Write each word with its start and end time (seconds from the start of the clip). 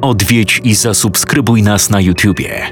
odwiedź 0.00 0.60
i 0.64 0.74
zasubskrybuj 0.74 1.62
nas 1.62 1.90
na 1.90 2.00
YouTubie. 2.00 2.66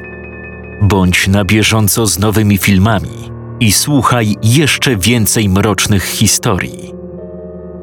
Bądź 0.82 1.28
na 1.28 1.44
bieżąco 1.44 2.06
z 2.06 2.18
nowymi 2.18 2.58
filmami 2.58 3.30
i 3.60 3.72
słuchaj 3.72 4.34
jeszcze 4.42 4.96
więcej 4.96 5.48
mrocznych 5.48 6.04
historii. 6.04 6.92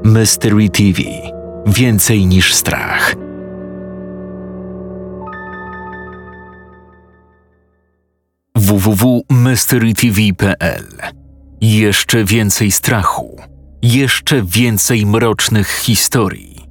Mystery 0.03 0.69
TV 0.69 1.01
Więcej 1.67 2.25
niż 2.25 2.53
strach. 2.53 3.15
www.mysterytv.pl 8.55 10.85
Jeszcze 11.61 12.23
więcej 12.23 12.71
strachu, 12.71 13.41
jeszcze 13.81 14.43
więcej 14.43 15.05
mrocznych 15.05 15.67
historii. 15.67 16.65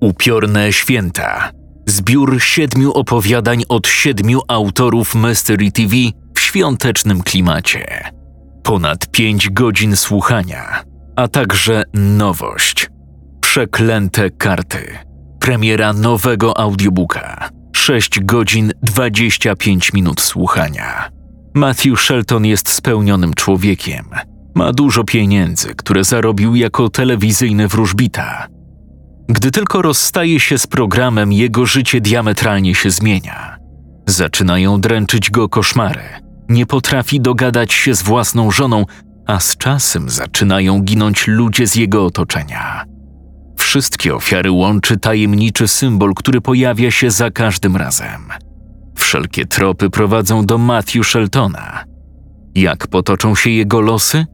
Upiorne 0.00 0.72
święta. 0.72 1.55
Zbiór 1.88 2.42
siedmiu 2.42 2.92
opowiadań 2.92 3.62
od 3.68 3.88
siedmiu 3.88 4.40
autorów 4.48 5.14
Mystery 5.14 5.72
TV 5.72 5.96
w 6.34 6.40
świątecznym 6.40 7.22
klimacie. 7.22 8.10
Ponad 8.62 9.10
pięć 9.10 9.50
godzin 9.50 9.96
słuchania, 9.96 10.82
a 11.16 11.28
także 11.28 11.82
nowość. 11.94 12.90
Przeklęte 13.40 14.30
karty. 14.30 14.98
Premiera 15.40 15.92
nowego 15.92 16.58
audiobooka. 16.58 17.48
6 17.76 18.20
godzin 18.20 18.72
25 18.82 19.92
minut 19.92 20.20
słuchania. 20.20 21.08
Matthew 21.54 22.00
Shelton 22.00 22.46
jest 22.46 22.68
spełnionym 22.68 23.34
człowiekiem. 23.34 24.04
Ma 24.54 24.72
dużo 24.72 25.04
pieniędzy, 25.04 25.74
które 25.74 26.04
zarobił 26.04 26.54
jako 26.54 26.88
telewizyjny 26.88 27.68
wróżbita. 27.68 28.55
Gdy 29.28 29.50
tylko 29.50 29.82
rozstaje 29.82 30.40
się 30.40 30.58
z 30.58 30.66
programem, 30.66 31.32
jego 31.32 31.66
życie 31.66 32.00
diametralnie 32.00 32.74
się 32.74 32.90
zmienia. 32.90 33.58
Zaczynają 34.06 34.80
dręczyć 34.80 35.30
go 35.30 35.48
koszmary. 35.48 36.02
Nie 36.48 36.66
potrafi 36.66 37.20
dogadać 37.20 37.72
się 37.72 37.94
z 37.94 38.02
własną 38.02 38.50
żoną, 38.50 38.84
a 39.26 39.40
z 39.40 39.56
czasem 39.56 40.10
zaczynają 40.10 40.82
ginąć 40.82 41.26
ludzie 41.26 41.66
z 41.66 41.74
jego 41.74 42.04
otoczenia. 42.04 42.84
Wszystkie 43.56 44.14
ofiary 44.14 44.50
łączy 44.50 44.96
tajemniczy 44.96 45.68
symbol, 45.68 46.14
który 46.14 46.40
pojawia 46.40 46.90
się 46.90 47.10
za 47.10 47.30
każdym 47.30 47.76
razem. 47.76 48.28
Wszelkie 48.94 49.46
tropy 49.46 49.90
prowadzą 49.90 50.46
do 50.46 50.58
Matthew 50.58 51.06
Sheltona. 51.06 51.84
Jak 52.54 52.86
potoczą 52.86 53.34
się 53.34 53.50
jego 53.50 53.80
losy? 53.80 54.26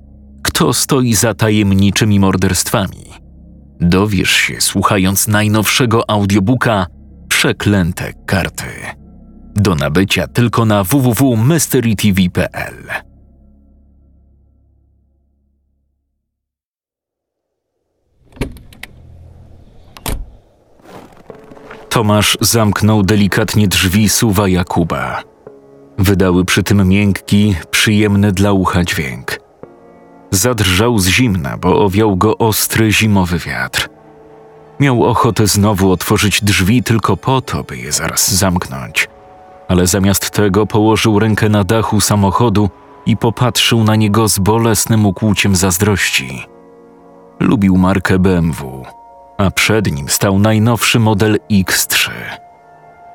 Kto 0.43 0.73
stoi 0.73 1.15
za 1.15 1.35
tajemniczymi 1.35 2.21
morderstwami? 2.21 3.22
Dowiesz 3.83 4.31
się 4.31 4.61
słuchając 4.61 5.29
najnowszego 5.29 6.11
audiobooka 6.11 6.87
Przeklęte 7.29 8.13
karty. 8.27 8.65
Do 9.55 9.75
nabycia 9.75 10.27
tylko 10.27 10.65
na 10.65 10.85
www.mysterytv.pl. 10.85 12.89
Tomasz 21.89 22.39
zamknął 22.41 23.03
delikatnie 23.03 23.69
drzwi 23.69 24.09
suwa 24.09 24.49
Jakuba. 24.49 25.23
Wydały 25.99 26.45
przy 26.45 26.63
tym 26.63 26.89
miękki, 26.89 27.57
przyjemny 27.71 28.33
dla 28.33 28.53
ucha 28.53 28.85
dźwięk. 28.85 29.42
Zadrżał 30.33 30.99
z 30.99 31.09
zimna, 31.09 31.57
bo 31.57 31.85
owiał 31.85 32.17
go 32.17 32.39
ostry 32.39 32.93
zimowy 32.93 33.39
wiatr. 33.39 33.89
Miał 34.81 35.05
ochotę 35.05 35.47
znowu 35.47 35.91
otworzyć 35.91 36.45
drzwi 36.45 36.83
tylko 36.83 37.17
po 37.17 37.41
to, 37.41 37.65
by 37.65 37.77
je 37.77 37.93
zaraz 37.93 38.35
zamknąć. 38.35 39.09
Ale 39.69 39.87
zamiast 39.87 40.31
tego 40.31 40.67
położył 40.67 41.19
rękę 41.19 41.49
na 41.49 41.65
dachu 41.65 42.01
samochodu 42.01 42.71
i 43.07 43.17
popatrzył 43.17 43.85
na 43.85 43.97
niego 43.97 44.29
z 44.29 44.39
bolesnym 44.39 45.07
ukłuciem 45.07 45.57
zazdrości. 45.57 46.47
Lubił 47.41 47.79
markę 47.79 48.19
BMW 48.19 48.85
a 49.43 49.51
przed 49.51 49.93
nim 49.93 50.09
stał 50.09 50.39
najnowszy 50.39 50.99
model 50.99 51.39
X3. 51.51 52.11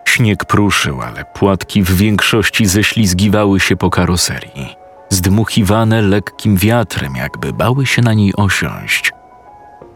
Śnieg 0.05 0.45
pruszył, 0.45 1.01
ale 1.01 1.25
płatki 1.25 1.83
w 1.83 1.91
większości 1.91 2.65
ześlizgiwały 2.65 3.59
się 3.59 3.75
po 3.75 3.89
karoserii, 3.89 4.75
zdmuchiwane 5.09 6.01
lekkim 6.01 6.57
wiatrem, 6.57 7.15
jakby 7.15 7.53
bały 7.53 7.85
się 7.85 8.01
na 8.01 8.13
niej 8.13 8.33
osiąść. 8.35 9.11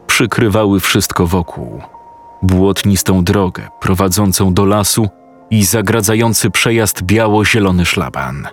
Przykrywały 0.07 0.79
wszystko 0.79 1.27
wokół. 1.27 1.81
Błotnistą 2.41 3.23
drogę 3.23 3.67
prowadzącą 3.79 4.53
do 4.53 4.65
lasu 4.65 5.09
i 5.49 5.63
zagradzający 5.63 6.49
przejazd 6.49 7.03
biało-zielony 7.03 7.85
szlaban. 7.85 8.47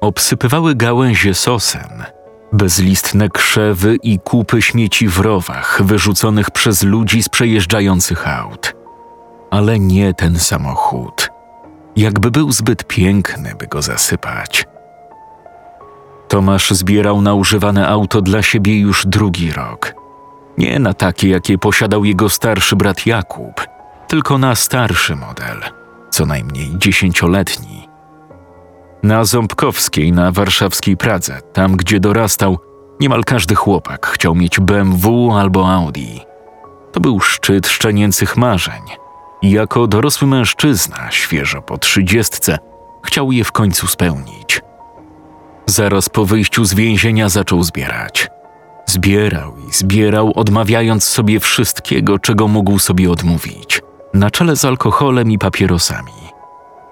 Obsypywały 0.00 0.74
gałęzie 0.74 1.34
sosen– 1.34 2.04
bezlistne 2.52 3.28
krzewy 3.28 3.96
i 4.02 4.18
kupy 4.18 4.62
śmieci 4.62 5.08
w 5.08 5.18
rowach 5.18 5.82
wyrzuconych 5.84 6.50
przez 6.50 6.82
ludzi 6.82 7.22
z 7.22 7.28
przejeżdżających 7.28 8.28
aut. 8.28 8.76
Ale 9.50 9.78
nie 9.78 10.14
ten 10.14 10.38
samochód. 10.38 11.30
Jakby 11.96 12.30
był 12.30 12.52
zbyt 12.52 12.84
piękny, 12.84 13.54
by 13.58 13.66
go 13.66 13.82
zasypać. 13.82 14.64
Tomasz 16.28 16.70
zbierał 16.70 17.20
na 17.20 17.34
używane 17.34 17.88
auto 17.88 18.22
dla 18.22 18.42
siebie 18.42 18.80
już 18.80 19.06
drugi 19.06 19.52
rok. 19.52 19.94
Nie 20.58 20.78
na 20.78 20.94
takie, 20.94 21.28
jakie 21.28 21.58
posiadał 21.58 22.04
jego 22.04 22.28
starszy 22.28 22.76
brat 22.76 23.06
Jakub, 23.06 23.66
tylko 24.08 24.38
na 24.38 24.54
starszy 24.54 25.16
model, 25.16 25.60
co 26.10 26.26
najmniej 26.26 26.78
dziesięcioletni 26.78 27.86
na 29.06 29.24
Ząbkowskiej, 29.24 30.12
na 30.12 30.32
warszawskiej 30.32 30.96
Pradze, 30.96 31.40
tam 31.52 31.76
gdzie 31.76 32.00
dorastał, 32.00 32.58
niemal 33.00 33.24
każdy 33.24 33.54
chłopak 33.54 34.06
chciał 34.06 34.34
mieć 34.34 34.60
BMW 34.60 35.32
albo 35.32 35.72
Audi. 35.72 36.20
To 36.92 37.00
był 37.00 37.20
szczyt 37.20 37.68
szczenięcych 37.68 38.36
marzeń. 38.36 38.82
I 39.42 39.50
jako 39.50 39.86
dorosły 39.86 40.28
mężczyzna, 40.28 41.10
świeżo 41.10 41.62
po 41.62 41.78
trzydziestce, 41.78 42.58
chciał 43.04 43.32
je 43.32 43.44
w 43.44 43.52
końcu 43.52 43.86
spełnić. 43.86 44.60
Zaraz 45.66 46.08
po 46.08 46.26
wyjściu 46.26 46.64
z 46.64 46.74
więzienia 46.74 47.28
zaczął 47.28 47.62
zbierać. 47.62 48.30
Zbierał 48.86 49.56
i 49.68 49.72
zbierał, 49.72 50.32
odmawiając 50.34 51.04
sobie 51.04 51.40
wszystkiego, 51.40 52.18
czego 52.18 52.48
mógł 52.48 52.78
sobie 52.78 53.10
odmówić, 53.10 53.82
na 54.14 54.30
czele 54.30 54.56
z 54.56 54.64
alkoholem 54.64 55.30
i 55.30 55.38
papierosami 55.38 56.26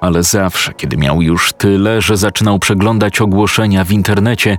ale 0.05 0.23
zawsze, 0.23 0.75
kiedy 0.75 0.97
miał 0.97 1.23
już 1.23 1.53
tyle, 1.53 2.01
że 2.01 2.17
zaczynał 2.17 2.59
przeglądać 2.59 3.21
ogłoszenia 3.21 3.85
w 3.85 3.93
internecie, 3.93 4.59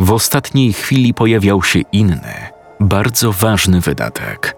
w 0.00 0.12
ostatniej 0.12 0.72
chwili 0.72 1.14
pojawiał 1.14 1.62
się 1.62 1.80
inny, 1.92 2.34
bardzo 2.80 3.32
ważny 3.32 3.80
wydatek. 3.80 4.56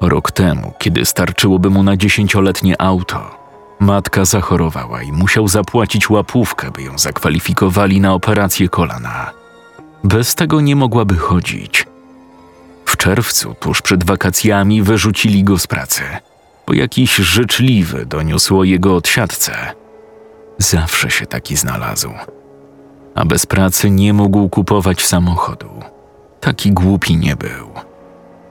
Rok 0.00 0.32
temu, 0.32 0.72
kiedy 0.78 1.04
starczyłoby 1.04 1.70
mu 1.70 1.82
na 1.82 1.96
dziesięcioletnie 1.96 2.82
auto, 2.82 3.37
matka 3.80 4.24
zachorowała 4.24 5.02
i 5.02 5.12
musiał 5.12 5.48
zapłacić 5.48 6.10
łapówkę, 6.10 6.70
by 6.70 6.82
ją 6.82 6.98
zakwalifikowali 6.98 8.00
na 8.00 8.14
operację 8.14 8.68
kolana. 8.68 9.30
Bez 10.04 10.34
tego 10.34 10.60
nie 10.60 10.76
mogłaby 10.76 11.16
chodzić. 11.16 11.86
W 12.84 12.96
czerwcu, 12.96 13.54
tuż 13.60 13.82
przed 13.82 14.04
wakacjami, 14.04 14.82
wyrzucili 14.82 15.44
go 15.44 15.58
z 15.58 15.66
pracy– 15.66 16.02
bo 16.68 16.74
jakiś 16.74 17.16
życzliwy 17.16 18.06
doniósł 18.06 18.58
o 18.58 18.64
jego 18.64 18.96
odsiadce. 18.96 19.52
Zawsze 20.58 21.10
się 21.10 21.26
taki 21.26 21.56
znalazł. 21.56 22.10
A 23.14 23.24
bez 23.24 23.46
pracy 23.46 23.90
nie 23.90 24.12
mógł 24.12 24.48
kupować 24.48 25.06
samochodu. 25.06 25.70
Taki 26.40 26.72
głupi 26.72 27.16
nie 27.16 27.36
był. 27.36 27.70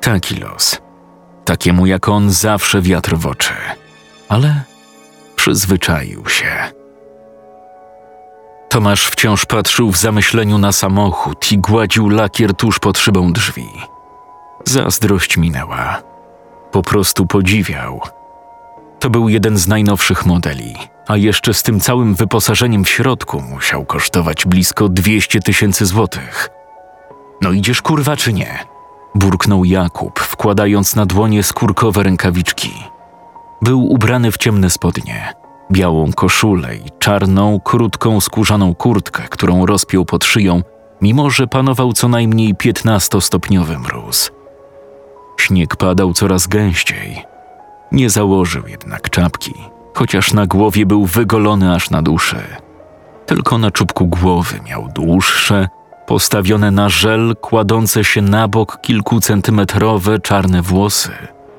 Taki 0.01 0.35
los. 0.35 0.81
Takiemu 1.45 1.85
jak 1.85 2.09
on 2.09 2.31
zawsze 2.31 2.81
wiatr 2.81 3.15
w 3.15 3.27
oczy. 3.27 3.53
Ale 4.29 4.63
przyzwyczaił 5.47 6.29
się. 6.29 6.71
Tomasz 8.69 9.07
wciąż 9.07 9.45
patrzył 9.45 9.91
w 9.91 9.97
zamyśleniu 9.97 10.57
na 10.57 10.71
samochód 10.71 11.51
i 11.51 11.57
gładził 11.57 12.09
lakier 12.09 12.53
tuż 12.53 12.79
pod 12.79 12.97
szybą 12.97 13.33
drzwi. 13.33 13.67
Zazdrość 14.65 15.37
minęła 15.37 16.01
po 16.71 16.81
prostu 16.81 17.25
podziwiał. 17.25 18.01
To 18.99 19.09
był 19.09 19.29
jeden 19.29 19.57
z 19.57 19.67
najnowszych 19.67 20.25
modeli, 20.25 20.75
a 21.07 21.17
jeszcze 21.17 21.53
z 21.53 21.63
tym 21.63 21.79
całym 21.79 22.15
wyposażeniem 22.15 22.83
w 22.83 22.89
środku 22.89 23.41
musiał 23.41 23.85
kosztować 23.85 24.45
blisko 24.45 24.89
200 24.89 25.39
tysięcy 25.39 25.85
złotych. 25.85 26.49
No 27.41 27.51
idziesz 27.51 27.81
kurwa 27.81 28.15
czy 28.15 28.33
nie? 28.33 28.59
Burknął 29.15 29.65
Jakub, 29.65 30.19
wkładając 30.19 30.95
na 30.95 31.05
dłonie 31.05 31.43
skórkowe 31.43 32.03
rękawiczki. 32.03 32.96
Był 33.61 33.91
ubrany 33.91 34.31
w 34.31 34.37
ciemne 34.37 34.69
spodnie, 34.69 35.33
białą 35.71 36.13
koszulę 36.13 36.75
i 36.75 36.91
czarną, 36.99 37.59
krótką, 37.59 38.21
skórzaną 38.21 38.75
kurtkę, 38.75 39.23
którą 39.29 39.65
rozpiął 39.65 40.05
pod 40.05 40.25
szyją, 40.25 40.61
mimo 41.01 41.29
że 41.29 41.47
panował 41.47 41.93
co 41.93 42.07
najmniej 42.07 42.55
15-stopniowy 42.55 43.79
mróz. 43.79 44.31
Śnieg 45.37 45.75
padał 45.75 46.13
coraz 46.13 46.47
gęściej. 46.47 47.23
Nie 47.91 48.09
założył 48.09 48.67
jednak 48.67 49.09
czapki, 49.09 49.53
chociaż 49.93 50.33
na 50.33 50.47
głowie 50.47 50.85
był 50.85 51.05
wygolony 51.05 51.73
aż 51.75 51.89
na 51.89 52.01
duszy. 52.01 52.43
Tylko 53.25 53.57
na 53.57 53.71
czubku 53.71 54.07
głowy 54.07 54.59
miał 54.65 54.87
dłuższe, 54.95 55.67
postawione 56.07 56.71
na 56.71 56.89
żel, 56.89 57.35
kładące 57.41 58.03
się 58.03 58.21
na 58.21 58.47
bok 58.47 58.81
kilkucentymetrowe 58.81 60.19
czarne 60.19 60.61
włosy, 60.61 61.11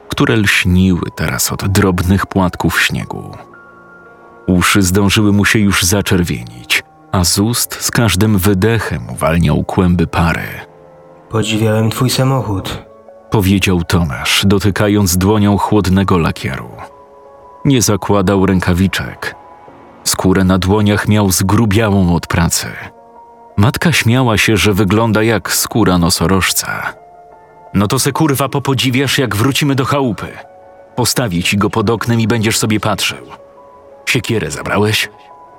które 0.08 0.37
lśniły 0.37 1.10
teraz 1.16 1.52
od 1.52 1.69
drobnych 1.69 2.26
płatków 2.26 2.82
śniegu. 2.82 3.37
Uszy 4.46 4.82
zdążyły 4.82 5.32
mu 5.32 5.44
się 5.44 5.58
już 5.58 5.82
zaczerwienić, 5.82 6.82
a 7.12 7.25
z 7.25 7.38
ust 7.38 7.75
z 7.81 7.90
każdym 7.90 8.38
wydechem 8.38 9.10
uwalniał 9.10 9.64
kłęby 9.64 10.06
pary. 10.06 10.49
Podziwiałem 11.31 11.90
twój 11.90 12.10
samochód. 12.10 12.84
Powiedział 13.31 13.84
Tomasz, 13.84 14.43
dotykając 14.46 15.16
dłonią 15.16 15.58
chłodnego 15.58 16.19
lakieru. 16.19 16.69
Nie 17.64 17.82
zakładał 17.82 18.46
rękawiczek. 18.46 19.34
Skórę 20.04 20.44
na 20.44 20.58
dłoniach 20.58 21.08
miał 21.08 21.31
zgrubiałą 21.31 22.14
od 22.14 22.26
pracy. 22.26 22.66
Matka 23.56 23.93
śmiała 23.93 24.38
się, 24.38 24.56
że 24.56 24.72
wygląda 24.72 25.22
jak 25.22 25.52
skóra 25.52 25.99
nosorożca. 25.99 26.94
No 27.75 27.88
to 27.88 27.99
se 27.99 28.12
kurwa 28.12 28.49
popodziwiasz, 28.49 29.19
jak 29.19 29.37
wrócimy 29.37 29.75
do 29.75 29.85
chałupy. 29.85 30.29
Postawię 30.97 31.43
ci 31.43 31.56
go 31.56 31.70
pod 31.70 31.91
oknem 31.91 32.20
i 32.20 32.26
będziesz 32.26 32.59
sobie 32.59 32.81
patrzył. 32.81 33.26
Siekierę 34.06 34.50
zabrałeś? 34.50 35.09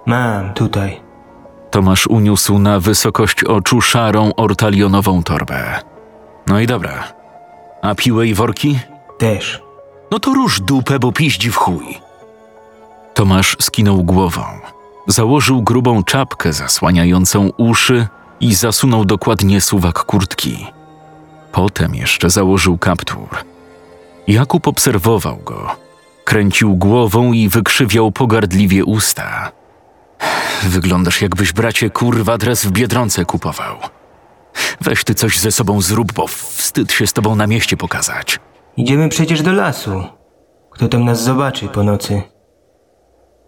Mam, 0.06 0.54
tutaj. 0.54 1.02
Tomasz 1.72 2.08
uniósł 2.08 2.60
na 2.60 2.80
wysokość 2.80 3.44
oczu 3.44 3.82
szarą 3.82 4.32
ortalionową 4.36 5.24
torbę. 5.24 5.80
No 6.48 6.60
i 6.60 6.68
dobra. 6.68 7.14
A 7.82 7.96
piłę 7.96 8.28
i 8.28 8.34
worki? 8.34 8.80
Też. 9.18 9.62
No 10.12 10.20
to 10.20 10.34
rusz 10.34 10.62
dupę, 10.62 11.00
bo 11.00 11.12
piździ 11.12 11.52
w 11.52 11.56
chuj. 11.56 11.98
Tomasz 13.14 13.58
skinął 13.60 14.04
głową. 14.04 14.44
Założył 15.08 15.62
grubą 15.62 16.04
czapkę 16.04 16.54
zasłaniającą 16.54 17.50
uszy 17.58 18.08
i 18.40 18.56
zasunął 18.56 19.06
dokładnie 19.06 19.62
suwak 19.62 20.04
kurtki. 20.04 20.68
Potem 21.60 21.96
jeszcze 21.96 22.30
założył 22.30 22.78
kaptur. 22.78 23.28
Jakub 24.28 24.68
obserwował 24.68 25.38
go. 25.38 25.76
Kręcił 26.24 26.76
głową 26.76 27.34
i 27.34 27.50
wykrzywiał 27.50 28.12
pogardliwie 28.12 28.86
usta. 28.86 29.52
Wyglądasz 30.64 31.22
jakbyś 31.22 31.54
bracie 31.54 31.90
kurwa 31.90 32.38
dres 32.38 32.66
w 32.66 32.72
Biedronce 32.72 33.26
kupował. 33.26 33.76
Weź 34.82 35.04
ty 35.04 35.16
coś 35.16 35.40
ze 35.40 35.52
sobą 35.52 35.82
zrób, 35.82 36.14
bo 36.14 36.28
wstyd 36.28 36.92
się 36.92 37.08
z 37.08 37.14
tobą 37.14 37.36
na 37.36 37.48
mieście 37.48 37.78
pokazać. 37.78 38.40
Idziemy 38.78 39.10
przecież 39.10 39.42
do 39.42 39.54
lasu. 39.54 40.04
Kto 40.72 40.88
tam 40.88 41.06
nas 41.06 41.24
zobaczy 41.24 41.68
po 41.68 41.84
nocy? 41.84 42.22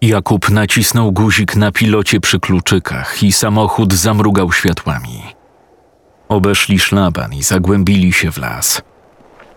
Jakub 0.01 0.49
nacisnął 0.49 1.11
guzik 1.11 1.55
na 1.55 1.71
pilocie 1.71 2.19
przy 2.19 2.39
kluczykach 2.39 3.23
i 3.23 3.31
samochód 3.31 3.93
zamrugał 3.93 4.51
światłami. 4.51 5.40
Obeszli 6.31 6.79
szlaban 6.79 7.33
i 7.33 7.43
zagłębili 7.43 8.13
się 8.13 8.31
w 8.31 8.37
las. 8.37 8.81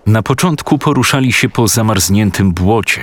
Na 0.07 0.23
początku 0.23 0.79
poruszali 0.79 1.33
się 1.33 1.49
po 1.49 1.69
zamarzniętym 1.69 2.53
błocie. 2.53 3.03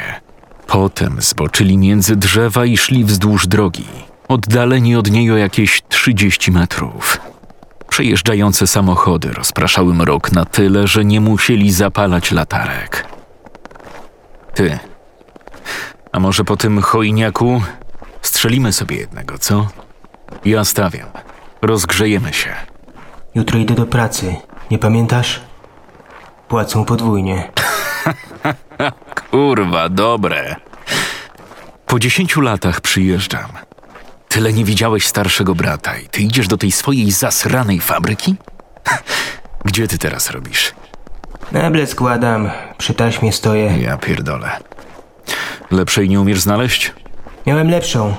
Potem 0.67 1.21
zboczyli 1.21 1.77
między 1.77 2.15
drzewa 2.15 2.65
i 2.65 2.77
szli 2.77 3.05
wzdłuż 3.05 3.47
drogi, 3.47 3.85
oddaleni 4.27 4.95
od 4.95 5.11
niej 5.11 5.31
o 5.31 5.37
jakieś 5.37 5.81
30 5.89 6.51
metrów. 6.51 7.17
Przejeżdżające 7.89 8.67
samochody 8.67 9.33
rozpraszały 9.33 9.93
mrok 9.93 10.31
na 10.31 10.45
tyle, 10.45 10.87
że 10.87 11.05
nie 11.05 11.21
musieli 11.21 11.71
zapalać 11.71 12.31
latarek. 12.31 13.07
Ty, 14.53 14.79
a 16.11 16.19
może 16.19 16.43
po 16.43 16.57
tym 16.57 16.81
chojniaku 16.81 17.61
strzelimy 18.21 18.73
sobie 18.73 18.95
jednego, 18.95 19.37
co? 19.37 19.67
Ja 20.45 20.65
stawiam. 20.65 21.09
Rozgrzejemy 21.61 22.33
się. 22.33 22.70
Jutro 23.35 23.59
idę 23.59 23.73
do 23.73 23.85
pracy. 23.85 24.35
Nie 24.71 24.79
pamiętasz? 24.79 25.41
Płacą 26.47 26.85
podwójnie. 26.85 27.51
Kurwa, 29.31 29.89
dobre. 29.89 30.55
Po 31.85 31.99
dziesięciu 31.99 32.41
latach 32.41 32.81
przyjeżdżam. 32.81 33.49
Tyle 34.27 34.53
nie 34.53 34.65
widziałeś 34.65 35.07
starszego 35.07 35.55
brata 35.55 35.97
i 35.97 36.07
ty 36.07 36.21
idziesz 36.21 36.47
do 36.47 36.57
tej 36.57 36.71
swojej 36.71 37.11
zasranej 37.11 37.79
fabryki? 37.79 38.35
Gdzie 39.65 39.87
ty 39.87 39.97
teraz 39.97 40.29
robisz? 40.29 40.73
Meble 41.51 41.87
składam, 41.87 42.49
przy 42.77 42.93
taśmie 42.93 43.33
stoję. 43.33 43.77
Ja 43.81 43.97
pierdolę. 43.97 44.49
Lepszej 45.71 46.09
nie 46.09 46.21
umiesz 46.21 46.39
znaleźć? 46.41 46.93
Miałem 47.47 47.69
lepszą, 47.69 48.15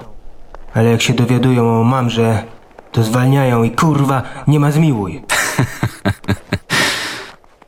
ale 0.75 0.91
jak 0.91 1.03
się 1.03 1.13
dowiadują 1.13 1.81
o 1.81 1.85
mamrze, 1.85 2.45
to 2.93 3.03
zwalniają 3.03 3.63
i 3.63 3.71
kurwa, 3.71 4.23
nie 4.47 4.61
ma 4.61 4.71
zmiłuj. 4.71 5.23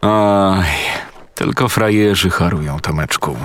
Oj, 0.02 0.64
tylko 1.34 1.68
frajerzy 1.68 2.30
chorują, 2.30 2.80
Tomeczku. 2.80 3.36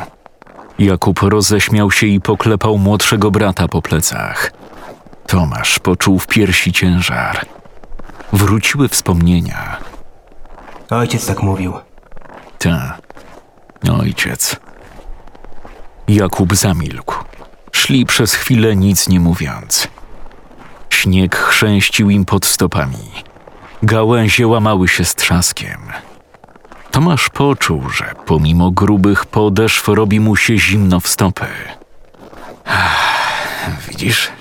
Jakub 0.80 1.20
roześmiał 1.22 1.92
się 1.92 2.08
i 2.08 2.22
poklepał 2.22 2.78
młodszego 2.78 3.32
brata 3.32 3.68
po 3.68 3.82
plecach. 3.82 4.52
Tomasz 5.28 5.80
poczuł 5.80 6.20
w 6.20 6.28
piersi 6.28 6.74
ciężar. 6.74 7.46
Wróciły 8.34 8.88
wspomnienia. 8.88 9.78
Ojciec 10.90 11.26
tak 11.26 11.44
mówił. 11.44 11.74
Ta, 12.58 12.98
ojciec. 14.00 14.56
Jakub 16.08 16.56
zamilkł. 16.56 17.16
Szli 17.72 18.06
przez 18.06 18.34
chwilę 18.34 18.76
nic 18.76 19.10
nie 19.10 19.20
mówiąc. 19.20 19.88
Śnieg 21.00 21.36
chrzęścił 21.36 22.10
im 22.10 22.26
pod 22.26 22.46
stopami. 22.46 23.12
Gałęzie 23.84 24.48
łamały 24.48 24.88
się 24.88 25.06
z 25.06 25.16
trzaskiem. 25.16 25.82
Tomasz 26.92 27.30
poczuł, 27.30 27.90
że 27.90 28.14
pomimo 28.26 28.72
grubych 28.72 29.26
podeszw 29.26 29.88
robi 29.88 30.20
mu 30.20 30.36
się 30.36 30.58
zimno 30.58 31.00
w 31.00 31.08
stopy. 31.08 31.46
Widzisz? 33.88 34.32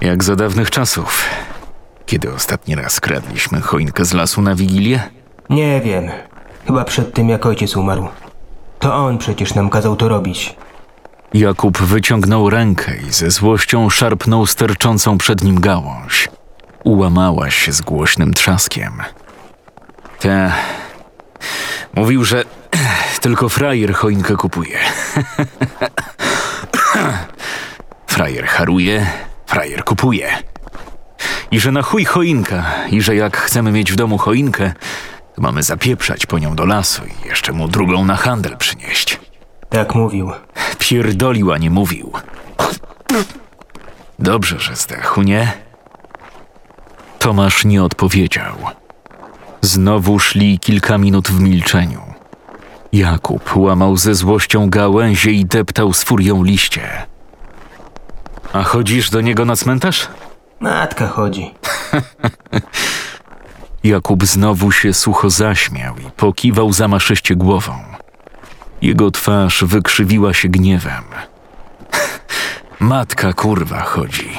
Jak 0.00 0.24
za 0.24 0.36
dawnych 0.36 0.70
czasów. 0.70 1.24
Kiedy 2.06 2.34
ostatni 2.34 2.74
raz 2.74 3.00
kradliśmy 3.00 3.60
choinkę 3.60 4.04
z 4.04 4.12
lasu 4.12 4.42
na 4.42 4.54
Wigilię? 4.54 5.02
Nie 5.50 5.80
wiem. 5.80 6.10
Chyba 6.66 6.84
przed 6.84 7.14
tym, 7.14 7.28
jak 7.28 7.46
ojciec 7.46 7.76
umarł. 7.76 8.08
To 8.78 8.94
on 8.94 9.18
przecież 9.18 9.54
nam 9.54 9.70
kazał 9.70 9.96
to 9.96 10.08
robić. 10.08 10.56
Jakub 11.34 11.78
wyciągnął 11.78 12.50
rękę 12.50 12.96
i 13.08 13.12
ze 13.12 13.30
złością 13.30 13.90
szarpnął 13.90 14.46
sterczącą 14.46 15.18
przed 15.18 15.44
nim 15.44 15.60
gałąź. 15.60 16.28
Ułamała 16.84 17.50
się 17.50 17.72
z 17.72 17.80
głośnym 17.80 18.34
trzaskiem. 18.34 19.02
Te. 20.18 20.52
Mówił, 21.94 22.24
że 22.24 22.44
tylko 23.20 23.48
frajer 23.48 23.94
choinkę 23.94 24.36
kupuje. 24.36 24.78
frajer 28.06 28.46
haruje, 28.46 29.06
frajer 29.46 29.84
kupuje. 29.84 30.28
I 31.50 31.60
że 31.60 31.72
na 31.72 31.82
chuj 31.82 32.04
choinka, 32.04 32.64
i 32.90 33.02
że 33.02 33.16
jak 33.16 33.36
chcemy 33.36 33.72
mieć 33.72 33.92
w 33.92 33.96
domu 33.96 34.18
choinkę, 34.18 34.72
to 35.34 35.42
mamy 35.42 35.62
zapieprzać 35.62 36.26
po 36.26 36.38
nią 36.38 36.56
do 36.56 36.66
lasu 36.66 37.02
i 37.06 37.28
jeszcze 37.28 37.52
mu 37.52 37.68
drugą 37.68 38.04
na 38.04 38.16
handel 38.16 38.56
przynieść. 38.56 39.20
Tak 39.68 39.94
mówił. 39.94 40.30
Pierdolił, 40.88 41.52
a 41.52 41.58
nie 41.58 41.70
mówił. 41.70 42.12
Dobrze, 44.18 44.60
że 44.60 44.76
zdechł, 44.76 45.22
nie? 45.22 45.52
Tomasz 47.18 47.64
nie 47.64 47.82
odpowiedział. 47.84 48.56
Znowu 49.60 50.18
szli 50.18 50.58
kilka 50.58 50.98
minut 50.98 51.28
w 51.28 51.40
milczeniu. 51.40 52.00
Jakub 52.92 53.56
łamał 53.56 53.96
ze 53.96 54.14
złością 54.14 54.70
gałęzie 54.70 55.30
i 55.30 55.46
deptał 55.46 55.92
z 55.92 56.04
furią 56.04 56.42
liście. 56.42 57.06
A 58.52 58.62
chodzisz 58.62 59.10
do 59.10 59.20
niego 59.20 59.44
na 59.44 59.56
cmentarz? 59.56 60.08
Matka 60.60 61.08
chodzi. 61.08 61.54
Jakub 63.84 64.24
znowu 64.24 64.72
się 64.72 64.94
sucho 64.94 65.30
zaśmiał 65.30 65.94
i 65.98 66.10
pokiwał 66.10 66.72
zamaszyście 66.72 67.36
głową. 67.36 67.87
Jego 68.82 69.10
twarz 69.10 69.64
wykrzywiła 69.64 70.34
się 70.34 70.48
gniewem. 70.48 71.04
Matka 72.80 73.32
kurwa 73.32 73.80
chodzi. 73.80 74.30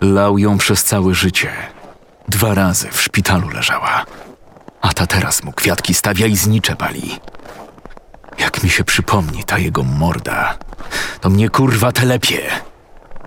Lał 0.00 0.38
ją 0.38 0.58
przez 0.58 0.84
całe 0.84 1.14
życie. 1.14 1.52
Dwa 2.28 2.54
razy 2.54 2.88
w 2.90 3.02
szpitalu 3.02 3.48
leżała. 3.48 4.04
A 4.80 4.92
ta 4.92 5.06
teraz 5.06 5.44
mu 5.44 5.52
kwiatki 5.52 5.94
stawia 5.94 6.26
i 6.26 6.36
znicze 6.36 6.76
pali. 6.76 7.18
Jak 8.38 8.62
mi 8.62 8.70
się 8.70 8.84
przypomni 8.84 9.44
ta 9.44 9.58
jego 9.58 9.82
morda, 9.82 10.58
to 11.20 11.30
mnie 11.30 11.48
kurwa 11.48 11.92
telepie. 11.92 12.50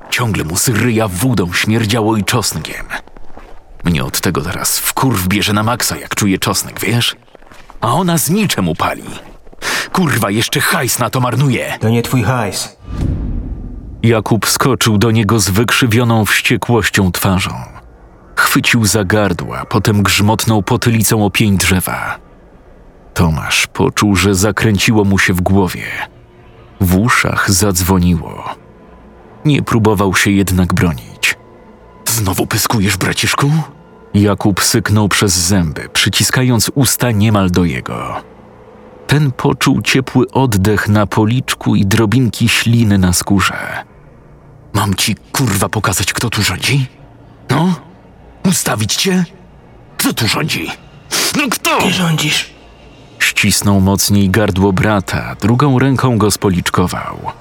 Ciągle 0.09 0.43
mu 0.43 0.57
z 0.57 0.67
ryja 0.67 1.07
wódą 1.07 1.53
śmierdziało 1.53 2.17
i 2.17 2.23
czosnkiem. 2.23 2.85
Mnie 3.83 4.03
od 4.03 4.21
tego 4.21 4.41
teraz 4.41 4.79
w 4.79 4.93
kurw 4.93 5.27
bierze 5.27 5.53
na 5.53 5.63
maksa, 5.63 5.97
jak 5.97 6.15
czuje 6.15 6.39
czosnek, 6.39 6.79
wiesz? 6.79 7.15
A 7.81 7.93
ona 7.93 8.17
z 8.17 8.29
niczemu 8.29 8.75
pali. 8.75 9.30
Kurwa, 9.93 10.31
jeszcze 10.31 10.59
hajs 10.59 10.99
na 10.99 11.09
to 11.09 11.19
marnuje! 11.19 11.77
To 11.79 11.89
nie 11.89 12.01
twój 12.01 12.23
hajs. 12.23 12.77
Jakub 14.03 14.49
skoczył 14.49 14.97
do 14.97 15.11
niego 15.11 15.39
z 15.39 15.49
wykrzywioną 15.49 16.25
wściekłością 16.25 17.11
twarzą. 17.11 17.51
Chwycił 18.35 18.85
za 18.85 19.03
gardła, 19.03 19.65
potem 19.65 20.03
grzmotnął 20.03 20.63
potylicą 20.63 21.25
o 21.25 21.29
pień 21.29 21.57
drzewa. 21.57 22.19
Tomasz 23.13 23.67
poczuł, 23.67 24.15
że 24.15 24.35
zakręciło 24.35 25.05
mu 25.05 25.17
się 25.17 25.33
w 25.33 25.41
głowie. 25.41 25.85
W 26.81 26.97
uszach 26.97 27.51
zadzwoniło. 27.51 28.43
Nie 29.45 29.61
próbował 29.61 30.15
się 30.15 30.31
jednak 30.31 30.73
bronić. 30.73 31.37
Znowu 32.09 32.47
pyskujesz, 32.47 32.97
braciszku? 32.97 33.51
Jakub 34.13 34.63
syknął 34.63 35.09
przez 35.09 35.33
zęby, 35.33 35.89
przyciskając 35.93 36.71
usta 36.75 37.11
niemal 37.11 37.51
do 37.51 37.65
jego. 37.65 38.30
Ten 39.11 39.31
poczuł 39.31 39.81
ciepły 39.81 40.31
oddech 40.31 40.87
na 40.87 41.07
policzku 41.07 41.75
i 41.75 41.85
drobinki 41.85 42.49
śliny 42.49 42.97
na 42.97 43.13
skórze. 43.13 43.83
Mam 44.73 44.95
ci 44.95 45.15
kurwa 45.31 45.69
pokazać, 45.69 46.13
kto 46.13 46.29
tu 46.29 46.43
rządzi? 46.43 46.87
No? 47.49 47.75
Ustawić 48.45 48.95
cię? 48.95 49.25
Kto 49.97 50.13
tu 50.13 50.27
rządzi? 50.27 50.67
No 51.35 51.43
kto? 51.51 51.81
Ty 51.81 51.91
rządzisz. 51.93 52.53
Ścisnął 53.19 53.81
mocniej 53.81 54.29
gardło 54.29 54.73
brata, 54.73 55.35
drugą 55.41 55.79
ręką 55.79 56.17
go 56.17 56.31
spoliczkował. 56.31 57.31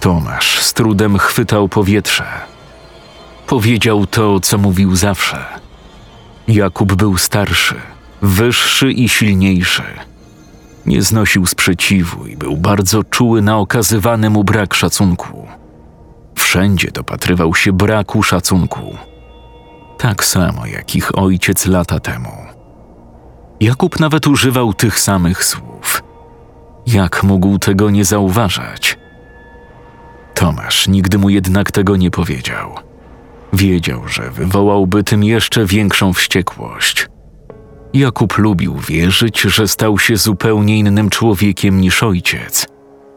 Tomasz 0.00 0.58
z 0.58 0.72
trudem 0.72 1.18
chwytał 1.18 1.68
powietrze. 1.68 2.26
Powiedział 3.46 4.06
to, 4.06 4.40
co 4.40 4.58
mówił 4.58 4.96
zawsze. 4.96 5.44
Jakub 6.48 6.94
był 6.94 7.18
starszy, 7.18 7.74
wyższy 8.22 8.92
i 8.92 9.08
silniejszy. 9.08 9.82
Nie 10.86 11.02
znosił 11.02 11.46
sprzeciwu 11.46 12.26
i 12.26 12.36
był 12.36 12.56
bardzo 12.56 13.04
czuły 13.04 13.42
na 13.42 13.58
okazywany 13.58 14.30
mu 14.30 14.44
brak 14.44 14.74
szacunku. 14.74 15.46
Wszędzie 16.34 16.90
dopatrywał 16.90 17.54
się 17.54 17.72
braku 17.72 18.22
szacunku. 18.22 18.96
Tak 19.98 20.24
samo 20.24 20.66
jak 20.66 20.96
ich 20.96 21.18
ojciec 21.18 21.66
lata 21.66 22.00
temu. 22.00 22.32
Jakub 23.60 24.00
nawet 24.00 24.26
używał 24.26 24.74
tych 24.74 25.00
samych 25.00 25.44
słów. 25.44 26.02
Jak 26.86 27.22
mógł 27.22 27.58
tego 27.58 27.90
nie 27.90 28.04
zauważać? 28.04 28.98
Tomasz 30.34 30.88
nigdy 30.88 31.18
mu 31.18 31.28
jednak 31.30 31.70
tego 31.70 31.96
nie 31.96 32.10
powiedział. 32.10 32.74
Wiedział, 33.52 34.08
że 34.08 34.30
wywołałby 34.30 35.04
tym 35.04 35.24
jeszcze 35.24 35.66
większą 35.66 36.12
wściekłość. 36.12 37.08
Jakub 37.94 38.38
lubił 38.38 38.76
wierzyć, 38.76 39.40
że 39.40 39.68
stał 39.68 39.98
się 39.98 40.16
zupełnie 40.16 40.78
innym 40.78 41.10
człowiekiem 41.10 41.80
niż 41.80 42.02
ojciec, 42.02 42.66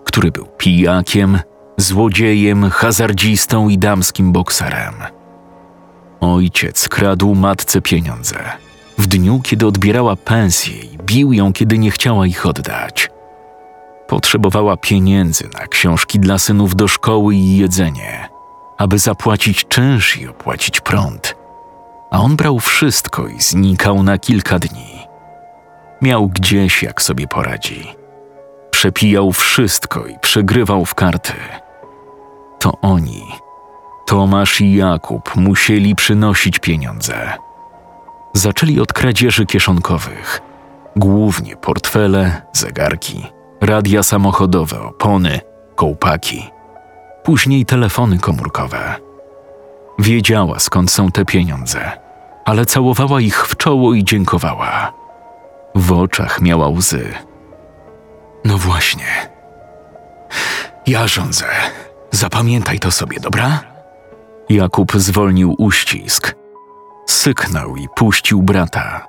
który 0.06 0.32
był 0.32 0.46
pijakiem, 0.58 1.40
złodziejem, 1.78 2.70
hazardzistą 2.70 3.70
i 3.70 3.78
damskim 3.78 4.32
bokserem. 4.32 4.94
Ojciec 6.20 6.90
kradł 6.90 7.36
matce 7.36 7.82
pieniądze. 7.82 8.36
W 8.98 9.08
dniu, 9.08 9.42
kiedy 9.44 9.68
odbierała 9.68 10.16
pensję 10.16 10.74
bił 10.98 11.34
ją, 11.34 11.54
kiedy 11.54 11.78
nie 11.78 11.92
chciała 11.92 12.26
ich 12.28 12.46
oddać. 12.46 13.10
Potrzebowała 14.08 14.78
pieniędzy 14.78 15.50
na 15.60 15.68
książki 15.68 16.20
dla 16.20 16.38
synów 16.38 16.76
do 16.76 16.88
szkoły 16.88 17.36
i 17.36 17.58
jedzenie, 17.58 18.30
aby 18.78 19.00
zapłacić 19.00 19.66
czynsz 19.68 20.18
i 20.18 20.28
opłacić 20.28 20.82
prąd. 20.82 21.45
A 22.16 22.20
on 22.20 22.36
brał 22.36 22.60
wszystko 22.60 23.28
i 23.28 23.42
znikał 23.42 24.04
na 24.04 24.18
kilka 24.18 24.60
dni. 24.60 25.08
Miał 26.02 26.28
gdzieś, 26.28 26.84
jak 26.84 27.02
sobie 27.02 27.28
poradzi. 27.28 27.96
Przepijał 28.72 29.32
wszystko 29.32 30.06
i 30.06 30.20
przegrywał 30.20 30.86
w 30.86 30.96
karty. 30.96 31.34
To 32.60 32.72
oni, 32.82 33.24
Tomasz 34.06 34.62
i 34.62 34.76
Jakub, 34.76 35.36
musieli 35.36 35.96
przynosić 35.96 36.60
pieniądze. 36.60 37.34
Zaczęli 38.34 38.80
od 38.80 38.94
kradzieży 38.94 39.46
kieszonkowych, 39.46 40.42
głównie 40.96 41.56
portfele, 41.56 42.42
zegarki, 42.54 43.26
radia 43.62 44.04
samochodowe, 44.04 44.82
opony, 44.82 45.40
kołpaki, 45.76 46.50
później 47.24 47.66
telefony 47.66 48.20
komórkowe. 48.20 48.96
Wiedziała 50.00 50.60
skąd 50.60 50.92
są 50.92 51.12
te 51.12 51.26
pieniądze, 51.26 52.05
ale 52.46 52.66
całowała 52.66 53.22
ich 53.22 53.48
w 53.48 53.58
czoło 53.58 53.94
i 53.94 54.04
dziękowała. 54.04 54.94
W 55.76 55.92
oczach 55.92 56.42
miała 56.42 56.68
łzy. 56.68 57.14
No 58.46 58.58
właśnie. 58.58 59.30
Ja 60.88 61.08
rządzę. 61.08 61.46
Zapamiętaj 62.12 62.80
to 62.80 62.92
sobie, 62.92 63.20
dobra? 63.20 63.60
Jakub 64.50 64.94
zwolnił 64.96 65.56
uścisk. 65.58 66.36
Syknął 67.06 67.76
i 67.76 67.88
puścił 67.96 68.42
brata. 68.42 69.08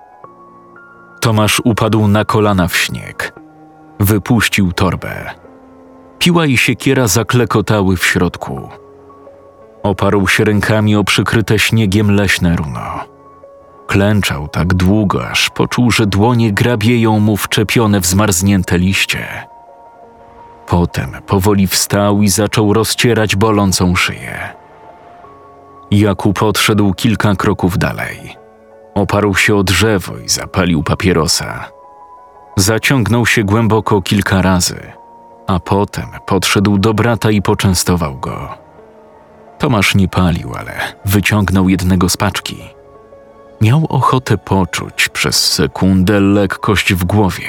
Tomasz 1.20 1.60
upadł 1.64 2.08
na 2.08 2.24
kolana 2.24 2.68
w 2.68 2.76
śnieg. 2.76 3.32
Wypuścił 4.00 4.72
torbę. 4.72 5.30
Piła 6.18 6.46
i 6.46 6.56
siekiera 6.56 7.06
zaklekotały 7.06 7.96
w 7.96 8.06
środku. 8.06 8.68
Oparł 9.82 10.28
się 10.28 10.44
rękami 10.44 10.96
o 10.96 11.04
przykryte 11.04 11.58
śniegiem 11.58 12.10
leśne 12.10 12.56
runo. 12.56 13.15
Klęczał 13.86 14.48
tak 14.48 14.74
długo, 14.74 15.28
aż 15.28 15.50
poczuł, 15.50 15.90
że 15.90 16.06
dłonie 16.06 16.52
grabieją 16.52 17.20
mu 17.20 17.36
wczepione 17.36 18.00
w 18.00 18.06
zmarznięte 18.06 18.78
liście. 18.78 19.46
Potem 20.66 21.16
powoli 21.26 21.66
wstał 21.66 22.22
i 22.22 22.28
zaczął 22.28 22.72
rozcierać 22.72 23.36
bolącą 23.36 23.96
szyję. 23.96 24.54
Jakub 25.90 26.42
odszedł 26.42 26.94
kilka 26.94 27.34
kroków 27.34 27.78
dalej. 27.78 28.36
Oparł 28.94 29.34
się 29.34 29.56
o 29.56 29.62
drzewo 29.62 30.18
i 30.18 30.28
zapalił 30.28 30.82
papierosa. 30.82 31.64
Zaciągnął 32.56 33.26
się 33.26 33.44
głęboko 33.44 34.02
kilka 34.02 34.42
razy, 34.42 34.92
a 35.46 35.60
potem 35.60 36.06
podszedł 36.26 36.78
do 36.78 36.94
brata 36.94 37.30
i 37.30 37.42
poczęstował 37.42 38.18
go. 38.18 38.48
Tomasz 39.58 39.94
nie 39.94 40.08
palił, 40.08 40.54
ale 40.58 40.72
wyciągnął 41.04 41.68
jednego 41.68 42.08
z 42.08 42.16
paczki. 42.16 42.75
Miał 43.60 43.86
ochotę 43.88 44.38
poczuć 44.38 45.08
przez 45.08 45.52
sekundę 45.52 46.20
lekkość 46.20 46.94
w 46.94 47.04
głowie, 47.04 47.48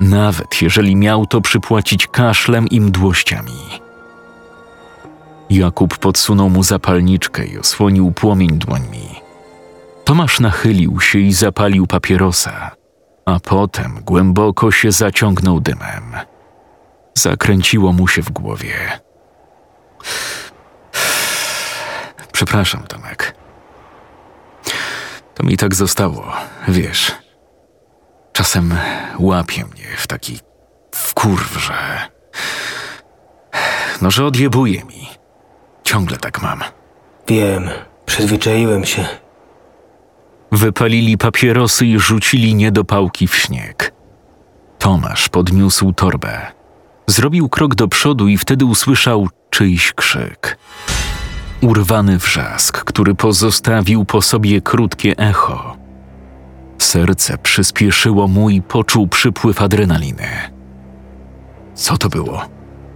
nawet 0.00 0.62
jeżeli 0.62 0.96
miał 0.96 1.26
to 1.26 1.40
przypłacić 1.40 2.06
kaszlem 2.06 2.68
i 2.68 2.80
mdłościami. 2.80 3.80
Jakub 5.50 5.98
podsunął 5.98 6.50
mu 6.50 6.62
zapalniczkę 6.62 7.46
i 7.46 7.58
osłonił 7.58 8.12
płomień 8.12 8.50
dłońmi. 8.50 9.08
Tomasz 10.04 10.40
nachylił 10.40 11.00
się 11.00 11.18
i 11.18 11.32
zapalił 11.32 11.86
papierosa, 11.86 12.70
a 13.24 13.40
potem 13.40 13.98
głęboko 14.04 14.70
się 14.70 14.92
zaciągnął 14.92 15.60
dymem. 15.60 16.16
Zakręciło 17.14 17.92
mu 17.92 18.08
się 18.08 18.22
w 18.22 18.30
głowie. 18.30 18.74
Przepraszam, 22.32 22.82
Tomek. 22.82 23.43
To 25.34 25.42
mi 25.42 25.56
tak 25.56 25.74
zostało, 25.74 26.32
wiesz. 26.68 27.12
Czasem 28.32 28.74
łapie 29.18 29.64
mnie 29.64 29.84
w 29.96 30.06
taki 30.06 30.38
wkurw, 30.94 31.58
że. 31.60 31.74
No, 34.02 34.10
że 34.10 34.24
odjebuje 34.24 34.84
mi. 34.84 35.08
Ciągle 35.84 36.16
tak 36.16 36.42
mam. 36.42 36.60
Wiem, 37.28 37.70
przyzwyczaiłem 38.06 38.84
się. 38.84 39.06
Wypalili 40.52 41.18
papierosy 41.18 41.86
i 41.86 41.98
rzucili 41.98 42.54
niedopałki 42.54 43.28
w 43.28 43.36
śnieg. 43.36 43.94
Tomasz 44.78 45.28
podniósł 45.28 45.92
torbę. 45.92 46.40
Zrobił 47.06 47.48
krok 47.48 47.74
do 47.74 47.88
przodu 47.88 48.28
i 48.28 48.38
wtedy 48.38 48.64
usłyszał 48.64 49.28
czyjś 49.50 49.92
krzyk. 49.92 50.58
Urwany 51.64 52.18
wrzask, 52.18 52.84
który 52.84 53.14
pozostawił 53.14 54.04
po 54.04 54.22
sobie 54.22 54.60
krótkie 54.60 55.18
echo. 55.18 55.76
Serce 56.78 57.38
przyspieszyło 57.38 58.28
mu 58.28 58.50
i 58.50 58.62
poczuł 58.62 59.08
przypływ 59.08 59.62
adrenaliny. 59.62 60.28
Co 61.74 61.98
to 61.98 62.08
było? 62.08 62.42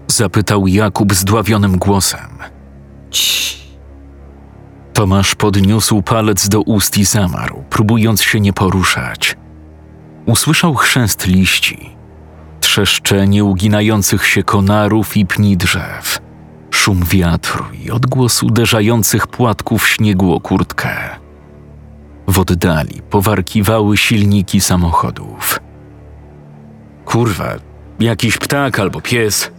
Zapytał 0.07 0.67
Jakub 0.67 1.15
zdławionym 1.15 1.79
głosem. 1.79 2.39
Cii. 3.11 3.59
Tomasz 4.93 5.35
podniósł 5.35 6.03
palec 6.03 6.49
do 6.49 6.61
ust 6.61 6.99
i 6.99 7.05
zamarł, 7.05 7.65
próbując 7.71 8.23
się 8.23 8.41
nie 8.41 8.53
poruszać. 8.53 9.37
Usłyszał 10.27 10.75
chrzęst 10.75 11.27
liści, 11.27 11.97
trzeszczenie 12.61 13.45
uginających 13.45 14.27
się 14.27 14.43
konarów 14.43 15.17
i 15.17 15.27
pni 15.27 15.57
drzew, 15.57 16.28
szum 16.71 17.01
wiatru 17.05 17.65
i 17.85 17.91
odgłos 17.91 18.43
uderzających 18.43 19.27
płatków 19.27 19.89
śniegu 19.89 20.35
o 20.35 20.41
kurtkę. 20.41 20.91
W 22.29 22.39
oddali 22.39 23.03
powarkiwały 23.11 23.97
silniki 23.97 24.61
samochodów. 24.61 25.61
Kurwa, 27.05 27.55
jakiś 28.01 28.39
ptak 28.39 28.79
albo 28.79 29.01
pies. 29.01 29.51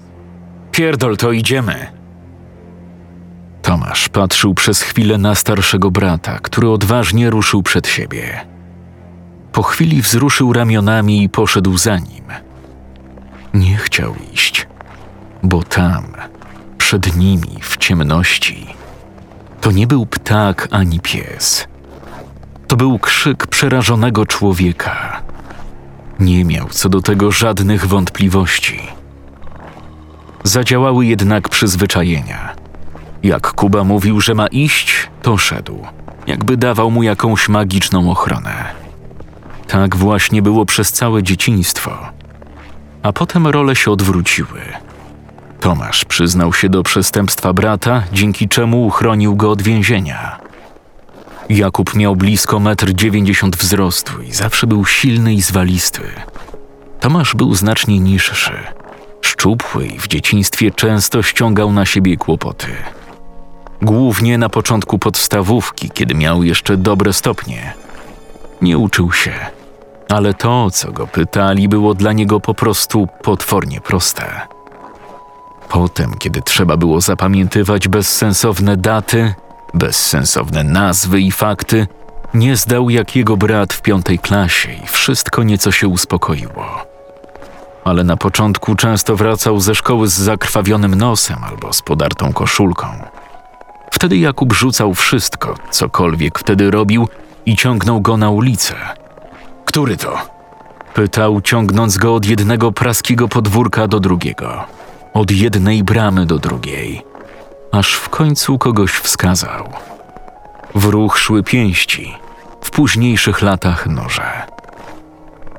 Pierdol, 0.72 1.18
to 1.18 1.32
idziemy. 1.32 1.88
Tomasz 3.62 4.10
patrzył 4.10 4.54
przez 4.54 4.82
chwilę 4.82 5.18
na 5.18 5.36
starszego 5.36 5.92
brata, 5.92 6.40
który 6.40 6.70
odważnie 6.70 7.30
ruszył 7.30 7.64
przed 7.64 7.88
siebie. 7.88 8.46
Po 9.52 9.64
chwili 9.64 10.02
wzruszył 10.02 10.54
ramionami 10.54 11.24
i 11.24 11.30
poszedł 11.30 11.78
za 11.78 11.98
nim. 11.98 12.24
Nie 13.54 13.78
chciał 13.78 14.14
iść, 14.34 14.68
bo 15.44 15.64
tam, 15.64 16.04
przed 16.90 17.16
nimi, 17.16 17.60
w 17.62 17.78
ciemności, 17.78 18.68
to 19.62 19.72
nie 19.72 19.88
był 19.88 20.06
ptak 20.06 20.68
ani 20.72 21.00
pies. 21.00 21.68
To 22.68 22.76
był 22.76 23.00
krzyk 23.00 23.48
przerażonego 23.48 24.26
człowieka. 24.26 25.22
Nie 26.20 26.46
miał 26.46 26.68
co 26.68 26.90
do 26.90 27.02
tego 27.02 27.32
żadnych 27.32 27.88
wątpliwości. 27.88 28.80
Zadziałały 30.44 31.06
jednak 31.06 31.50
przyzwyczajenia. 31.50 32.56
Jak 33.24 33.54
Kuba 33.54 33.84
mówił, 33.84 34.22
że 34.22 34.34
ma 34.36 34.48
iść, 34.48 35.10
to 35.22 35.38
szedł, 35.38 35.86
jakby 36.28 36.58
dawał 36.58 36.92
mu 36.92 37.04
jakąś 37.04 37.50
magiczną 37.50 38.12
ochronę. 38.12 38.66
Tak 39.68 39.96
właśnie 39.96 40.42
było 40.42 40.66
przez 40.66 40.92
całe 40.92 41.24
dzieciństwo. 41.24 41.98
A 43.04 43.14
potem 43.14 43.48
role 43.48 43.76
się 43.76 43.92
odwróciły. 43.92 44.89
Tomasz 45.70 46.06
przyznał 46.06 46.54
się 46.54 46.70
do 46.70 46.84
przestępstwa 46.84 47.54
brata, 47.54 48.04
dzięki 48.14 48.48
czemu 48.48 48.86
uchronił 48.86 49.36
go 49.36 49.52
od 49.52 49.62
więzienia. 49.62 50.40
Jakub 51.50 51.96
miał 51.96 52.16
blisko 52.16 52.58
1,90 52.58 53.46
m 53.46 53.52
wzrostu 53.52 54.22
i 54.22 54.32
zawsze 54.32 54.68
był 54.68 54.86
silny 54.86 55.34
i 55.34 55.42
zwalisty. 55.42 56.02
Tomasz 57.00 57.36
był 57.36 57.56
znacznie 57.56 58.00
niższy, 58.00 58.58
szczupły 59.22 59.88
i 59.88 60.00
w 60.00 60.08
dzieciństwie 60.08 60.72
często 60.72 61.24
ściągał 61.24 61.72
na 61.72 61.86
siebie 61.86 62.18
kłopoty. 62.18 62.68
Głównie 63.82 64.38
na 64.38 64.50
początku 64.50 65.00
podstawówki, 65.00 65.90
kiedy 65.90 66.16
miał 66.16 66.44
jeszcze 66.44 66.78
dobre 66.78 67.14
stopnie. 67.14 67.74
Nie 68.62 68.78
uczył 68.78 69.12
się, 69.12 69.34
ale 70.10 70.34
to, 70.34 70.72
co 70.72 70.92
go 70.92 71.08
pytali, 71.08 71.70
było 71.70 71.94
dla 71.94 72.14
niego 72.14 72.40
po 72.40 72.54
prostu 72.54 73.08
potwornie 73.24 73.82
proste. 73.82 74.59
Potem, 75.70 76.14
kiedy 76.20 76.42
trzeba 76.42 76.78
było 76.78 77.02
zapamiętywać 77.02 77.88
bezsensowne 77.88 78.78
daty, 78.78 79.34
bezsensowne 79.74 80.64
nazwy 80.64 81.22
i 81.22 81.32
fakty, 81.32 81.88
nie 82.34 82.56
zdał 82.56 82.90
jak 82.90 83.16
jego 83.16 83.38
brat 83.38 83.74
w 83.74 83.82
piątej 83.82 84.20
klasie 84.20 84.74
i 84.74 84.88
wszystko 84.88 85.44
nieco 85.44 85.72
się 85.72 85.88
uspokoiło. 85.88 86.86
Ale 87.84 88.04
na 88.04 88.18
początku 88.18 88.76
często 88.76 89.16
wracał 89.16 89.60
ze 89.60 89.76
szkoły 89.76 90.08
z 90.08 90.14
zakrwawionym 90.14 90.96
nosem 90.96 91.44
albo 91.44 91.74
z 91.74 91.82
podartą 91.82 92.34
koszulką. 92.34 92.88
Wtedy 93.92 94.18
Jakub 94.18 94.54
rzucał 94.54 94.94
wszystko, 94.94 95.56
cokolwiek 95.72 96.40
wtedy 96.40 96.72
robił 96.72 97.08
i 97.46 97.56
ciągnął 97.56 98.02
go 98.02 98.18
na 98.18 98.30
ulicę. 98.30 98.76
Który 99.66 99.98
to? 99.98 100.18
Pytał, 100.94 101.42
ciągnąc 101.42 101.98
go 101.98 102.16
od 102.16 102.26
jednego 102.26 102.72
praskiego 102.72 103.28
podwórka 103.28 103.88
do 103.88 104.00
drugiego, 104.00 104.66
od 105.14 105.32
jednej 105.32 105.84
bramy 105.84 106.26
do 106.26 106.40
drugiej, 106.40 107.02
aż 107.72 107.94
w 107.94 108.10
końcu 108.10 108.58
kogoś 108.58 108.92
wskazał. 108.92 109.70
W 110.76 110.86
ruch 110.86 111.18
szły 111.18 111.44
pięści, 111.44 112.16
w 112.62 112.72
późniejszych 112.72 113.42
latach 113.42 113.88
noże. 113.88 114.42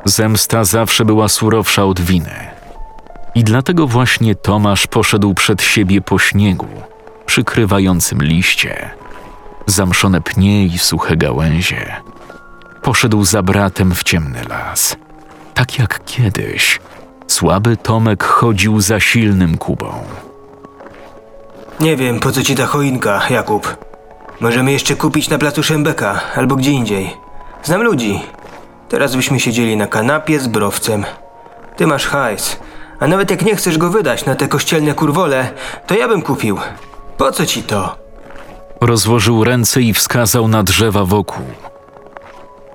Zemsta 0.04 0.64
zawsze 0.64 1.04
była 1.04 1.28
surowsza 1.28 1.84
od 1.84 2.00
winy. 2.00 2.50
I 3.34 3.44
dlatego 3.44 3.86
właśnie 3.86 4.34
Tomasz 4.34 4.86
poszedł 4.86 5.34
przed 5.34 5.62
siebie 5.62 6.00
po 6.00 6.18
śniegu, 6.18 6.68
przykrywającym 7.26 8.22
liście, 8.22 8.90
zamszone 9.66 10.20
pnie 10.20 10.64
i 10.64 10.78
suche 10.78 11.16
gałęzie. 11.16 11.96
Poszedł 12.82 13.24
za 13.24 13.42
bratem 13.42 13.94
w 13.94 14.02
ciemny 14.02 14.44
las. 14.48 14.96
Tak 15.54 15.78
jak 15.78 16.04
kiedyś, 16.04 16.80
słaby 17.32 17.76
Tomek 17.76 18.24
chodził 18.24 18.80
za 18.80 19.00
silnym 19.00 19.58
Kubą. 19.58 19.92
Nie 21.80 21.96
wiem, 21.96 22.20
po 22.20 22.32
co 22.32 22.42
ci 22.42 22.54
ta 22.54 22.66
choinka, 22.66 23.22
Jakub. 23.30 23.76
Możemy 24.40 24.72
jeszcze 24.72 24.96
kupić 24.96 25.28
na 25.28 25.38
placu 25.38 25.62
Szembeka 25.62 26.20
albo 26.36 26.56
gdzie 26.56 26.70
indziej. 26.70 27.16
Znam 27.62 27.82
ludzi. 27.82 28.20
Teraz 28.88 29.16
byśmy 29.16 29.40
siedzieli 29.40 29.76
na 29.76 29.86
kanapie 29.86 30.40
z 30.40 30.48
browcem. 30.48 31.04
Ty 31.76 31.86
masz 31.86 32.06
hajs, 32.06 32.60
a 33.00 33.06
nawet 33.06 33.30
jak 33.30 33.44
nie 33.44 33.56
chcesz 33.56 33.78
go 33.78 33.90
wydać 33.90 34.24
na 34.24 34.34
te 34.34 34.48
kościelne 34.48 34.94
kurwole, 34.94 35.50
to 35.86 35.94
ja 35.94 36.08
bym 36.08 36.22
kupił. 36.22 36.58
Po 37.16 37.32
co 37.32 37.46
ci 37.46 37.62
to? 37.62 37.96
Rozłożył 38.80 39.44
ręce 39.44 39.82
i 39.82 39.94
wskazał 39.94 40.48
na 40.48 40.62
drzewa 40.62 41.04
wokół. 41.04 41.44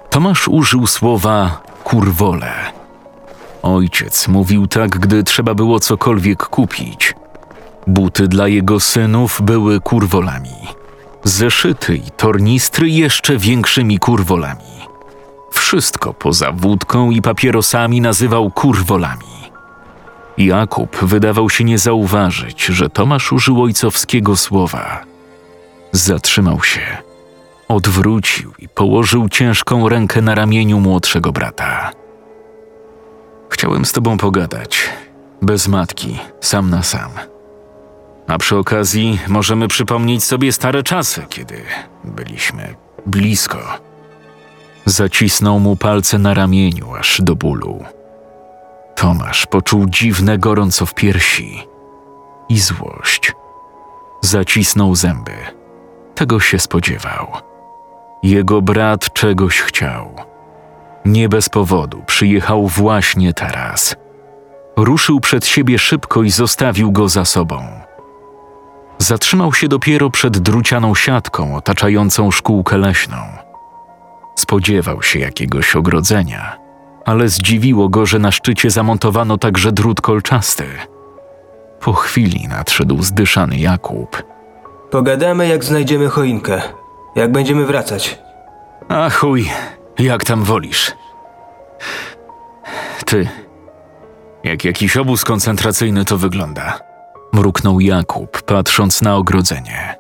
Tomasz 0.10 0.48
użył 0.48 0.88
słowa 0.88 1.62
kurwole. 1.84 2.75
Ojciec 3.66 4.28
mówił 4.28 4.68
tak, 4.68 5.00
gdy 5.00 5.24
trzeba 5.24 5.54
było 5.54 5.80
cokolwiek 5.80 6.44
kupić. 6.44 7.14
Buty 7.88 8.28
dla 8.28 8.48
jego 8.48 8.80
synów 8.80 9.42
były 9.42 9.82
kurwolami. 9.82 10.56
Zeszyty 11.24 11.96
i 11.96 12.12
tornistry 12.18 12.90
jeszcze 12.90 13.38
większymi 13.38 14.00
kurwolami. 14.00 14.76
Wszystko 15.52 16.14
poza 16.14 16.52
wódką 16.52 17.12
i 17.12 17.22
papierosami 17.22 18.02
nazywał 18.02 18.52
kurwolami. 18.52 19.36
Jakub 20.38 20.98
wydawał 20.98 21.50
się 21.50 21.64
nie 21.64 21.78
zauważyć, 21.78 22.66
że 22.66 22.90
Tomasz 22.90 23.32
użył 23.32 23.64
ojcowskiego 23.64 24.36
słowa. 24.36 25.04
Zatrzymał 25.92 26.64
się, 26.64 26.98
odwrócił 27.68 28.54
i 28.60 28.70
położył 28.70 29.30
ciężką 29.30 29.90
rękę 29.90 30.22
na 30.22 30.36
ramieniu 30.36 30.80
młodszego 30.80 31.32
brata. 31.32 32.05
Chciałem 33.50 33.86
z 33.86 33.92
tobą 33.92 34.18
pogadać, 34.18 34.90
bez 35.42 35.68
matki, 35.68 36.20
sam 36.42 36.70
na 36.70 36.84
sam. 36.84 37.12
A 38.28 38.38
przy 38.38 38.58
okazji 38.58 39.20
możemy 39.28 39.68
przypomnieć 39.68 40.24
sobie 40.24 40.52
stare 40.52 40.84
czasy, 40.84 41.26
kiedy 41.30 41.62
byliśmy 42.04 42.76
blisko. 43.06 43.60
Zacisnął 44.86 45.60
mu 45.60 45.76
palce 45.76 46.18
na 46.18 46.34
ramieniu 46.34 46.96
aż 46.96 47.22
do 47.22 47.36
bólu. 47.36 47.84
Tomasz 48.96 49.46
poczuł 49.46 49.86
dziwne 49.90 50.38
gorąco 50.38 50.86
w 50.86 50.94
piersi 50.94 51.68
i 52.50 52.60
złość. 52.60 53.34
Zacisnął 54.22 54.96
zęby. 54.96 55.36
Tego 56.16 56.40
się 56.40 56.60
spodziewał. 56.60 57.28
Jego 58.24 58.62
brat 58.62 59.14
czegoś 59.14 59.62
chciał. 59.62 60.16
Nie 61.06 61.30
bez 61.30 61.50
powodu 61.50 62.04
przyjechał 62.08 62.68
właśnie 62.68 63.34
teraz. 63.34 63.96
Ruszył 64.78 65.20
przed 65.20 65.46
siebie 65.46 65.80
szybko 65.80 66.24
i 66.24 66.30
zostawił 66.30 66.92
go 66.92 67.10
za 67.10 67.26
sobą. 67.26 67.68
Zatrzymał 68.98 69.54
się 69.54 69.68
dopiero 69.68 70.10
przed 70.10 70.38
drucianą 70.38 70.96
siatką 70.96 71.56
otaczającą 71.56 72.32
szkółkę 72.32 72.78
leśną. 72.78 73.18
Spodziewał 74.36 75.02
się 75.02 75.20
jakiegoś 75.20 75.76
ogrodzenia, 75.76 76.58
ale 77.06 77.30
zdziwiło 77.30 77.90
go, 77.90 78.06
że 78.06 78.20
na 78.20 78.32
szczycie 78.32 78.70
zamontowano 78.70 79.38
także 79.38 79.72
drut 79.72 80.02
kolczasty. 80.02 80.66
Po 81.80 81.94
chwili 81.94 82.48
nadszedł 82.48 83.04
zdyszany 83.04 83.58
Jakub. 83.58 84.24
Pogadamy, 84.92 85.48
jak 85.48 85.64
znajdziemy 85.64 86.10
choinkę. 86.10 86.62
Jak 87.16 87.32
będziemy 87.32 87.66
wracać. 87.66 88.20
A 88.90 89.10
chuj, 89.10 89.50
jak 90.00 90.26
tam 90.26 90.44
wolisz. 90.44 90.92
Ty, 93.06 93.30
jak 94.44 94.66
jakiś 94.66 94.98
obóz 94.98 95.24
koncentracyjny 95.24 96.06
to 96.06 96.18
wygląda. 96.18 96.80
Mruknął 97.34 97.80
Jakub, 97.80 98.42
patrząc 98.42 99.02
na 99.02 99.16
ogrodzenie. 99.16 99.96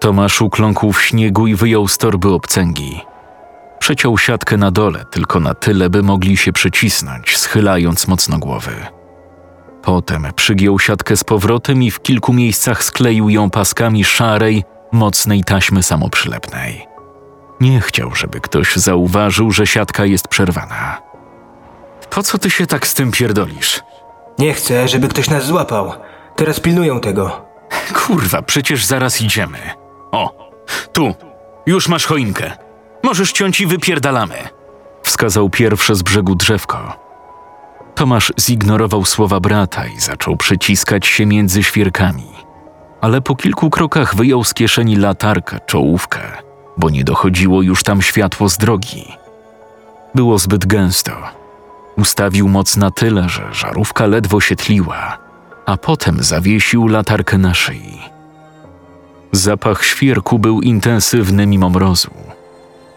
Tomasz 0.00 0.42
ukląkł 0.42 0.92
w 0.92 1.02
śniegu 1.02 1.46
i 1.46 1.54
wyjął 1.54 1.88
z 1.88 1.98
torby 1.98 2.28
obcęgi. 2.28 3.00
Przeciął 3.78 4.18
siatkę 4.18 4.56
na 4.56 4.70
dole, 4.70 5.04
tylko 5.10 5.40
na 5.40 5.54
tyle, 5.54 5.90
by 5.90 6.02
mogli 6.02 6.36
się 6.36 6.52
przycisnąć, 6.52 7.36
schylając 7.38 8.08
mocno 8.08 8.38
głowy. 8.38 8.72
Potem 9.82 10.26
przygiął 10.36 10.78
siatkę 10.78 11.16
z 11.16 11.24
powrotem 11.24 11.82
i 11.82 11.90
w 11.90 12.02
kilku 12.02 12.32
miejscach 12.32 12.84
skleił 12.84 13.28
ją 13.28 13.50
paskami 13.50 14.04
szarej, 14.04 14.64
mocnej 14.92 15.44
taśmy 15.44 15.82
samoprzylepnej. 15.82 16.93
Nie 17.64 17.80
chciał, 17.80 18.14
żeby 18.14 18.40
ktoś 18.40 18.76
zauważył, 18.76 19.50
że 19.50 19.66
siatka 19.66 20.04
jest 20.04 20.28
przerwana. 20.28 21.02
Po 22.10 22.22
co 22.22 22.38
ty 22.38 22.50
się 22.50 22.66
tak 22.66 22.86
z 22.86 22.94
tym 22.94 23.12
pierdolisz? 23.12 23.80
Nie 24.38 24.54
chcę, 24.54 24.88
żeby 24.88 25.08
ktoś 25.08 25.30
nas 25.30 25.46
złapał. 25.46 25.92
Teraz 26.36 26.60
pilnują 26.60 27.00
tego. 27.00 27.46
Kurwa, 27.94 28.42
przecież 28.42 28.84
zaraz 28.84 29.22
idziemy. 29.22 29.58
O, 30.12 30.50
tu, 30.92 31.14
już 31.66 31.88
masz 31.88 32.06
choinkę. 32.06 32.52
Możesz 33.02 33.32
ciąć 33.32 33.60
i 33.60 33.66
wypierdalamy. 33.66 34.36
Wskazał 35.02 35.50
pierwsze 35.50 35.94
z 35.94 36.02
brzegu 36.02 36.34
drzewko. 36.34 36.92
Tomasz 37.94 38.32
zignorował 38.40 39.04
słowa 39.04 39.40
brata 39.40 39.86
i 39.86 40.00
zaczął 40.00 40.36
przyciskać 40.36 41.06
się 41.06 41.26
między 41.26 41.62
świerkami. 41.62 42.30
Ale 43.00 43.20
po 43.20 43.36
kilku 43.36 43.70
krokach 43.70 44.14
wyjął 44.14 44.44
z 44.44 44.54
kieszeni 44.54 44.96
latarkę, 44.96 45.58
czołówkę, 45.66 46.20
bo 46.76 46.90
nie 46.90 47.04
dochodziło 47.04 47.62
już 47.62 47.82
tam 47.82 48.02
światło 48.02 48.48
z 48.48 48.58
drogi. 48.58 49.04
Było 50.14 50.38
zbyt 50.38 50.66
gęsto. 50.66 51.12
Ustawił 51.96 52.48
moc 52.48 52.76
na 52.76 52.90
tyle, 52.90 53.28
że 53.28 53.54
żarówka 53.54 54.06
ledwo 54.06 54.40
się 54.40 54.56
tliła, 54.56 55.18
a 55.66 55.76
potem 55.76 56.22
zawiesił 56.22 56.88
latarkę 56.88 57.38
na 57.38 57.54
szyi. 57.54 57.98
Zapach 59.32 59.84
świerku 59.84 60.38
był 60.38 60.60
intensywny 60.60 61.46
mimo 61.46 61.70
mrozu. 61.70 62.10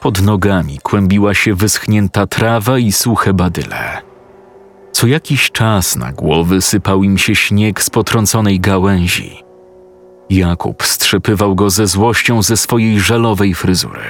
Pod 0.01 0.21
nogami 0.21 0.79
kłębiła 0.83 1.33
się 1.33 1.53
wyschnięta 1.55 2.27
trawa 2.27 2.77
i 2.77 2.91
suche 2.91 3.33
badyle. 3.33 4.01
Co 4.91 5.07
jakiś 5.07 5.51
czas 5.51 5.95
na 5.95 6.11
głowy 6.11 6.61
sypał 6.61 7.03
im 7.03 7.17
się 7.17 7.35
śnieg 7.35 7.81
z 7.81 7.89
potrąconej 7.89 8.59
gałęzi. 8.59 9.46
Jakub 10.29 10.83
strzepywał 10.83 11.55
go 11.55 11.69
ze 11.69 11.87
złością 11.87 12.43
ze 12.43 12.57
swojej 12.57 12.99
żelowej 12.99 13.53
fryzury. 13.53 14.05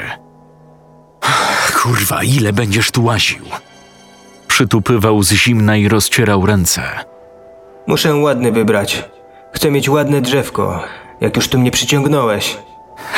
Kurwa, 1.81 2.23
ile 2.23 2.53
będziesz 2.53 2.91
tu 2.91 3.03
łaził? 3.03 3.45
Przytupywał 4.47 5.23
z 5.23 5.31
zimna 5.31 5.77
i 5.77 5.87
rozcierał 5.87 6.45
ręce. 6.45 6.83
Muszę 7.87 8.15
ładny 8.15 8.51
wybrać. 8.51 9.05
Chcę 9.53 9.71
mieć 9.71 9.89
ładne 9.89 10.21
drzewko, 10.21 10.83
jak 11.21 11.35
już 11.35 11.47
tu 11.47 11.59
mnie 11.59 11.71
przyciągnąłeś. 11.71 12.57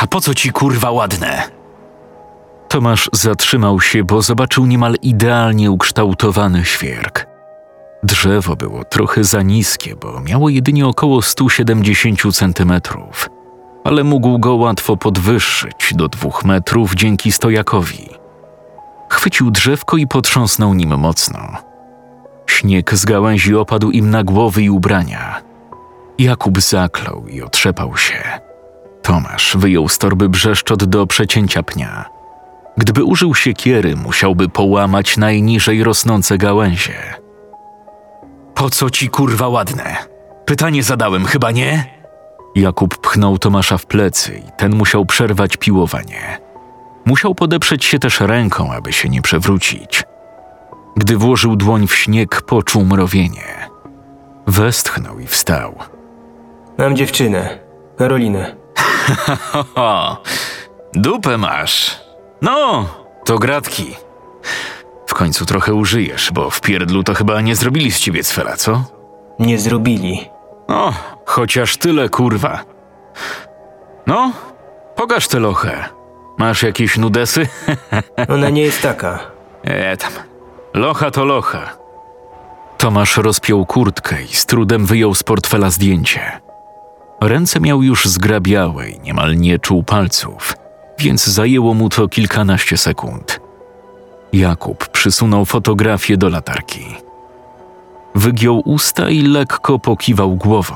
A 0.02 0.08
po 0.08 0.22
co 0.22 0.34
ci 0.34 0.52
kurwa 0.52 0.92
ładne? 0.92 1.44
Tomasz 2.68 3.10
zatrzymał 3.14 3.82
się, 3.82 4.04
bo 4.04 4.22
zobaczył 4.22 4.66
niemal 4.66 4.96
idealnie 5.02 5.72
ukształtowany 5.72 6.66
świerk. 6.66 7.29
Drzewo 8.04 8.56
było 8.56 8.84
trochę 8.84 9.24
za 9.24 9.42
niskie, 9.42 9.96
bo 9.96 10.22
miało 10.22 10.50
jedynie 10.50 10.88
około 10.88 11.22
170 11.22 12.36
centymetrów, 12.36 13.30
ale 13.84 14.04
mógł 14.04 14.40
go 14.40 14.56
łatwo 14.56 14.98
podwyższyć 14.98 15.94
do 15.96 16.08
dwóch 16.08 16.46
metrów 16.46 16.96
dzięki 16.96 17.32
stojakowi. 17.32 18.10
Chwycił 19.10 19.52
drzewko 19.52 19.98
i 19.98 20.08
potrząsnął 20.08 20.74
nim 20.74 20.98
mocno. 20.98 21.40
Śnieg 22.48 22.94
z 22.94 23.06
gałęzi 23.06 23.56
opadł 23.56 23.92
im 23.92 24.10
na 24.10 24.24
głowy 24.24 24.62
i 24.62 24.70
ubrania. 24.70 25.42
Jakub 26.20 26.62
zaklął 26.62 27.28
i 27.28 27.42
otrzepał 27.42 27.98
się. 27.98 28.24
Tomasz 29.02 29.58
wyjął 29.58 29.90
z 29.90 29.98
torby 29.98 30.30
brzeszczot 30.30 30.84
do 30.84 31.08
przecięcia 31.08 31.64
pnia. 31.64 32.06
Gdyby 32.78 33.04
użył 33.04 33.36
siekiery, 33.36 33.96
musiałby 33.96 34.50
połamać 34.50 35.18
najniżej 35.18 35.84
rosnące 35.84 36.38
gałęzie. 36.38 37.19
Po 38.60 38.70
co 38.70 38.90
ci 38.90 39.10
kurwa 39.10 39.48
ładne? 39.48 39.98
Pytanie 40.46 40.84
zadałem, 40.84 41.26
chyba 41.26 41.52
nie? 41.52 41.86
Jakub 42.56 42.98
pchnął 42.98 43.38
Tomasza 43.38 43.78
w 43.78 43.86
plecy 43.86 44.42
i 44.48 44.52
ten 44.58 44.76
musiał 44.76 45.06
przerwać 45.06 45.58
piłowanie. 45.58 46.42
Musiał 47.06 47.36
podeprzeć 47.36 47.86
się 47.86 48.00
też 48.00 48.20
ręką, 48.20 48.74
aby 48.74 48.94
się 48.94 49.10
nie 49.10 49.22
przewrócić. 49.22 50.04
Gdy 50.98 51.18
włożył 51.18 51.56
dłoń 51.56 51.88
w 51.88 51.96
śnieg, 51.96 52.42
poczuł 52.42 52.86
mrowienie. 52.86 53.70
Westchnął 54.48 55.20
i 55.20 55.28
wstał. 55.28 55.76
Mam 56.78 56.96
dziewczynę, 56.96 57.60
Karolinę. 57.98 58.56
Dupę 60.94 61.38
masz. 61.38 62.00
No, 62.42 62.86
to 63.26 63.38
gratki. 63.38 63.96
W 65.10 65.14
końcu 65.14 65.46
trochę 65.46 65.74
użyjesz, 65.74 66.32
bo 66.34 66.50
w 66.50 66.62
pierdlu 66.62 67.04
to 67.04 67.14
chyba 67.14 67.42
nie 67.42 67.56
zrobili 67.56 67.92
z 67.92 68.00
ciebie 68.00 68.24
cwela, 68.24 68.58
co? 68.58 68.84
Nie 69.40 69.60
zrobili. 69.60 70.30
O, 70.68 70.94
chociaż 71.26 71.78
tyle, 71.78 72.10
kurwa. 72.10 72.64
No, 74.08 74.32
pokaż 74.96 75.28
tę 75.28 75.40
lochę. 75.40 75.86
Masz 76.38 76.64
jakieś 76.64 76.98
nudesy? 76.98 77.48
Ona 78.34 78.50
nie 78.50 78.62
jest 78.62 78.82
taka. 78.82 79.20
E, 79.64 79.98
tam. 79.98 80.12
Locha 80.74 81.12
to 81.12 81.26
locha. 81.26 81.70
Tomasz 82.78 83.18
rozpiął 83.18 83.66
kurtkę 83.66 84.24
i 84.24 84.36
z 84.36 84.46
trudem 84.46 84.86
wyjął 84.86 85.16
z 85.16 85.24
portfela 85.24 85.70
zdjęcie. 85.70 86.42
Ręce 87.22 87.60
miał 87.60 87.84
już 87.84 88.06
zgrabiałe 88.06 88.90
i 88.90 89.00
niemal 89.00 89.38
nie 89.38 89.60
czuł 89.60 89.84
palców, 89.84 90.56
więc 91.00 91.26
zajęło 91.28 91.74
mu 91.74 91.90
to 91.90 92.08
kilkanaście 92.08 92.78
sekund. 92.78 93.49
Jakub 94.34 94.88
przysunął 94.88 95.46
fotografię 95.46 96.18
do 96.18 96.30
latarki. 96.30 96.96
Wygiął 98.16 98.62
usta 98.66 99.10
i 99.10 99.22
lekko 99.22 99.80
pokiwał 99.80 100.36
głową. 100.36 100.76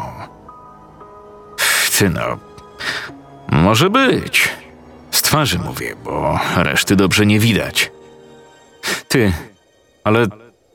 Ty 1.98 2.10
no, 2.10 2.38
może 3.52 3.90
być. 3.90 4.50
Z 5.12 5.22
twarzy 5.22 5.60
mówię, 5.60 5.96
bo 6.04 6.40
reszty 6.56 6.96
dobrze 6.96 7.26
nie 7.26 7.40
widać. 7.40 7.92
Ty, 9.08 9.34
ale 10.04 10.28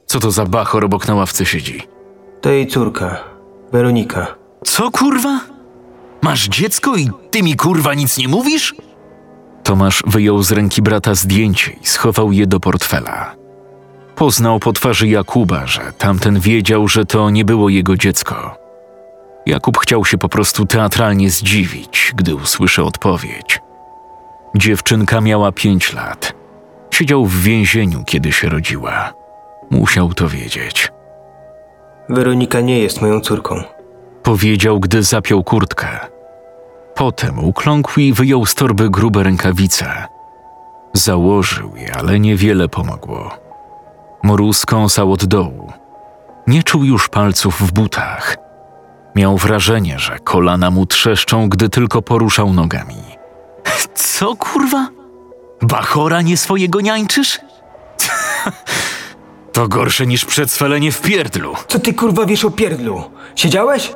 co 0.07 0.21
to 0.21 0.31
za 0.31 0.45
bachor 0.45 0.85
obok 0.85 1.09
na 1.09 1.15
ławce 1.15 1.47
siedzi? 1.47 1.83
To 2.41 2.51
jej 2.51 2.67
córka, 2.67 3.25
Weronika. 3.73 4.27
Co 4.65 4.91
kurwa? 4.91 5.41
Masz 6.23 6.49
dziecko 6.49 6.97
i 6.97 7.11
ty 7.31 7.43
mi 7.43 7.57
kurwa 7.57 7.95
nic 7.95 8.19
nie 8.19 8.29
mówisz? 8.29 8.75
Tomasz 9.69 10.03
wyjął 10.07 10.43
z 10.43 10.53
ręki 10.53 10.83
brata 10.83 11.15
zdjęcie 11.15 11.73
i 11.83 11.87
schował 11.87 12.33
je 12.33 12.47
do 12.47 12.61
portfela. 12.61 13.35
Poznał 14.17 14.59
po 14.61 14.73
twarzy 14.73 15.09
Jakuba, 15.09 15.67
że 15.67 15.93
tamten 15.99 16.41
wiedział, 16.41 16.89
że 16.89 17.05
to 17.05 17.31
nie 17.31 17.45
było 17.45 17.69
jego 17.69 17.97
dziecko. 17.97 18.57
Jakub 19.47 19.79
chciał 19.79 20.05
się 20.05 20.19
po 20.19 20.29
prostu 20.29 20.67
teatralnie 20.67 21.31
zdziwić, 21.31 22.13
gdy 22.17 22.35
usłyszał 22.35 22.87
odpowiedź. 22.87 23.61
Dziewczynka 24.57 25.21
miała 25.21 25.53
pięć 25.53 25.93
lat. 25.93 26.33
Siedział 26.91 27.27
w 27.27 27.43
więzieniu, 27.43 28.05
kiedy 28.07 28.33
się 28.33 28.49
rodziła. 28.49 29.13
Musiał 29.71 30.15
to 30.15 30.29
wiedzieć. 30.29 30.93
Weronika 32.09 32.61
nie 32.61 32.79
jest 32.79 33.03
moją 33.03 33.21
córką. 33.21 33.63
Powiedział, 34.23 34.81
gdy 34.81 35.03
zapiął 35.03 35.45
kurtkę. 35.45 36.18
Potem 36.99 37.39
ukląkł 37.39 38.01
i 38.01 38.13
wyjął 38.13 38.47
z 38.47 38.55
torby 38.55 38.91
grube 38.91 39.23
rękawice. 39.23 40.07
Założył 40.93 41.77
je, 41.77 41.97
ale 41.97 42.21
niewiele 42.21 42.69
pomogło. 42.69 43.31
Mróz 44.23 44.67
kąsał 44.67 45.13
od 45.13 45.25
dołu. 45.25 45.73
Nie 46.47 46.63
czuł 46.63 46.85
już 46.85 47.09
palców 47.09 47.61
w 47.61 47.73
butach. 47.73 48.37
Miał 49.15 49.37
wrażenie, 49.37 49.99
że 49.99 50.19
kolana 50.19 50.71
mu 50.71 50.87
trzeszczą, 50.87 51.49
gdy 51.49 51.69
tylko 51.69 52.03
poruszał 52.03 52.53
nogami. 52.53 53.03
Co 53.95 54.37
kurwa? 54.37 54.89
Bachora 55.63 56.23
nie 56.23 56.37
swojego 56.37 56.81
niańczysz? 56.81 57.41
To 59.53 59.69
gorsze 59.69 60.07
niż 60.07 60.25
przedswelenie 60.25 60.93
w 60.93 61.01
pierdlu. 61.01 61.55
Co 61.69 61.79
ty 61.79 61.95
kurwa 61.95 62.27
wiesz 62.27 62.45
o 62.45 62.51
pierdlu? 62.51 63.11
Siedziałeś? 63.35 63.93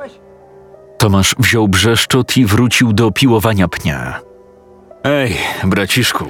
Tomasz 0.97 1.35
wziął 1.39 1.67
brzeszczot 1.67 2.37
i 2.37 2.45
wrócił 2.45 2.93
do 2.93 3.11
piłowania 3.11 3.67
pnia. 3.67 4.19
Ej, 5.03 5.37
braciszku, 5.63 6.25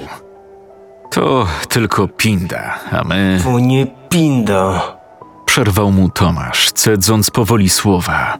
to 1.10 1.46
tylko 1.68 2.08
pinda, 2.08 2.78
a 2.92 3.04
my... 3.04 3.40
O 3.54 3.58
nie 3.58 3.86
pindo. 4.08 4.80
Przerwał 5.46 5.90
mu 5.90 6.08
Tomasz, 6.08 6.72
cedząc 6.72 7.30
powoli 7.30 7.70
słowa. 7.70 8.38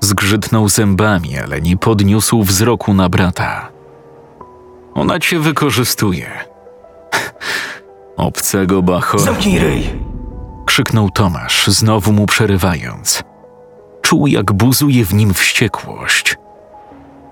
Zgrzytnął 0.00 0.68
zębami, 0.68 1.38
ale 1.38 1.60
nie 1.60 1.76
podniósł 1.76 2.42
wzroku 2.42 2.94
na 2.94 3.08
brata. 3.08 3.68
Ona 4.94 5.18
cię 5.18 5.38
wykorzystuje. 5.38 6.30
Obcego 8.16 8.82
bachora... 8.82 9.24
Zamknij 9.24 9.58
ryj. 9.58 9.90
krzyknął 10.66 11.10
Tomasz, 11.10 11.66
znowu 11.66 12.12
mu 12.12 12.26
przerywając. 12.26 13.22
Czuł, 14.10 14.26
jak 14.26 14.52
buzuje 14.52 15.04
w 15.04 15.14
nim 15.14 15.34
wściekłość. 15.34 16.36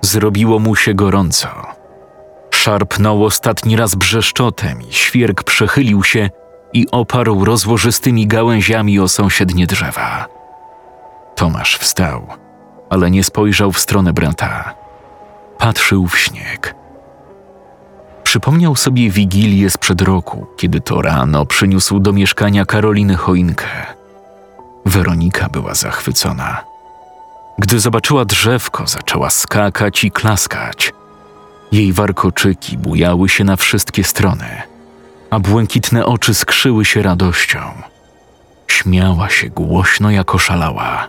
Zrobiło 0.00 0.58
mu 0.58 0.76
się 0.76 0.94
gorąco. 0.94 1.48
Szarpnął 2.50 3.24
ostatni 3.24 3.76
raz 3.76 3.94
brzeszczotem 3.94 4.78
świerk 4.90 5.42
przechylił 5.42 6.04
się 6.04 6.30
i 6.72 6.86
oparł 6.90 7.44
rozłożystymi 7.44 8.26
gałęziami 8.26 9.00
o 9.00 9.08
sąsiednie 9.08 9.66
drzewa. 9.66 10.26
Tomasz 11.34 11.78
wstał, 11.78 12.26
ale 12.90 13.10
nie 13.10 13.24
spojrzał 13.24 13.72
w 13.72 13.80
stronę 13.80 14.12
brata. 14.12 14.74
Patrzył 15.58 16.06
w 16.06 16.18
śnieg. 16.18 16.74
Przypomniał 18.22 18.76
sobie 18.76 19.10
wigilię 19.10 19.70
sprzed 19.70 20.02
roku, 20.02 20.46
kiedy 20.56 20.80
to 20.80 21.02
rano 21.02 21.46
przyniósł 21.46 22.00
do 22.00 22.12
mieszkania 22.12 22.64
Karoliny 22.64 23.16
choinkę. 23.16 23.66
Weronika 24.84 25.48
była 25.48 25.74
zachwycona. 25.74 26.67
Gdy 27.58 27.80
zobaczyła 27.80 28.24
drzewko, 28.24 28.86
zaczęła 28.86 29.30
skakać 29.30 30.04
i 30.04 30.10
klaskać. 30.10 30.92
Jej 31.72 31.92
warkoczyki 31.92 32.78
bujały 32.78 33.28
się 33.28 33.44
na 33.44 33.56
wszystkie 33.56 34.04
strony, 34.04 34.62
a 35.30 35.40
błękitne 35.40 36.06
oczy 36.06 36.34
skrzyły 36.34 36.84
się 36.84 37.02
radością. 37.02 37.60
Śmiała 38.66 39.28
się 39.28 39.48
głośno 39.48 40.10
jak 40.10 40.34
oszalała. 40.34 41.08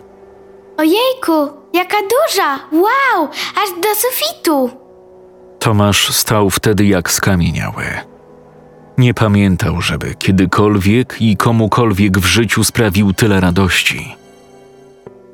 Ojejku, 0.76 1.48
jaka 1.72 1.96
duża! 1.96 2.58
Wow, 2.72 3.28
aż 3.62 3.82
do 3.82 3.88
sufitu! 3.94 4.70
Tomasz 5.58 6.14
stał 6.14 6.50
wtedy 6.50 6.86
jak 6.86 7.10
skamieniały. 7.10 7.84
Nie 8.98 9.14
pamiętał, 9.14 9.80
żeby 9.80 10.14
kiedykolwiek 10.14 11.16
i 11.20 11.36
komukolwiek 11.36 12.18
w 12.18 12.26
życiu 12.26 12.64
sprawił 12.64 13.12
tyle 13.12 13.40
radości. 13.40 14.19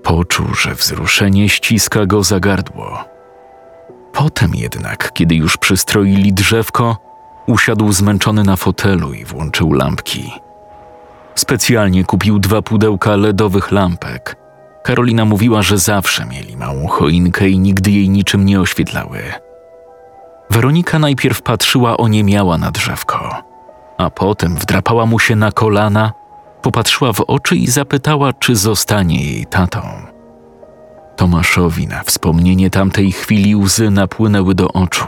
Poczuł, 0.07 0.55
że 0.55 0.75
wzruszenie 0.75 1.49
ściska 1.49 2.07
go 2.07 2.23
za 2.23 2.41
gardło. 2.41 3.05
Potem 4.13 4.55
jednak, 4.55 5.13
kiedy 5.13 5.35
już 5.35 5.57
przystroili 5.57 6.33
drzewko, 6.33 6.97
usiadł 7.47 7.93
zmęczony 7.93 8.45
na 8.45 8.57
fotelu 8.57 9.13
i 9.13 9.25
włączył 9.25 9.73
lampki. 9.73 10.33
Specjalnie 11.35 12.05
kupił 12.05 12.39
dwa 12.39 12.63
pudełka 12.63 13.17
LEDowych 13.17 13.73
lampek. 13.73 14.37
Karolina 14.83 15.25
mówiła, 15.25 15.63
że 15.63 15.79
zawsze 15.79 16.27
mieli 16.27 16.57
małą 16.57 16.87
choinkę 16.87 17.49
i 17.49 17.59
nigdy 17.59 17.91
jej 17.91 18.09
niczym 18.09 18.47
nie 18.47 18.61
oświetlały. 18.61 19.19
Weronika 20.51 20.99
najpierw 20.99 21.43
patrzyła 21.43 21.97
oniemiała 21.97 22.59
na 22.59 22.71
drzewko, 22.71 23.43
a 23.99 24.11
potem 24.11 24.57
wdrapała 24.57 25.07
mu 25.07 25.19
się 25.19 25.37
na 25.37 25.53
kolana, 25.53 26.13
popatrzyła 26.67 27.13
w 27.13 27.21
oczy 27.21 27.57
i 27.57 27.67
zapytała, 27.67 28.33
czy 28.33 28.57
zostanie 28.57 29.25
jej 29.25 29.47
tatą. 29.47 29.81
Tomaszowi 31.17 31.87
na 31.87 32.03
wspomnienie 32.03 32.71
tamtej 32.71 33.13
chwili 33.13 33.57
łzy 33.57 33.91
napłynęły 33.91 34.55
do 34.55 34.69
oczu. 34.69 35.07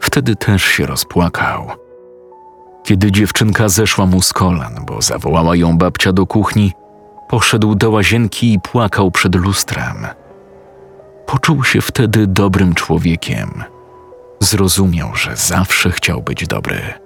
Wtedy 0.00 0.36
też 0.36 0.62
się 0.62 0.86
rozpłakał. 0.86 1.70
Kiedy 2.84 3.12
dziewczynka 3.12 3.68
zeszła 3.68 4.06
mu 4.06 4.22
z 4.22 4.32
kolan, 4.32 4.74
bo 4.86 5.02
zawołała 5.02 5.56
ją 5.56 5.78
babcia 5.78 6.12
do 6.12 6.26
kuchni, 6.26 6.72
poszedł 7.28 7.74
do 7.74 7.90
łazienki 7.90 8.52
i 8.52 8.60
płakał 8.60 9.10
przed 9.10 9.34
lustrem. 9.34 10.06
Poczuł 11.26 11.64
się 11.64 11.80
wtedy 11.80 12.26
dobrym 12.26 12.74
człowiekiem. 12.74 13.64
Zrozumiał, 14.40 15.14
że 15.14 15.36
zawsze 15.36 15.90
chciał 15.90 16.22
być 16.22 16.46
dobry. 16.46 17.05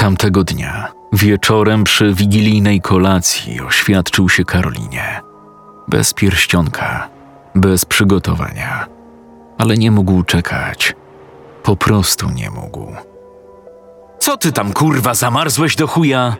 Tamtego 0.00 0.44
dnia, 0.44 0.92
wieczorem 1.12 1.84
przy 1.84 2.14
wigilijnej 2.14 2.80
kolacji, 2.80 3.60
oświadczył 3.60 4.28
się 4.28 4.44
Karolinie. 4.44 5.20
Bez 5.88 6.14
pierścionka, 6.14 7.08
bez 7.54 7.84
przygotowania, 7.84 8.86
ale 9.58 9.76
nie 9.76 9.90
mógł 9.90 10.22
czekać. 10.22 10.94
Po 11.62 11.76
prostu 11.76 12.30
nie 12.30 12.50
mógł. 12.50 12.86
Co 14.18 14.36
ty 14.36 14.52
tam 14.52 14.72
kurwa 14.72 15.14
zamarzłeś 15.14 15.76
do 15.76 15.86
chuja? 15.86 16.36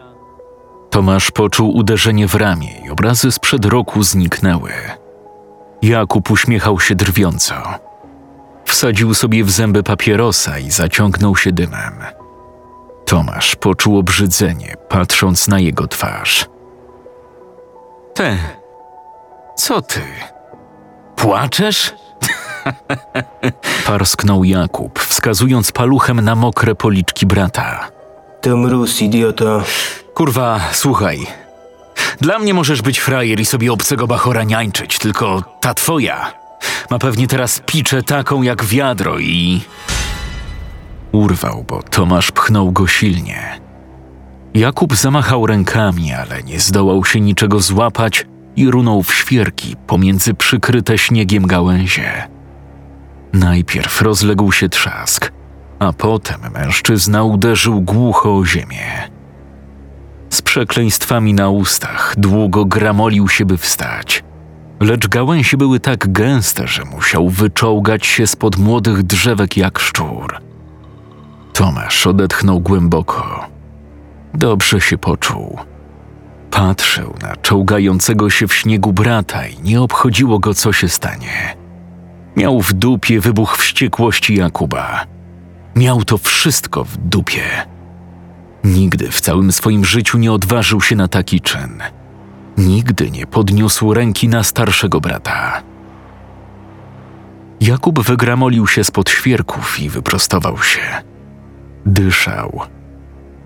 Tomasz 0.90 1.30
poczuł 1.30 1.76
uderzenie 1.76 2.28
w 2.28 2.34
ramię 2.34 2.82
i 2.86 2.90
obrazy 2.90 3.32
sprzed 3.32 3.64
roku 3.64 4.02
zniknęły. 4.02 4.72
Jakub 5.82 6.30
uśmiechał 6.30 6.80
się 6.80 6.94
drwiąco. 6.94 7.54
Wsadził 8.64 9.14
sobie 9.14 9.44
w 9.44 9.50
zęby 9.50 9.82
papierosa 9.82 10.58
i 10.58 10.70
zaciągnął 10.70 11.36
się 11.36 11.52
dymem. 11.52 12.19
Tomasz 13.10 13.56
poczuł 13.56 13.98
obrzydzenie, 13.98 14.74
patrząc 14.88 15.48
na 15.48 15.60
jego 15.60 15.88
twarz. 15.88 16.46
Te, 18.14 18.38
co 19.56 19.82
ty? 19.82 20.00
Płaczesz? 21.16 21.94
Parsknął 23.86 24.44
Jakub, 24.44 24.98
wskazując 24.98 25.72
paluchem 25.72 26.20
na 26.20 26.34
mokre 26.34 26.74
policzki 26.74 27.26
brata. 27.26 27.88
To 28.40 28.56
mróz, 28.56 29.02
idioto. 29.02 29.62
Kurwa, 30.14 30.60
słuchaj. 30.72 31.26
Dla 32.20 32.38
mnie 32.38 32.54
możesz 32.54 32.82
być 32.82 33.00
frajer 33.00 33.40
i 33.40 33.44
sobie 33.44 33.72
obcego 33.72 34.06
bachora 34.06 34.44
niańczyć, 34.44 34.98
tylko 34.98 35.42
ta 35.60 35.74
twoja 35.74 36.32
ma 36.90 36.98
pewnie 36.98 37.26
teraz 37.26 37.62
piczę 37.66 38.02
taką 38.02 38.42
jak 38.42 38.64
wiadro 38.64 39.18
i... 39.18 39.60
Urwał, 41.12 41.64
bo 41.68 41.82
Tomasz 41.82 42.30
pchnął 42.30 42.72
go 42.72 42.86
silnie. 42.86 43.60
Jakub 44.54 44.96
zamachał 44.96 45.46
rękami, 45.46 46.12
ale 46.12 46.42
nie 46.42 46.60
zdołał 46.60 47.04
się 47.04 47.20
niczego 47.20 47.60
złapać 47.60 48.26
i 48.56 48.70
runął 48.70 49.02
w 49.02 49.14
świerki 49.14 49.76
pomiędzy 49.86 50.34
przykryte 50.34 50.98
śniegiem 50.98 51.46
gałęzie. 51.46 52.28
Najpierw 53.32 54.02
rozległ 54.02 54.52
się 54.52 54.68
trzask, 54.68 55.32
a 55.78 55.92
potem 55.92 56.40
mężczyzna 56.52 57.22
uderzył 57.22 57.80
głucho 57.80 58.36
o 58.36 58.46
ziemię. 58.46 59.10
Z 60.30 60.42
przekleństwami 60.42 61.34
na 61.34 61.48
ustach 61.48 62.14
długo 62.18 62.64
gramolił 62.64 63.28
się, 63.28 63.44
by 63.44 63.56
wstać. 63.56 64.24
Lecz 64.80 65.08
gałęzie 65.08 65.56
były 65.56 65.80
tak 65.80 66.12
gęste, 66.12 66.66
że 66.66 66.84
musiał 66.84 67.28
wyczołgać 67.28 68.06
się 68.06 68.26
spod 68.26 68.56
młodych 68.56 69.02
drzewek 69.02 69.56
jak 69.56 69.78
szczur. 69.78 70.49
Tomasz 71.60 72.06
odetchnął 72.06 72.60
głęboko. 72.60 73.46
Dobrze 74.34 74.80
się 74.80 74.98
poczuł. 74.98 75.58
Patrzył 76.50 77.14
na 77.22 77.36
czołgającego 77.36 78.30
się 78.30 78.48
w 78.48 78.54
śniegu 78.54 78.92
brata 78.92 79.46
i 79.46 79.62
nie 79.62 79.80
obchodziło 79.80 80.38
go, 80.38 80.54
co 80.54 80.72
się 80.72 80.88
stanie. 80.88 81.56
Miał 82.36 82.60
w 82.60 82.72
dupie 82.72 83.20
wybuch 83.20 83.56
wściekłości 83.56 84.34
Jakuba. 84.34 85.06
Miał 85.76 86.04
to 86.04 86.18
wszystko 86.18 86.84
w 86.84 86.96
dupie. 86.96 87.42
Nigdy 88.64 89.10
w 89.10 89.20
całym 89.20 89.52
swoim 89.52 89.84
życiu 89.84 90.18
nie 90.18 90.32
odważył 90.32 90.80
się 90.80 90.96
na 90.96 91.08
taki 91.08 91.40
czyn. 91.40 91.82
Nigdy 92.58 93.10
nie 93.10 93.26
podniósł 93.26 93.94
ręki 93.94 94.28
na 94.28 94.42
starszego 94.42 95.00
brata. 95.00 95.62
Jakub 97.60 98.00
wygramolił 98.00 98.66
się 98.66 98.84
spod 98.84 99.10
świerków 99.10 99.80
i 99.80 99.88
wyprostował 99.88 100.58
się. 100.62 101.09
Dyszał. 101.86 102.60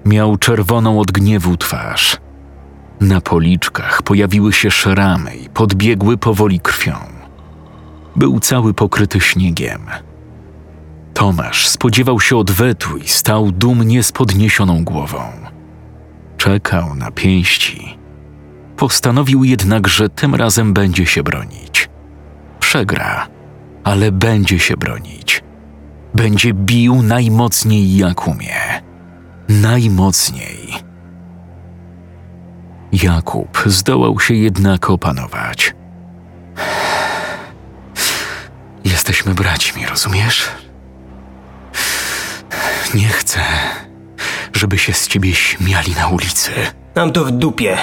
Miał 0.05 0.37
czerwoną 0.37 1.01
od 1.01 1.13
gniewu 1.13 1.57
twarz. 1.57 2.17
Na 3.01 3.21
policzkach 3.21 4.03
pojawiły 4.03 4.53
się 4.53 4.71
szramy 4.71 5.37
i 5.37 5.49
podbiegły 5.49 6.17
powoli 6.17 6.61
krwią. 6.61 6.97
Był 8.17 8.41
cały 8.41 8.75
pokryty 8.75 9.21
śniegiem. 9.21 9.81
Tomasz 11.15 11.69
spodziewał 11.69 12.21
się 12.21 12.37
odwetu 12.37 12.97
i 12.97 13.09
stał 13.09 13.53
dumnie 13.53 14.03
z 14.03 14.13
podniesioną 14.13 14.85
głową. 14.85 15.23
Czekał 16.37 16.95
na 16.95 17.11
pięści. 17.11 17.99
Postanowił 18.77 19.45
jednak, 19.45 19.89
że 19.89 20.09
tym 20.09 20.35
razem 20.35 20.73
będzie 20.73 21.07
się 21.07 21.23
bronić. 21.23 21.89
Przegra, 22.61 23.27
ale 23.85 24.13
będzie 24.13 24.59
się 24.59 24.77
bronić. 24.77 25.44
Będzie 26.15 26.55
bił 26.55 27.03
najmocniej 27.03 27.97
jak 27.97 28.29
umie. 28.29 28.83
Najmocniej. 29.49 30.75
Jakub 32.93 33.63
zdołał 33.67 34.21
się 34.21 34.35
jednak 34.35 34.91
opanować. 34.91 35.75
Jesteśmy 38.85 39.35
braćmi, 39.35 39.87
rozumiesz? 39.87 40.49
Nie 42.95 43.09
chcę, 43.09 43.41
żeby 44.53 44.79
się 44.79 44.93
z 44.93 45.09
ciebie 45.09 45.35
śmiali 45.35 45.95
na 45.95 46.09
ulicy. 46.09 46.51
Mam 46.97 47.13
to 47.13 47.25
w 47.25 47.31
dupie. 47.31 47.79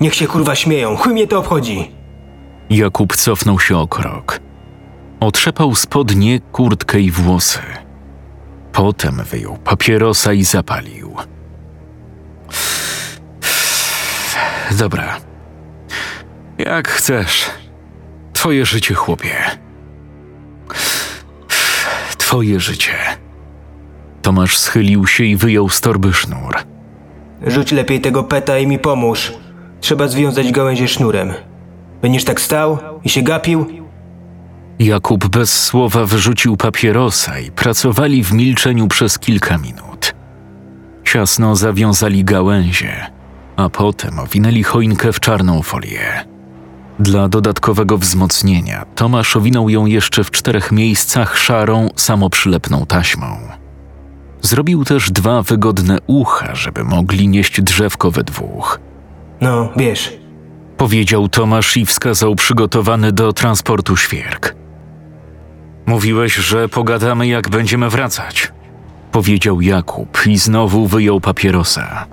Niech 0.00 0.14
się 0.14 0.26
kurwa 0.26 0.54
śmieją. 0.54 0.96
Chuj 0.96 1.12
mnie 1.12 1.26
to 1.26 1.38
obchodzi. 1.38 1.90
Jakub 2.70 3.16
cofnął 3.16 3.60
się 3.60 3.78
o 3.78 3.88
krok. 3.88 4.45
Otrzepał 5.20 5.74
spodnie, 5.74 6.40
kurtkę 6.40 7.00
i 7.00 7.10
włosy. 7.10 7.58
Potem 8.72 9.22
wyjął 9.30 9.56
papierosa 9.56 10.32
i 10.32 10.44
zapalił. 10.44 11.16
Dobra. 14.78 15.16
Jak 16.58 16.88
chcesz. 16.88 17.44
Twoje 18.32 18.66
życie, 18.66 18.94
chłopie. 18.94 19.34
Twoje 22.18 22.60
życie. 22.60 22.92
Tomasz 24.22 24.58
schylił 24.58 25.06
się 25.06 25.24
i 25.24 25.36
wyjął 25.36 25.68
z 25.68 25.80
torby 25.80 26.12
sznur. 26.12 26.56
Rzuć 27.46 27.72
lepiej 27.72 28.00
tego 28.00 28.24
peta 28.24 28.58
i 28.58 28.66
mi 28.66 28.78
pomóż. 28.78 29.32
Trzeba 29.80 30.08
związać 30.08 30.52
gałęzie 30.52 30.88
sznurem. 30.88 31.34
Będziesz 32.02 32.24
tak 32.24 32.40
stał 32.40 32.78
i 33.04 33.08
się 33.08 33.22
gapił? 33.22 33.85
Jakub 34.78 35.28
bez 35.28 35.62
słowa 35.62 36.06
wyrzucił 36.06 36.56
papierosa 36.56 37.38
i 37.38 37.50
pracowali 37.50 38.24
w 38.24 38.32
milczeniu 38.32 38.88
przez 38.88 39.18
kilka 39.18 39.58
minut. 39.58 40.14
Ciasno 41.04 41.56
zawiązali 41.56 42.24
gałęzie, 42.24 43.06
a 43.56 43.68
potem 43.68 44.18
owinęli 44.18 44.62
choinkę 44.62 45.12
w 45.12 45.20
czarną 45.20 45.62
folię. 45.62 46.24
Dla 46.98 47.28
dodatkowego 47.28 47.98
wzmocnienia 47.98 48.84
Tomasz 48.94 49.36
owinął 49.36 49.68
ją 49.68 49.86
jeszcze 49.86 50.24
w 50.24 50.30
czterech 50.30 50.72
miejscach 50.72 51.38
szarą, 51.38 51.88
samoprzylepną 51.96 52.86
taśmą. 52.86 53.38
Zrobił 54.42 54.84
też 54.84 55.10
dwa 55.10 55.42
wygodne 55.42 55.98
ucha, 56.06 56.54
żeby 56.54 56.84
mogli 56.84 57.28
nieść 57.28 57.62
drzewko 57.62 58.10
we 58.10 58.24
dwóch. 58.24 58.80
No, 59.40 59.72
wiesz. 59.76 60.18
Powiedział 60.76 61.28
Tomasz 61.28 61.76
i 61.76 61.86
wskazał 61.86 62.34
przygotowany 62.34 63.12
do 63.12 63.32
transportu 63.32 63.96
świerk. 63.96 64.54
Mówiłeś, 65.86 66.34
że 66.34 66.68
pogadamy, 66.68 67.26
jak 67.26 67.48
będziemy 67.48 67.90
wracać. 67.90 68.52
Powiedział 69.12 69.60
Jakub 69.60 70.26
i 70.26 70.38
znowu 70.38 70.86
wyjął 70.86 71.20
papierosa. 71.20 72.06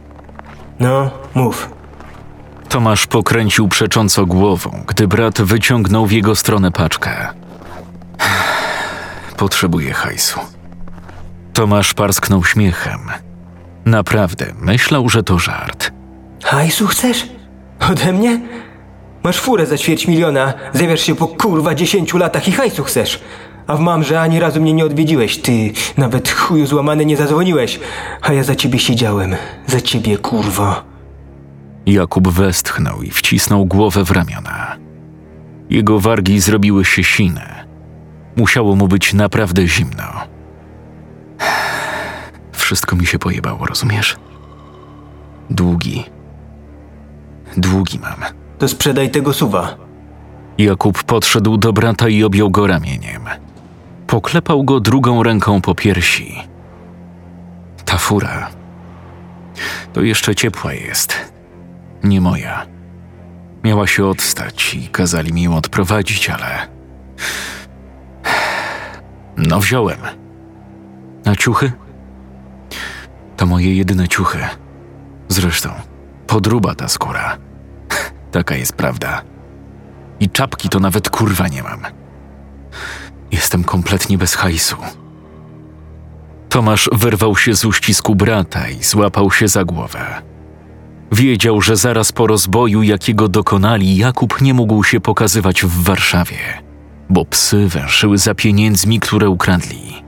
No, 0.79 1.11
mów. 1.35 1.69
Tomasz 2.69 3.07
pokręcił 3.07 3.67
przecząco 3.67 4.25
głową, 4.25 4.83
gdy 4.87 5.07
brat 5.07 5.41
wyciągnął 5.41 6.05
w 6.05 6.11
jego 6.11 6.35
stronę 6.35 6.71
paczkę. 6.71 7.27
Potrzebuję 9.37 9.93
hajsu. 9.93 10.39
Tomasz 11.53 11.93
parsknął 11.93 12.43
śmiechem. 12.43 12.99
Naprawdę 13.85 14.45
myślał, 14.59 15.09
że 15.09 15.23
to 15.23 15.39
żart. 15.39 15.91
Hajsu 16.43 16.87
chcesz? 16.87 17.29
Ode 17.91 18.13
mnie? 18.13 18.41
Masz 19.23 19.39
furę 19.39 19.65
za 19.65 19.77
ćwierć 19.77 20.07
miliona, 20.07 20.53
zjawiasz 20.73 21.01
się 21.01 21.15
po 21.15 21.27
kurwa 21.27 21.75
dziesięciu 21.75 22.17
latach 22.17 22.47
i 22.47 22.51
hajsu 22.51 22.83
chcesz. 22.83 23.19
A 23.67 23.75
w 23.75 23.79
mamrze 23.79 24.21
ani 24.21 24.39
razu 24.39 24.61
mnie 24.61 24.73
nie 24.73 24.85
odwiedziłeś, 24.85 25.37
ty 25.37 25.71
nawet 25.97 26.29
chuju 26.29 26.65
złamany 26.65 27.05
nie 27.05 27.17
zadzwoniłeś. 27.17 27.79
A 28.21 28.33
ja 28.33 28.43
za 28.43 28.55
ciebie 28.55 28.79
siedziałem, 28.79 29.35
za 29.67 29.81
ciebie 29.81 30.17
kurwa. 30.17 30.83
Jakub 31.85 32.27
westchnął 32.27 33.01
i 33.01 33.09
wcisnął 33.09 33.65
głowę 33.65 34.05
w 34.05 34.11
ramiona. 34.11 34.75
Jego 35.69 35.99
wargi 35.99 36.39
zrobiły 36.39 36.85
się 36.85 37.03
sine. 37.03 37.65
Musiało 38.35 38.75
mu 38.75 38.87
być 38.87 39.13
naprawdę 39.13 39.67
zimno. 39.67 40.03
Wszystko 42.51 42.95
mi 42.95 43.05
się 43.05 43.19
pojebało, 43.19 43.65
rozumiesz? 43.65 44.15
Długi. 45.49 46.03
Długi 47.57 47.99
mam. 47.99 48.23
To 48.57 48.67
sprzedaj 48.67 49.11
tego 49.11 49.33
suwa. 49.33 49.75
Jakub 50.57 51.03
podszedł 51.03 51.57
do 51.57 51.73
brata 51.73 52.09
i 52.09 52.23
objął 52.23 52.49
go 52.49 52.67
ramieniem. 52.67 53.21
Poklepał 54.13 54.63
go 54.63 54.79
drugą 54.79 55.23
ręką 55.23 55.61
po 55.61 55.75
piersi. 55.75 56.35
Ta 57.85 57.97
fura. 57.97 58.49
To 59.93 60.01
jeszcze 60.01 60.35
ciepła 60.35 60.73
jest. 60.73 61.31
Nie 62.03 62.21
moja. 62.21 62.65
Miała 63.63 63.87
się 63.87 64.05
odstać 64.05 64.75
i 64.75 64.87
kazali 64.87 65.33
mi 65.33 65.43
ją 65.43 65.55
odprowadzić, 65.55 66.29
ale. 66.29 66.67
No, 69.37 69.59
wziąłem. 69.59 69.99
A 71.25 71.35
ciuchy? 71.35 71.71
To 73.37 73.45
moje 73.45 73.75
jedyne 73.75 74.07
ciuchy. 74.07 74.39
Zresztą, 75.27 75.69
podruba 76.27 76.75
ta 76.75 76.87
skóra. 76.87 77.37
Taka 78.31 78.55
jest 78.55 78.73
prawda. 78.73 79.21
I 80.19 80.29
czapki 80.29 80.69
to 80.69 80.79
nawet 80.79 81.09
kurwa 81.09 81.47
nie 81.47 81.63
mam. 81.63 81.81
Jestem 83.33 83.63
kompletnie 83.63 84.17
bez 84.17 84.35
hajsu. 84.35 84.75
Tomasz 86.49 86.89
wyrwał 86.91 87.37
się 87.37 87.55
z 87.55 87.65
uścisku 87.65 88.15
brata 88.15 88.69
i 88.69 88.83
złapał 88.83 89.31
się 89.31 89.47
za 89.47 89.65
głowę. 89.65 90.21
Wiedział, 91.11 91.61
że 91.61 91.75
zaraz 91.75 92.11
po 92.11 92.27
rozboju, 92.27 92.83
jakiego 92.83 93.27
dokonali, 93.27 93.97
Jakub 93.97 94.41
nie 94.41 94.53
mógł 94.53 94.83
się 94.83 94.99
pokazywać 94.99 95.63
w 95.63 95.83
Warszawie, 95.83 96.37
bo 97.09 97.25
psy 97.25 97.67
węszyły 97.67 98.17
za 98.17 98.35
pieniędzmi, 98.35 98.99
które 98.99 99.29
ukradli. 99.29 100.03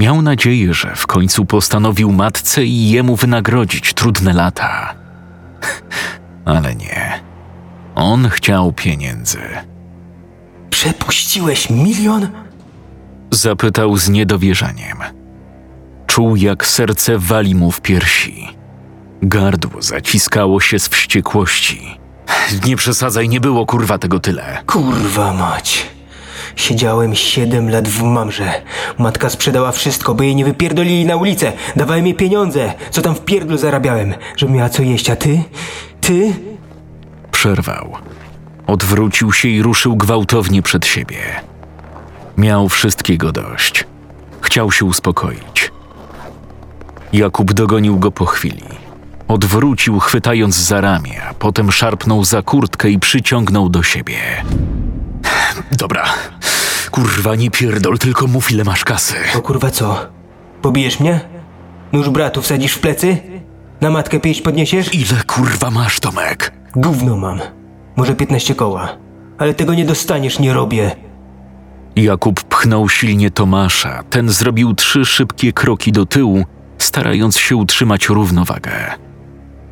Miał 0.00 0.22
nadzieję, 0.22 0.74
że 0.74 0.96
w 0.96 1.06
końcu 1.06 1.44
postanowił 1.44 2.12
matce 2.12 2.64
i 2.64 2.90
jemu 2.90 3.16
wynagrodzić 3.16 3.94
trudne 3.94 4.32
lata. 4.32 4.94
Ale 6.44 6.74
nie. 6.74 7.20
On 7.94 8.28
chciał 8.28 8.72
pieniędzy. 8.72 9.40
Przepuściłeś 10.76 11.70
milion? 11.70 12.28
Zapytał 13.30 13.96
z 13.96 14.08
niedowierzaniem. 14.08 14.98
Czuł, 16.06 16.36
jak 16.36 16.66
serce 16.66 17.18
wali 17.18 17.54
mu 17.54 17.70
w 17.70 17.80
piersi. 17.80 18.48
Gardło 19.22 19.82
zaciskało 19.82 20.60
się 20.60 20.78
z 20.78 20.88
wściekłości. 20.88 21.98
Nie 22.66 22.76
przesadzaj, 22.76 23.28
nie 23.28 23.40
było 23.40 23.66
kurwa 23.66 23.98
tego 23.98 24.20
tyle. 24.20 24.62
Kurwa 24.66 25.32
mać. 25.32 25.86
Siedziałem 26.56 27.14
siedem 27.14 27.70
lat 27.70 27.88
w 27.88 28.02
mamrze. 28.02 28.62
Matka 28.98 29.30
sprzedała 29.30 29.72
wszystko, 29.72 30.14
by 30.14 30.24
jej 30.26 30.36
nie 30.36 30.44
wypierdolili 30.44 31.04
na 31.06 31.16
ulicę. 31.16 31.52
Dawałem 31.76 32.06
jej 32.06 32.14
pieniądze, 32.14 32.74
co 32.90 33.02
tam 33.02 33.14
w 33.14 33.20
pierdlu 33.20 33.56
zarabiałem, 33.58 34.14
żeby 34.36 34.52
miała 34.52 34.68
co 34.68 34.82
jeść, 34.82 35.10
a 35.10 35.16
ty? 35.16 35.42
Ty? 36.00 36.32
Przerwał. 37.30 37.96
Odwrócił 38.66 39.32
się 39.32 39.48
i 39.48 39.62
ruszył 39.62 39.96
gwałtownie 39.96 40.62
przed 40.62 40.86
siebie. 40.86 41.18
Miał 42.36 42.68
wszystkiego 42.68 43.32
dość. 43.32 43.84
Chciał 44.40 44.72
się 44.72 44.84
uspokoić. 44.84 45.72
Jakub 47.12 47.52
dogonił 47.52 47.98
go 47.98 48.10
po 48.10 48.26
chwili. 48.26 48.62
Odwrócił, 49.28 49.98
chwytając 49.98 50.56
za 50.56 50.80
ramię, 50.80 51.20
potem 51.38 51.72
szarpnął 51.72 52.24
za 52.24 52.42
kurtkę 52.42 52.90
i 52.90 52.98
przyciągnął 52.98 53.68
do 53.68 53.82
siebie. 53.82 54.16
Dobra, 55.72 56.04
kurwa, 56.90 57.34
nie 57.34 57.50
pierdol, 57.50 57.98
tylko 57.98 58.26
mów 58.26 58.50
ile 58.50 58.64
masz 58.64 58.84
kasy. 58.84 59.14
O 59.36 59.42
kurwa 59.42 59.70
co? 59.70 60.06
Pobijesz 60.62 61.00
mnie? 61.00 61.20
Nóż 61.92 62.10
bratu 62.10 62.42
wsadzisz 62.42 62.72
w 62.74 62.78
plecy? 62.80 63.16
Na 63.80 63.90
matkę 63.90 64.20
pięść 64.20 64.40
podniesiesz? 64.40 64.94
Ile 64.94 65.22
kurwa 65.26 65.70
masz, 65.70 66.00
Tomek? 66.00 66.52
Gówno 66.76 67.16
mam. 67.16 67.40
Może 67.96 68.14
15 68.14 68.54
koła. 68.54 68.88
Ale 69.38 69.54
tego 69.54 69.74
nie 69.74 69.84
dostaniesz, 69.84 70.38
nie 70.38 70.52
robię. 70.52 70.96
Jakub 71.96 72.44
pchnął 72.44 72.88
silnie 72.88 73.30
Tomasza. 73.30 74.02
Ten 74.10 74.28
zrobił 74.28 74.74
trzy 74.74 75.04
szybkie 75.04 75.52
kroki 75.52 75.92
do 75.92 76.06
tyłu, 76.06 76.44
starając 76.78 77.38
się 77.38 77.56
utrzymać 77.56 78.08
równowagę. 78.08 78.72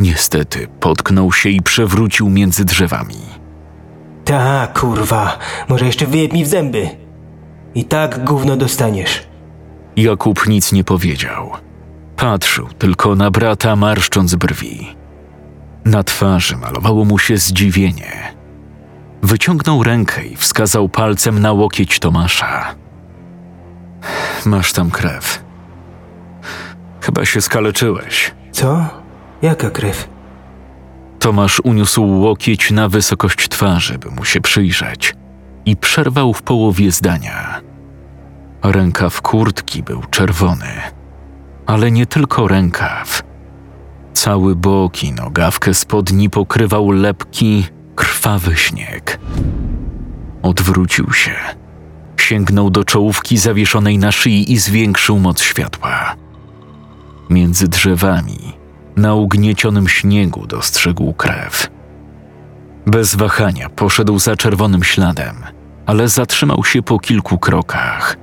Niestety 0.00 0.66
potknął 0.80 1.32
się 1.32 1.48
i 1.48 1.62
przewrócił 1.62 2.30
między 2.30 2.64
drzewami. 2.64 3.16
Ta 4.24 4.66
kurwa, 4.66 5.38
może 5.68 5.86
jeszcze 5.86 6.06
wyjeb 6.06 6.32
mi 6.32 6.44
w 6.44 6.48
zęby. 6.48 6.88
I 7.74 7.84
tak 7.84 8.24
gówno 8.24 8.56
dostaniesz. 8.56 9.26
Jakub 9.96 10.46
nic 10.46 10.72
nie 10.72 10.84
powiedział. 10.84 11.50
Patrzył 12.16 12.68
tylko 12.78 13.14
na 13.14 13.30
brata, 13.30 13.76
marszcząc 13.76 14.34
brwi. 14.34 14.96
Na 15.84 16.02
twarzy 16.02 16.56
malowało 16.56 17.04
mu 17.04 17.18
się 17.18 17.36
zdziwienie. 17.36 18.34
Wyciągnął 19.22 19.82
rękę 19.82 20.24
i 20.24 20.36
wskazał 20.36 20.88
palcem 20.88 21.38
na 21.38 21.52
łokieć 21.52 21.98
Tomasza. 21.98 22.74
Masz 24.46 24.72
tam 24.72 24.90
krew. 24.90 25.44
Chyba 27.00 27.24
się 27.24 27.40
skaleczyłeś. 27.40 28.34
Co? 28.52 28.86
Jaka 29.42 29.70
krew? 29.70 30.08
Tomasz 31.18 31.60
uniósł 31.64 32.04
łokieć 32.04 32.70
na 32.70 32.88
wysokość 32.88 33.48
twarzy, 33.48 33.98
by 33.98 34.10
mu 34.10 34.24
się 34.24 34.40
przyjrzeć, 34.40 35.14
i 35.66 35.76
przerwał 35.76 36.32
w 36.34 36.42
połowie 36.42 36.90
zdania. 36.90 37.60
Rękaw 38.62 39.22
kurtki 39.22 39.82
był 39.82 40.02
czerwony, 40.10 40.72
ale 41.66 41.90
nie 41.90 42.06
tylko 42.06 42.48
rękaw. 42.48 43.22
Cały 44.14 44.56
bok 44.56 45.04
i 45.04 45.12
nogawkę 45.12 45.74
spodni 45.74 46.30
pokrywał 46.30 46.90
lepki, 46.90 47.66
krwawy 47.94 48.56
śnieg. 48.56 49.20
Odwrócił 50.42 51.12
się. 51.12 51.34
Sięgnął 52.16 52.70
do 52.70 52.84
czołówki 52.84 53.38
zawieszonej 53.38 53.98
na 53.98 54.12
szyi 54.12 54.52
i 54.52 54.58
zwiększył 54.58 55.18
moc 55.18 55.42
światła. 55.42 56.16
Między 57.30 57.68
drzewami, 57.68 58.52
na 58.96 59.14
ugniecionym 59.14 59.88
śniegu, 59.88 60.46
dostrzegł 60.46 61.12
krew. 61.12 61.70
Bez 62.86 63.14
wahania 63.14 63.68
poszedł 63.68 64.18
za 64.18 64.36
czerwonym 64.36 64.84
śladem, 64.84 65.36
ale 65.86 66.08
zatrzymał 66.08 66.64
się 66.64 66.82
po 66.82 66.98
kilku 66.98 67.38
krokach. 67.38 68.16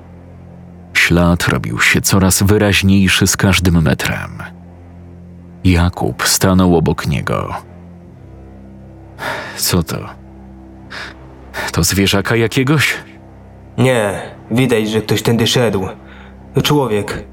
Ślad 0.93 1.47
robił 1.47 1.79
się 1.79 2.01
coraz 2.01 2.43
wyraźniejszy 2.43 3.27
z 3.27 3.37
każdym 3.37 3.81
metrem. 3.81 4.60
Jakub 5.63 6.23
stanął 6.23 6.75
obok 6.75 7.07
niego. 7.07 7.55
Co 9.57 9.83
to? 9.83 9.97
To 11.71 11.83
zwierzaka 11.83 12.35
jakiegoś? 12.35 12.97
Nie, 13.77 14.21
widać, 14.51 14.89
że 14.89 15.01
ktoś 15.01 15.21
tędy 15.21 15.47
szedł. 15.47 15.87
To 16.53 16.61
człowiek. 16.61 17.23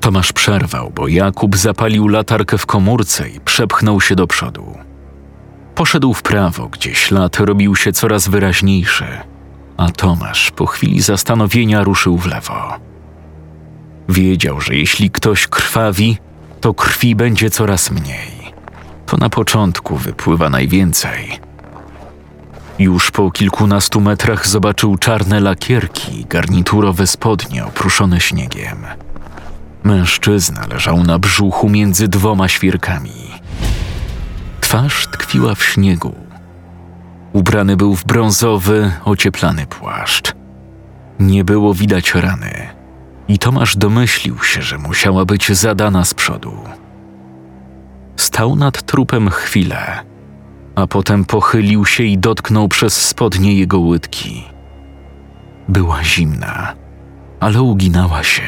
Tomasz 0.00 0.32
przerwał, 0.32 0.92
bo 0.94 1.08
Jakub 1.08 1.56
zapalił 1.56 2.08
latarkę 2.08 2.58
w 2.58 2.66
komórce 2.66 3.28
i 3.28 3.40
przepchnął 3.40 4.00
się 4.00 4.14
do 4.14 4.26
przodu. 4.26 4.78
Poszedł 5.74 6.14
w 6.14 6.22
prawo, 6.22 6.68
gdzie 6.68 6.94
ślad 6.94 7.36
robił 7.36 7.76
się 7.76 7.92
coraz 7.92 8.28
wyraźniejszy, 8.28 9.06
a 9.76 9.90
Tomasz 9.90 10.50
po 10.50 10.66
chwili 10.66 11.00
zastanowienia 11.00 11.84
ruszył 11.84 12.18
w 12.18 12.26
lewo. 12.26 12.72
Wiedział, 14.08 14.60
że 14.60 14.74
jeśli 14.74 15.10
ktoś 15.10 15.46
krwawi, 15.46 16.18
to 16.66 16.74
krwi 16.74 17.14
będzie 17.14 17.50
coraz 17.50 17.90
mniej. 17.90 18.54
To 19.06 19.16
na 19.16 19.30
początku 19.30 19.96
wypływa 19.96 20.50
najwięcej. 20.50 21.40
Już 22.78 23.10
po 23.10 23.30
kilkunastu 23.30 24.00
metrach 24.00 24.46
zobaczył 24.46 24.96
czarne 24.96 25.40
lakierki 25.40 26.24
garniturowe 26.28 27.06
spodnie 27.06 27.66
opruszone 27.66 28.20
śniegiem. 28.20 28.86
Mężczyzna 29.84 30.66
leżał 30.66 31.02
na 31.02 31.18
brzuchu 31.18 31.68
między 31.68 32.08
dwoma 32.08 32.48
świerkami. 32.48 33.30
Twarz 34.60 35.06
tkwiła 35.06 35.54
w 35.54 35.64
śniegu. 35.64 36.14
Ubrany 37.32 37.76
był 37.76 37.94
w 37.94 38.04
brązowy, 38.04 38.92
ocieplany 39.04 39.66
płaszcz. 39.66 40.32
Nie 41.18 41.44
było 41.44 41.74
widać 41.74 42.14
rany 42.14 42.75
i 43.28 43.38
Tomasz 43.38 43.76
domyślił 43.76 44.38
się, 44.42 44.62
że 44.62 44.78
musiała 44.78 45.24
być 45.24 45.52
zadana 45.52 46.04
z 46.04 46.14
przodu. 46.14 46.52
Stał 48.16 48.56
nad 48.56 48.82
trupem 48.82 49.30
chwilę, 49.30 50.04
a 50.74 50.86
potem 50.86 51.24
pochylił 51.24 51.86
się 51.86 52.04
i 52.04 52.18
dotknął 52.18 52.68
przez 52.68 53.06
spodnie 53.06 53.54
jego 53.54 53.78
łydki. 53.78 54.44
Była 55.68 56.04
zimna, 56.04 56.74
ale 57.40 57.62
uginała 57.62 58.22
się. 58.22 58.42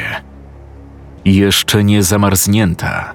Jeszcze 1.25 1.83
nie 1.83 2.03
zamarznięta. 2.03 3.13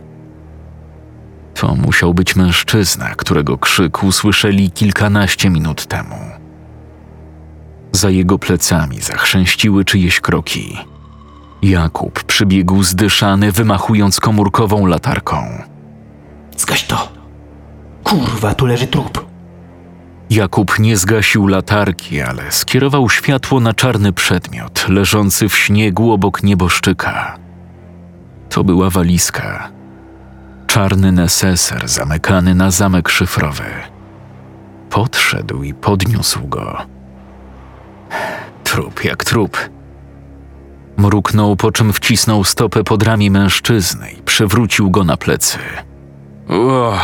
To 1.55 1.75
musiał 1.75 2.15
być 2.15 2.37
mężczyzna, 2.37 3.15
którego 3.15 3.59
krzyk 3.59 4.03
usłyszeli 4.03 4.71
kilkanaście 4.71 5.51
minut 5.51 5.87
temu. 5.87 6.17
Za 7.93 8.11
jego 8.11 8.39
plecami 8.39 9.01
zachrzęściły 9.01 9.85
czyjeś 9.85 10.21
kroki. 10.21 10.79
Jakub 11.65 12.25
przybiegł 12.25 12.83
zdyszany, 12.83 13.53
wymachując 13.53 14.21
komórkową 14.21 14.87
latarką. 14.87 15.63
Zgaś 16.57 16.87
to! 16.87 17.13
Kurwa, 18.03 18.55
tu 18.55 18.67
leży 18.67 18.87
trup. 18.87 19.27
Jakub 20.31 20.79
nie 20.79 20.97
zgasił 20.97 21.47
latarki, 21.47 22.21
ale 22.21 22.53
skierował 22.53 23.11
światło 23.11 23.61
na 23.61 23.75
czarny 23.75 24.13
przedmiot 24.13 24.89
leżący 24.89 25.49
w 25.49 25.57
śniegu 25.57 26.13
obok 26.13 26.43
nieboszczyka. 26.43 27.39
To 28.51 28.65
była 28.65 28.91
walizka. 28.91 29.69
Czarny 30.67 31.13
neseser 31.13 31.89
zamykany 31.89 32.55
na 32.55 32.71
zamek 32.71 33.09
szyfrowy. 33.09 33.65
Podszedł 34.91 35.63
i 35.63 35.75
podniósł 35.75 36.47
go. 36.47 36.79
Trup 38.65 39.05
jak 39.05 39.25
trup. 39.25 39.59
Mruknął, 40.97 41.57
po 41.57 41.73
czym 41.73 41.93
wcisnął 41.93 42.45
stopę 42.45 42.85
pod 42.85 43.03
ramię 43.03 43.31
mężczyzny 43.31 44.11
i 44.11 44.23
przewrócił 44.23 44.91
go 44.91 45.05
na 45.05 45.17
plecy. 45.17 45.59
Uch. 46.49 47.01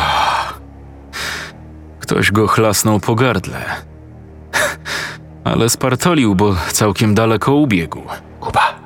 Ktoś 2.01 2.33
go 2.33 2.49
chlasnął 2.49 3.01
po 3.01 3.15
gardle. 3.15 3.65
Ale 5.45 5.71
spartolił, 5.71 6.35
bo 6.35 6.57
całkiem 6.73 7.15
daleko 7.15 7.55
ubiegł. 7.55 8.03
Kuba, 8.41 8.81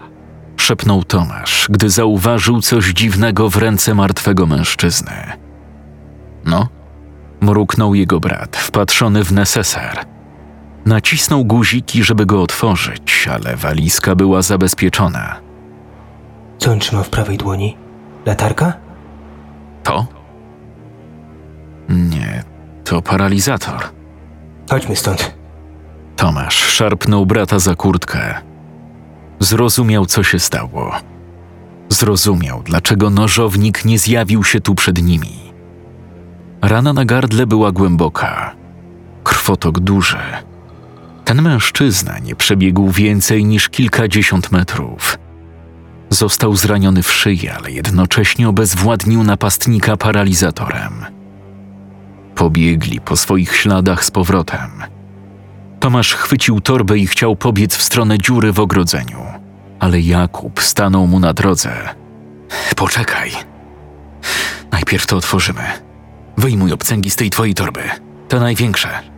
Szepnął 0.57 1.05
Tomasz, 1.05 1.67
gdy 1.71 1.91
zauważył 1.91 2.61
coś 2.61 2.85
dziwnego 2.85 3.51
w 3.51 3.57
ręce 3.57 3.95
martwego 3.95 4.47
mężczyzny. 4.47 5.13
No, 6.45 6.69
mruknął 7.41 7.95
jego 7.95 8.21
brat, 8.21 8.57
wpatrzony 8.57 9.25
w 9.25 9.33
neseser. 9.33 10.14
Nacisnął 10.87 11.45
guziki, 11.45 12.05
żeby 12.05 12.27
go 12.27 12.43
otworzyć, 12.43 13.29
ale 13.33 13.57
walizka 13.57 14.15
była 14.15 14.43
zabezpieczona. 14.43 15.41
co 16.59 16.73
on 16.73 16.79
trzyma 16.79 17.03
w 17.03 17.09
prawej 17.11 17.39
dłoni? 17.39 17.77
Latarka? 18.27 18.73
To? 19.83 20.07
Nie, 21.89 22.43
to 22.85 23.03
paralizator. 23.03 23.81
Chodźmy 24.71 24.97
stąd. 24.97 25.35
Tomasz 26.17 26.57
szarpnął 26.57 27.27
brata 27.27 27.59
za 27.59 27.75
kurtkę. 27.75 28.35
Zrozumiał, 29.41 30.07
co 30.07 30.23
się 30.23 30.39
stało. 30.39 30.93
Zrozumiał, 31.89 32.63
dlaczego 32.63 33.11
nożownik 33.11 33.85
nie 33.85 33.99
zjawił 33.99 34.45
się 34.45 34.61
tu 34.61 34.75
przed 34.75 35.03
nimi. 35.03 35.53
Rana 36.63 36.93
na 36.93 37.05
gardle 37.05 37.47
była 37.47 37.73
głęboka, 37.73 38.55
krwotok 39.25 39.81
duży. 39.81 40.19
Ten 41.25 41.43
mężczyzna 41.43 42.19
nie 42.19 42.37
przebiegł 42.37 42.91
więcej 42.91 43.45
niż 43.45 43.69
kilkadziesiąt 43.69 44.53
metrów. 44.53 45.19
Został 46.11 46.57
zraniony 46.57 47.03
w 47.03 47.13
szyję, 47.13 47.55
ale 47.55 47.71
jednocześnie 47.71 48.49
obezwładnił 48.49 49.25
napastnika 49.25 49.97
paralizatorem. 49.97 50.93
Pobiegli 52.35 53.01
po 53.01 53.17
swoich 53.17 53.57
śladach 53.57 54.05
z 54.05 54.11
powrotem. 54.11 54.71
Tomasz 55.81 56.15
chwycił 56.15 56.61
torbę 56.61 56.99
i 56.99 57.07
chciał 57.07 57.37
pobiec 57.37 57.77
w 57.77 57.83
stronę 57.83 58.19
dziury 58.19 58.53
w 58.53 58.61
ogrodzeniu, 58.61 59.21
ale 59.81 60.01
Jakub 60.01 60.63
stanął 60.63 61.07
mu 61.07 61.21
na 61.21 61.35
drodze. 61.35 61.89
Poczekaj. 62.77 63.31
Najpierw 64.73 65.07
to 65.07 65.17
otworzymy. 65.17 65.63
Wyjmuj 66.37 66.73
obcęgi 66.73 67.11
z 67.11 67.17
tej 67.17 67.31
twojej 67.31 67.55
torby. 67.55 67.83
Te 68.29 68.41
największe. 68.41 69.14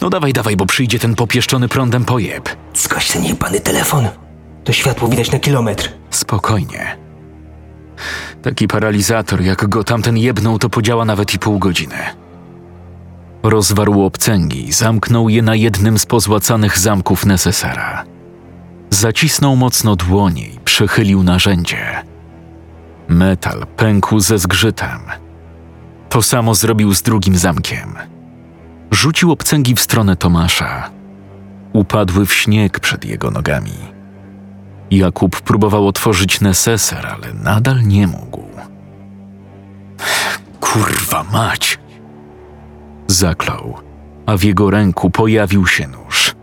No 0.00 0.10
dawaj, 0.10 0.32
dawaj, 0.32 0.56
bo 0.56 0.66
przyjdzie 0.66 0.98
ten 0.98 1.14
popieszczony 1.14 1.68
prądem 1.68 2.04
pojeb. 2.04 2.48
Zgaś 2.74 3.10
ten 3.10 3.24
jebany 3.24 3.60
telefon. 3.60 4.08
To 4.64 4.72
światło 4.72 5.08
widać 5.08 5.30
na 5.30 5.38
kilometr. 5.38 5.92
Spokojnie. 6.10 6.96
Taki 8.42 8.68
paralizator, 8.68 9.42
jak 9.42 9.68
go 9.68 9.84
tamten 9.84 10.16
jebnął, 10.16 10.58
to 10.58 10.70
podziała 10.70 11.04
nawet 11.04 11.34
i 11.34 11.38
pół 11.38 11.58
godziny. 11.58 11.96
Rozwarł 13.42 14.02
obcęgi 14.02 14.72
zamknął 14.72 15.28
je 15.28 15.42
na 15.42 15.54
jednym 15.54 15.98
z 15.98 16.06
pozłacanych 16.06 16.78
zamków 16.78 17.26
Nesesera. 17.26 18.04
Zacisnął 18.90 19.56
mocno 19.56 19.96
dłonie 19.96 20.46
i 20.46 20.60
przechylił 20.64 21.22
narzędzie. 21.22 22.04
Metal 23.08 23.66
pękł 23.76 24.20
ze 24.20 24.38
zgrzytem. 24.38 25.00
To 26.08 26.22
samo 26.22 26.54
zrobił 26.54 26.94
z 26.94 27.02
drugim 27.02 27.36
zamkiem. 27.36 28.11
Rzucił 28.92 29.32
obcęgi 29.32 29.74
w 29.74 29.80
stronę 29.80 30.16
Tomasza. 30.16 30.90
Upadły 31.72 32.26
w 32.26 32.34
śnieg 32.34 32.80
przed 32.80 33.04
jego 33.04 33.30
nogami. 33.30 33.72
Jakub 34.90 35.40
próbował 35.40 35.88
otworzyć 35.88 36.40
neseser, 36.40 37.06
ale 37.06 37.34
nadal 37.34 37.82
nie 37.82 38.06
mógł. 38.06 38.44
Kurwa 40.60 41.24
mać! 41.32 41.78
Zaklął, 43.06 43.78
a 44.26 44.36
w 44.36 44.42
jego 44.42 44.70
ręku 44.70 45.10
pojawił 45.10 45.66
się 45.66 45.88
nóż. 45.88 46.34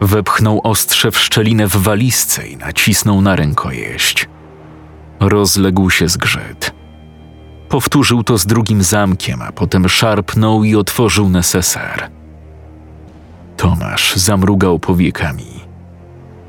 Wepchnął 0.00 0.60
ostrze 0.64 1.10
w 1.10 1.18
szczelinę 1.18 1.66
w 1.66 1.76
walizce 1.76 2.48
i 2.48 2.56
nacisnął 2.56 3.20
na 3.20 3.36
rękojeść. 3.36 4.28
Rozległ 5.20 5.90
się 5.90 6.08
zgrzyt. 6.08 6.74
Powtórzył 7.74 8.22
to 8.22 8.38
z 8.38 8.46
drugim 8.46 8.82
zamkiem, 8.82 9.42
a 9.42 9.52
potem 9.52 9.88
szarpnął 9.88 10.64
i 10.64 10.76
otworzył 10.76 11.28
neseser. 11.28 12.10
Tomasz 13.56 14.16
zamrugał 14.16 14.78
powiekami. 14.78 15.46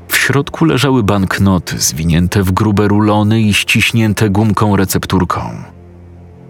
W 0.08 0.16
środku 0.16 0.64
leżały 0.64 1.02
banknoty 1.02 1.78
zwinięte 1.78 2.42
w 2.42 2.52
grube 2.52 2.88
rulony 2.88 3.40
i 3.40 3.54
ściśnięte 3.54 4.30
gumką 4.30 4.76
recepturką. 4.76 5.40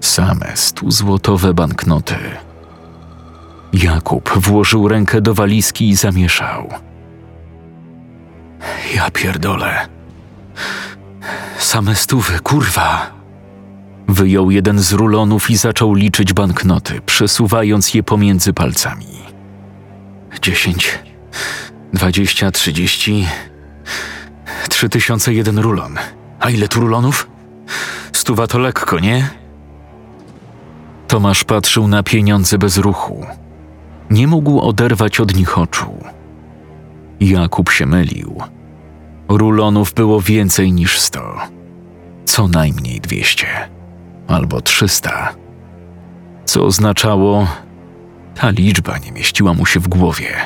Same 0.00 0.52
stuzłotowe 0.54 1.54
banknoty. 1.54 2.16
Jakub 3.72 4.30
włożył 4.38 4.88
rękę 4.88 5.20
do 5.20 5.34
walizki 5.34 5.88
i 5.88 5.96
zamieszał. 5.96 6.68
Ja 8.94 9.10
pierdolę. 9.10 9.88
Same 11.58 11.94
stówy, 11.94 12.40
kurwa. 12.40 13.15
Wyjął 14.08 14.50
jeden 14.50 14.78
z 14.78 14.92
rulonów 14.92 15.50
i 15.50 15.56
zaczął 15.56 15.94
liczyć 15.94 16.32
banknoty, 16.32 17.00
przesuwając 17.06 17.94
je 17.94 18.02
pomiędzy 18.02 18.52
palcami. 18.52 19.06
Dziesięć, 20.42 20.98
dwadzieścia, 21.92 22.50
trzydzieści, 22.50 23.26
trzy 24.68 24.88
tysiące 24.88 25.34
jeden 25.34 25.58
rulon. 25.58 25.96
A 26.40 26.50
ile 26.50 26.68
tu 26.68 26.80
rulonów? 26.80 27.30
Stuwa 28.12 28.46
to 28.46 28.58
lekko, 28.58 28.98
nie? 28.98 29.30
Tomasz 31.08 31.44
patrzył 31.44 31.88
na 31.88 32.02
pieniądze 32.02 32.58
bez 32.58 32.78
ruchu. 32.78 33.26
Nie 34.10 34.26
mógł 34.26 34.60
oderwać 34.60 35.20
od 35.20 35.36
nich 35.36 35.58
oczu. 35.58 36.04
Jakub 37.20 37.70
się 37.70 37.86
mylił. 37.86 38.42
Rulonów 39.28 39.94
było 39.94 40.20
więcej 40.20 40.72
niż 40.72 41.00
sto. 41.00 41.36
Co 42.24 42.48
najmniej 42.48 43.00
dwieście. 43.00 43.68
Albo 44.28 44.60
trzysta. 44.60 45.34
Co 46.44 46.64
oznaczało... 46.64 47.48
Ta 48.34 48.50
liczba 48.50 48.98
nie 48.98 49.12
mieściła 49.12 49.54
mu 49.54 49.66
się 49.66 49.80
w 49.80 49.88
głowie. 49.88 50.36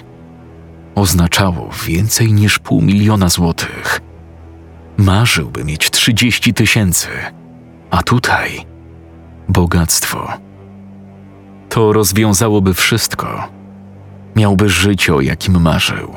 Oznaczało 0.94 1.70
więcej 1.86 2.32
niż 2.32 2.58
pół 2.58 2.82
miliona 2.82 3.28
złotych. 3.28 4.00
Marzyłby 4.96 5.64
mieć 5.64 5.90
trzydzieści 5.90 6.54
tysięcy. 6.54 7.08
A 7.90 8.02
tutaj 8.02 8.66
bogactwo 9.48 10.32
To 11.68 11.92
rozwiązałoby 11.92 12.74
wszystko. 12.74 13.48
Miałby 14.36 14.68
życie, 14.68 15.14
o 15.14 15.20
jakim 15.20 15.60
marzył. 15.60 16.14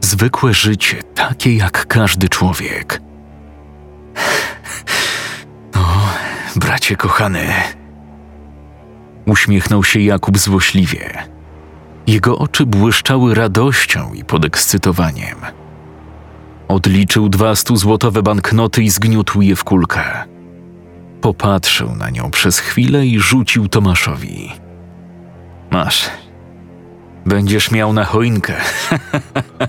Zwykłe 0.00 0.54
życie, 0.54 1.02
takie 1.02 1.56
jak 1.56 1.86
każdy 1.86 2.28
człowiek. 2.28 3.02
No, 5.74 5.86
bracie 6.56 6.96
kochany. 6.96 7.46
Uśmiechnął 9.26 9.84
się 9.84 10.00
Jakub 10.00 10.38
złośliwie. 10.38 11.28
Jego 12.06 12.38
oczy 12.38 12.66
błyszczały 12.66 13.34
radością 13.34 14.12
i 14.12 14.24
podekscytowaniem. 14.24 15.36
Odliczył 16.68 17.28
dwa 17.28 17.56
stuzłotowe 17.56 18.22
banknoty 18.22 18.82
i 18.82 18.90
zgniótł 18.90 19.40
je 19.40 19.56
w 19.56 19.64
kulkę. 19.64 20.02
Popatrzył 21.20 21.94
na 21.94 22.10
nią 22.10 22.30
przez 22.30 22.58
chwilę 22.58 23.06
i 23.06 23.20
rzucił 23.20 23.68
Tomaszowi. 23.68 24.52
Masz. 25.70 26.10
Będziesz 27.26 27.70
miał 27.70 27.92
na 27.92 28.04
choinkę. 28.04 28.54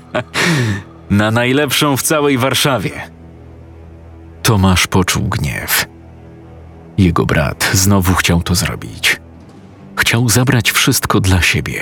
na 1.09 1.31
najlepszą 1.31 1.97
w 1.97 2.01
całej 2.01 2.37
Warszawie. 2.37 2.91
Tomasz 4.43 4.87
poczuł 4.87 5.29
gniew. 5.29 5.85
Jego 6.99 7.25
brat 7.25 7.71
znowu 7.73 8.13
chciał 8.13 8.41
to 8.41 8.55
zrobić. 8.55 9.21
Chciał 9.95 10.29
zabrać 10.29 10.71
wszystko 10.71 11.19
dla 11.19 11.41
siebie. 11.41 11.81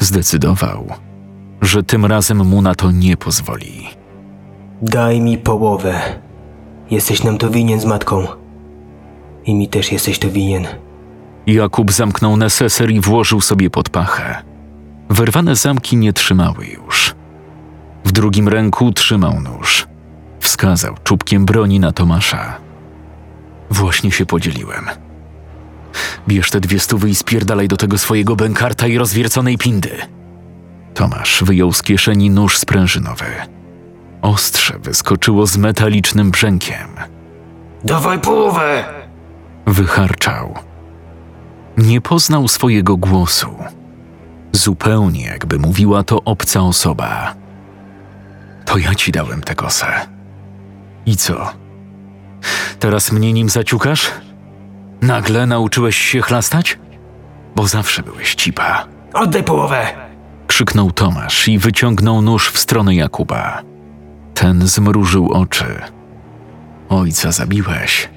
Zdecydował, 0.00 0.88
że 1.62 1.82
tym 1.82 2.04
razem 2.04 2.46
mu 2.46 2.62
na 2.62 2.74
to 2.74 2.90
nie 2.90 3.16
pozwoli. 3.16 3.88
Daj 4.82 5.20
mi 5.20 5.38
połowę. 5.38 6.00
Jesteś 6.90 7.22
nam 7.22 7.38
to 7.38 7.50
winien 7.50 7.80
z 7.80 7.84
matką. 7.84 8.26
I 9.46 9.54
mi 9.54 9.68
też 9.68 9.92
jesteś 9.92 10.18
to 10.18 10.30
winien. 10.30 10.66
Jakub 11.46 11.92
zamknął 11.92 12.36
neseser 12.36 12.90
i 12.90 13.00
włożył 13.00 13.40
sobie 13.40 13.70
pod 13.70 13.88
pachę. 13.88 14.42
Wyrwane 15.08 15.56
zamki 15.56 15.96
nie 15.96 16.12
trzymały 16.12 16.66
już. 16.66 17.14
W 18.04 18.12
drugim 18.12 18.48
ręku 18.48 18.92
trzymał 18.92 19.40
nóż. 19.40 19.86
Wskazał 20.40 20.94
czubkiem 21.04 21.44
broni 21.44 21.80
na 21.80 21.92
Tomasza. 21.92 22.63
Właśnie 23.74 24.10
się 24.12 24.26
podzieliłem. 24.26 24.84
Bierz 26.28 26.50
te 26.50 26.60
dwie 26.60 26.80
stówy 26.80 27.10
i 27.10 27.14
spierdalaj 27.14 27.68
do 27.68 27.76
tego 27.76 27.98
swojego 27.98 28.36
bękarta 28.36 28.86
i 28.86 28.98
rozwierconej 28.98 29.58
pindy. 29.58 29.90
Tomasz 30.94 31.44
wyjął 31.44 31.72
z 31.72 31.82
kieszeni 31.82 32.30
nóż 32.30 32.58
sprężynowy. 32.58 33.24
Ostrze 34.22 34.78
wyskoczyło 34.78 35.46
z 35.46 35.56
metalicznym 35.56 36.30
brzękiem. 36.30 36.88
Dawaj 37.84 38.18
połowę! 38.18 38.84
Wycharczał. 39.66 40.54
Nie 41.76 42.00
poznał 42.00 42.48
swojego 42.48 42.96
głosu. 42.96 43.54
Zupełnie 44.52 45.24
jakby 45.24 45.58
mówiła 45.58 46.02
to 46.02 46.22
obca 46.24 46.60
osoba. 46.60 47.34
To 48.64 48.78
ja 48.78 48.94
ci 48.94 49.12
dałem 49.12 49.40
tę 49.42 49.54
kosę. 49.54 49.86
I 51.06 51.16
co? 51.16 51.63
Teraz 52.78 53.12
mnie 53.12 53.32
nim 53.32 53.48
zaciukasz? 53.48 54.10
Nagle 55.02 55.46
nauczyłeś 55.46 55.96
się 55.96 56.20
chlastać? 56.20 56.78
Bo 57.56 57.66
zawsze 57.66 58.02
byłeś 58.02 58.34
cipa. 58.34 58.86
Oddaj 59.14 59.44
połowę! 59.44 59.86
Krzyknął 60.46 60.90
Tomasz 60.90 61.48
i 61.48 61.58
wyciągnął 61.58 62.22
nóż 62.22 62.50
w 62.50 62.58
stronę 62.58 62.94
Jakuba. 62.94 63.62
Ten 64.34 64.66
zmrużył 64.66 65.32
oczy. 65.32 65.80
Ojca 66.88 67.32
zabiłeś. 67.32 68.08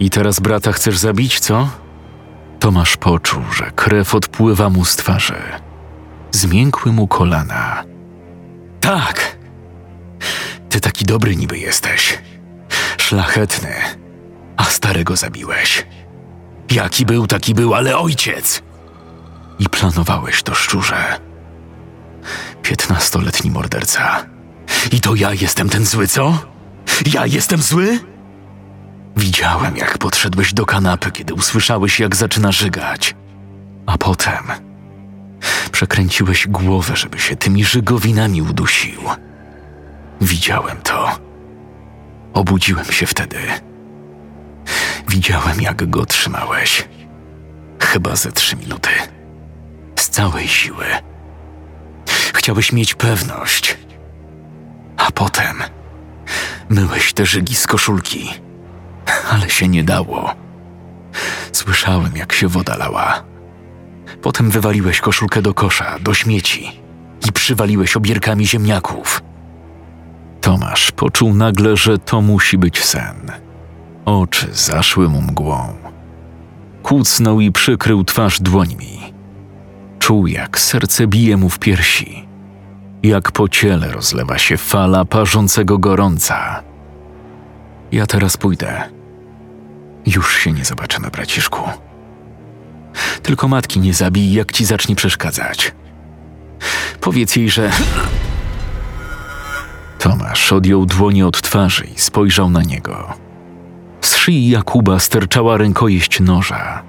I 0.00 0.10
teraz 0.10 0.40
brata 0.40 0.72
chcesz 0.72 0.98
zabić, 0.98 1.40
co? 1.40 1.68
Tomasz 2.60 2.96
poczuł, 2.96 3.42
że 3.52 3.70
krew 3.70 4.14
odpływa 4.14 4.70
mu 4.70 4.84
z 4.84 4.96
twarzy. 4.96 5.42
Zmiękły 6.30 6.92
mu 6.92 7.08
kolana. 7.08 7.84
Tak! 8.80 9.36
Ty 10.68 10.80
taki 10.80 11.04
dobry 11.04 11.36
niby 11.36 11.58
jesteś. 11.58 12.18
Szlachetny. 13.12 13.74
A 14.56 14.64
starego 14.64 15.16
zabiłeś. 15.16 15.86
Jaki 16.70 17.06
był, 17.06 17.26
taki 17.26 17.54
był, 17.54 17.74
ale 17.74 17.98
ojciec! 17.98 18.62
I 19.58 19.68
planowałeś 19.68 20.42
to 20.42 20.54
szczurze. 20.54 21.20
Piętnastoletni 22.62 23.50
morderca. 23.50 24.26
I 24.92 25.00
to 25.00 25.14
ja 25.14 25.32
jestem 25.32 25.68
ten 25.68 25.86
zły, 25.86 26.08
co? 26.08 26.38
Ja 27.12 27.26
jestem 27.26 27.62
zły? 27.62 27.98
Widziałem, 29.16 29.76
jak 29.76 29.98
podszedłeś 29.98 30.54
do 30.54 30.66
kanapy, 30.66 31.10
kiedy 31.10 31.34
usłyszałeś, 31.34 32.00
jak 32.00 32.16
zaczyna 32.16 32.52
żygać. 32.52 33.14
A 33.86 33.98
potem 33.98 34.44
przekręciłeś 35.72 36.46
głowę, 36.48 36.96
żeby 36.96 37.18
się 37.18 37.36
tymi 37.36 37.64
żygowinami 37.64 38.42
udusił. 38.42 39.00
Widziałem 40.20 40.76
to. 40.82 41.31
Obudziłem 42.32 42.84
się 42.84 43.06
wtedy. 43.06 43.38
Widziałem, 45.08 45.60
jak 45.60 45.90
go 45.90 46.06
trzymałeś. 46.06 46.88
Chyba 47.80 48.16
ze 48.16 48.32
trzy 48.32 48.56
minuty. 48.56 48.90
Z 49.98 50.08
całej 50.08 50.48
siły. 50.48 50.84
Chciałeś 52.34 52.72
mieć 52.72 52.94
pewność. 52.94 53.78
A 54.96 55.10
potem 55.10 55.62
myłeś 56.68 57.12
te 57.12 57.26
żygi 57.26 57.54
z 57.54 57.66
koszulki 57.66 58.30
ale 59.30 59.50
się 59.50 59.68
nie 59.68 59.84
dało. 59.84 60.34
Słyszałem, 61.52 62.16
jak 62.16 62.32
się 62.32 62.48
woda 62.48 62.76
lała. 62.76 63.24
Potem 64.22 64.50
wywaliłeś 64.50 65.00
koszulkę 65.00 65.42
do 65.42 65.54
kosza, 65.54 65.98
do 65.98 66.14
śmieci 66.14 66.80
i 67.28 67.32
przywaliłeś 67.32 67.96
obierkami 67.96 68.46
ziemniaków. 68.46 69.22
Tomasz 70.42 70.90
poczuł 70.90 71.34
nagle, 71.34 71.76
że 71.76 71.98
to 71.98 72.22
musi 72.22 72.58
być 72.58 72.84
sen. 72.84 73.32
Oczy 74.04 74.48
zaszły 74.52 75.08
mu 75.08 75.22
mgłą. 75.22 75.74
Kucnął 76.82 77.40
i 77.40 77.52
przykrył 77.52 78.04
twarz 78.04 78.40
dłońmi. 78.40 79.12
Czuł, 79.98 80.26
jak 80.26 80.60
serce 80.60 81.06
bije 81.06 81.36
mu 81.36 81.48
w 81.48 81.58
piersi, 81.58 82.28
jak 83.02 83.32
po 83.32 83.48
ciele 83.48 83.92
rozlewa 83.92 84.38
się 84.38 84.56
fala 84.56 85.04
parzącego 85.04 85.78
gorąca. 85.78 86.62
Ja 87.92 88.06
teraz 88.06 88.36
pójdę. 88.36 88.82
Już 90.06 90.36
się 90.36 90.52
nie 90.52 90.64
zobaczymy, 90.64 91.10
braciszku. 91.10 91.60
Tylko 93.22 93.48
matki 93.48 93.80
nie 93.80 93.94
zabij, 93.94 94.32
jak 94.32 94.52
ci 94.52 94.64
zacznie 94.64 94.96
przeszkadzać. 94.96 95.74
Powiedz 97.00 97.36
jej, 97.36 97.50
że. 97.50 97.70
Tomasz 100.02 100.52
odjął 100.52 100.86
dłonie 100.86 101.26
od 101.26 101.40
twarzy 101.40 101.84
i 101.96 102.00
spojrzał 102.00 102.50
na 102.50 102.62
niego. 102.62 103.12
Z 104.00 104.16
szyi 104.16 104.48
Jakuba 104.48 104.98
sterczała 104.98 105.56
rękojeść 105.56 106.20
noża, 106.20 106.82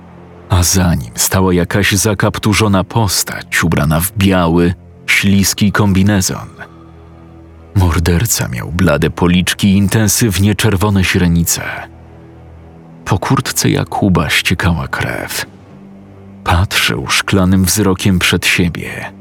a 0.50 0.64
za 0.64 0.96
nim 0.96 1.12
stała 1.16 1.54
jakaś 1.54 1.92
zakapturzona 1.92 2.84
postać 2.84 3.64
ubrana 3.64 4.00
w 4.00 4.12
biały, 4.18 4.74
śliski 5.08 5.72
kombinezon. 5.72 6.48
Morderca 7.76 8.48
miał 8.48 8.72
blade 8.72 9.10
policzki 9.10 9.68
i 9.68 9.78
intensywnie 9.78 10.56
czerwone 10.56 11.04
źrenice. 11.04 11.64
Po 13.06 13.20
kurtce 13.20 13.70
Jakuba 13.70 14.30
ściekała 14.30 14.88
krew. 14.88 15.46
Patrzył 16.44 17.08
szklanym 17.08 17.66
wzrokiem 17.66 18.20
przed 18.20 18.46
siebie, 18.46 19.12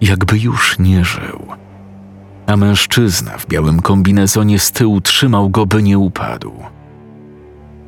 jakby 0.00 0.38
już 0.38 0.78
nie 0.78 1.04
żył. 1.04 1.63
A 2.46 2.56
mężczyzna 2.56 3.38
w 3.38 3.46
białym 3.46 3.82
kombinezonie 3.82 4.58
z 4.58 4.72
tyłu 4.72 5.00
trzymał 5.00 5.50
go, 5.50 5.66
by 5.66 5.82
nie 5.82 5.98
upadł. 5.98 6.52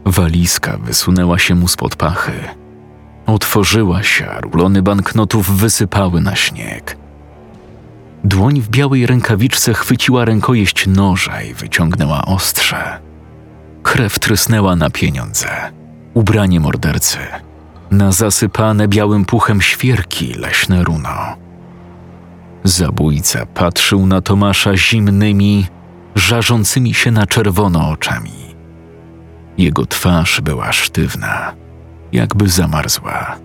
Walizka 0.04 0.76
wysunęła 0.78 1.38
się 1.38 1.54
mu 1.54 1.68
spod 1.68 1.96
pachy. 1.96 2.32
Otworzyła 3.26 4.02
się, 4.02 4.30
a 4.30 4.40
rulony 4.40 4.82
banknotów 4.82 5.56
wysypały 5.56 6.20
na 6.20 6.36
śnieg. 6.36 6.96
Dłoń 8.24 8.60
w 8.60 8.68
białej 8.68 9.06
rękawiczce 9.06 9.74
chwyciła 9.74 10.24
rękojeść 10.24 10.86
noża 10.86 11.42
i 11.42 11.54
wyciągnęła 11.54 12.24
ostrze. 12.24 12.98
Krew 13.82 14.18
trysnęła 14.18 14.76
na 14.76 14.90
pieniądze, 14.90 15.48
ubranie 16.14 16.60
mordercy, 16.60 17.18
na 17.90 18.12
zasypane 18.12 18.88
białym 18.88 19.24
puchem 19.24 19.62
świerki 19.62 20.34
leśne 20.34 20.84
runo. 20.84 21.45
Zabójca 22.66 23.46
patrzył 23.46 24.06
na 24.06 24.20
Tomasza 24.20 24.76
zimnymi, 24.76 25.66
żarzącymi 26.14 26.94
się 26.94 27.10
na 27.10 27.26
czerwono 27.26 27.88
oczami. 27.88 28.54
Jego 29.58 29.86
twarz 29.86 30.40
była 30.40 30.72
sztywna, 30.72 31.54
jakby 32.12 32.48
zamarzła. 32.48 33.36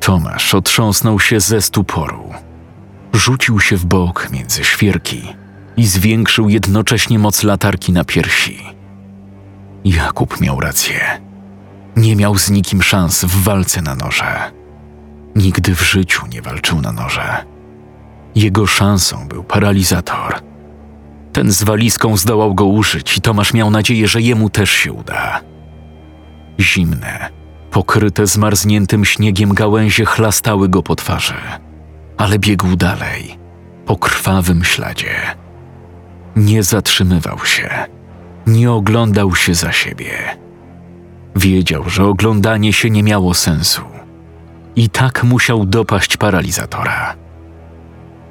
Tomasz 0.00 0.54
otrząsnął 0.54 1.20
się 1.20 1.40
ze 1.40 1.62
stuporu 1.62 2.26
rzucił 3.16 3.60
się 3.60 3.76
w 3.76 3.84
bok 3.84 4.28
między 4.30 4.64
świerki 4.64 5.34
i 5.76 5.86
zwiększył 5.86 6.48
jednocześnie 6.48 7.18
moc 7.18 7.42
latarki 7.42 7.92
na 7.92 8.04
piersi. 8.04 8.62
Jakub 9.84 10.40
miał 10.40 10.60
rację. 10.60 11.20
Nie 11.96 12.16
miał 12.16 12.38
z 12.38 12.50
nikim 12.50 12.82
szans 12.82 13.24
w 13.24 13.42
walce 13.42 13.82
na 13.82 13.94
noże. 13.94 14.52
Nigdy 15.36 15.74
w 15.74 15.82
życiu 15.82 16.26
nie 16.26 16.42
walczył 16.42 16.80
na 16.80 16.92
noże. 16.92 17.44
Jego 18.36 18.66
szansą 18.66 19.28
był 19.28 19.44
paralizator. 19.44 20.40
Ten 21.32 21.52
z 21.52 21.62
walizką 21.62 22.16
zdołał 22.16 22.54
go 22.54 22.64
użyć 22.64 23.16
i 23.16 23.20
Tomasz 23.20 23.54
miał 23.54 23.70
nadzieję, 23.70 24.08
że 24.08 24.20
jemu 24.22 24.50
też 24.50 24.70
się 24.70 24.92
uda. 24.92 25.40
Zimne, 26.60 27.28
pokryte 27.70 28.26
zmarzniętym 28.26 29.04
śniegiem 29.04 29.54
gałęzie 29.54 30.04
chlastały 30.04 30.68
go 30.68 30.82
po 30.82 30.96
twarzy, 30.96 31.34
ale 32.16 32.38
biegł 32.38 32.76
dalej, 32.76 33.38
po 33.86 33.96
krwawym 33.96 34.64
śladzie. 34.64 35.14
Nie 36.36 36.62
zatrzymywał 36.62 37.38
się, 37.44 37.70
nie 38.46 38.72
oglądał 38.72 39.34
się 39.34 39.54
za 39.54 39.72
siebie. 39.72 40.36
Wiedział, 41.36 41.90
że 41.90 42.04
oglądanie 42.04 42.72
się 42.72 42.90
nie 42.90 43.02
miało 43.02 43.34
sensu. 43.34 43.82
I 44.76 44.90
tak 44.90 45.24
musiał 45.24 45.66
dopaść 45.66 46.16
paralizatora. 46.16 47.25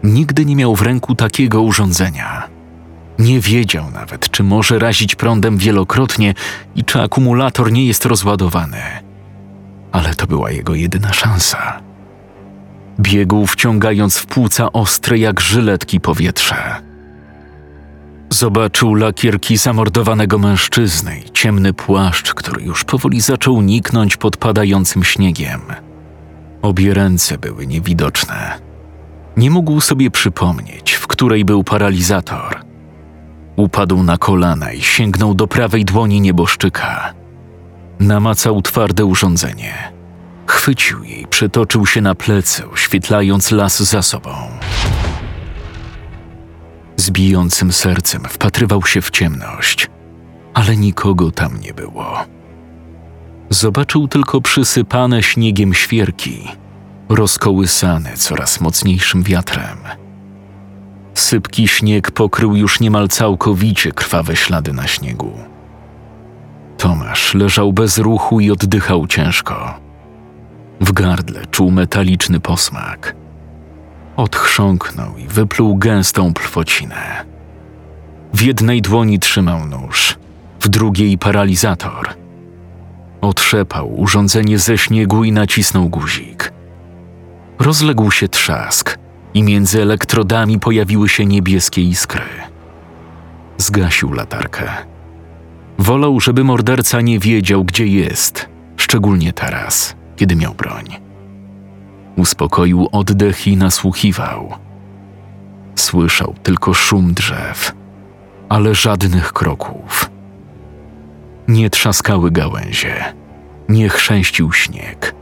Nigdy 0.06 0.45
nie 0.45 0.56
miał 0.56 0.76
w 0.76 0.82
ręku 0.82 1.16
takiego 1.16 1.62
urządzenia. 1.62 2.47
Nie 3.20 3.39
wiedział 3.39 3.91
nawet, 3.91 4.30
czy 4.30 4.43
może 4.43 4.80
razić 4.80 5.16
prądem 5.16 5.58
wielokrotnie 5.58 6.34
i 6.76 6.84
czy 6.84 7.01
akumulator 7.01 7.72
nie 7.72 7.86
jest 7.86 8.06
rozładowany. 8.06 8.82
Ale 9.91 10.16
to 10.16 10.28
była 10.28 10.51
jego 10.51 10.76
jedyna 10.76 11.14
szansa. 11.14 11.82
Biegł 12.99 13.45
wciągając 13.45 14.18
w 14.18 14.26
płuca 14.26 14.72
ostre 14.72 15.18
jak 15.18 15.39
żyletki 15.39 15.99
powietrze. 15.99 16.76
Zobaczył 18.30 18.95
lakierki 18.95 19.58
zamordowanego 19.58 20.38
mężczyzny 20.38 21.20
i 21.20 21.32
ciemny 21.32 21.74
płaszcz, 21.74 22.34
który 22.34 22.64
już 22.64 22.84
powoli 22.84 23.22
zaczął 23.22 23.62
niknąć 23.62 24.18
pod 24.18 24.38
padającym 24.38 25.03
śniegiem. 25.03 25.62
Obie 26.62 26.93
ręce 26.93 27.38
były 27.38 27.68
niewidoczne. 27.68 28.64
Nie 29.38 29.51
mógł 29.51 29.81
sobie 29.81 30.11
przypomnieć, 30.11 30.93
w 30.93 31.07
której 31.07 31.45
był 31.45 31.63
paralizator. 31.63 32.65
Upadł 33.55 34.03
na 34.03 34.17
kolana 34.17 34.71
i 34.71 34.81
sięgnął 34.81 35.36
do 35.36 35.47
prawej 35.47 35.86
dłoni 35.86 36.21
nieboszczyka. 36.21 37.13
Namacał 37.99 38.61
twarde 38.61 39.05
urządzenie. 39.05 39.93
Chwycił 40.47 41.03
jej, 41.03 41.27
przetoczył 41.27 41.86
się 41.86 42.01
na 42.01 42.15
plecy, 42.15 42.69
oświetlając 42.69 43.51
las 43.51 43.83
za 43.83 44.01
sobą. 44.01 44.31
Z 46.97 47.09
bijącym 47.09 47.71
sercem 47.71 48.23
wpatrywał 48.23 48.83
się 48.86 49.01
w 49.01 49.11
ciemność, 49.11 49.89
ale 50.53 50.77
nikogo 50.77 51.31
tam 51.31 51.59
nie 51.59 51.73
było. 51.73 52.25
Zobaczył 53.49 54.07
tylko 54.07 54.41
przysypane 54.41 55.23
śniegiem 55.23 55.73
świerki, 55.73 56.47
rozkołysane 57.10 58.18
coraz 58.18 58.62
mocniejszym 58.62 59.24
wiatrem. 59.24 59.78
Sypki 61.14 61.68
śnieg 61.68 62.12
pokrył 62.12 62.56
już 62.56 62.80
niemal 62.80 63.08
całkowicie 63.08 63.91
krwawe 63.91 64.36
ślady 64.36 64.74
na 64.74 64.88
śniegu. 64.88 65.32
Tomasz 66.78 67.34
leżał 67.34 67.74
bez 67.74 67.97
ruchu 67.97 68.39
i 68.39 68.51
oddychał 68.51 69.08
ciężko. 69.08 69.80
W 70.82 70.91
gardle 70.91 71.45
czuł 71.51 71.72
metaliczny 71.72 72.39
posmak. 72.39 73.16
Odchrząknął 74.18 75.18
i 75.18 75.28
wypluł 75.28 75.78
gęstą 75.78 76.34
plwocinę. 76.34 77.26
W 78.34 78.41
jednej 78.41 78.82
dłoni 78.82 79.20
trzymał 79.20 79.66
nóż, 79.66 80.18
w 80.60 80.68
drugiej 80.68 81.18
paralizator. 81.18 82.10
Otrzepał 83.22 83.99
urządzenie 83.99 84.60
ze 84.60 84.78
śniegu 84.78 85.24
i 85.24 85.32
nacisnął 85.32 85.89
guzik. 85.89 86.53
Rozległ 87.60 88.12
się 88.12 88.28
trzask 88.28 88.97
i 89.34 89.43
między 89.43 89.82
elektrodami 89.82 90.60
pojawiły 90.60 91.10
się 91.10 91.26
niebieskie 91.26 91.82
iskry. 91.82 92.26
Zgasił 93.58 94.14
latarkę. 94.14 94.64
Wolał, 95.78 96.20
żeby 96.20 96.43
morderca 96.43 97.01
nie 97.01 97.20
wiedział, 97.20 97.64
gdzie 97.64 97.88
jest, 97.88 98.49
szczególnie 98.78 99.34
teraz, 99.34 99.95
kiedy 100.16 100.36
miał 100.36 100.53
broń. 100.53 100.86
Uspokoił 102.16 102.88
oddech 102.91 103.47
i 103.47 103.58
nasłuchiwał. 103.58 104.53
Słyszał 105.76 106.36
tylko 106.43 106.74
szum 106.74 107.14
drzew, 107.14 107.72
ale 108.49 108.76
żadnych 108.76 109.34
kroków. 109.34 110.10
Nie 111.47 111.70
trzaskały 111.70 112.32
gałęzie, 112.32 113.14
nie 113.70 113.89
chrzęścił 113.89 114.53
śnieg. 114.53 115.16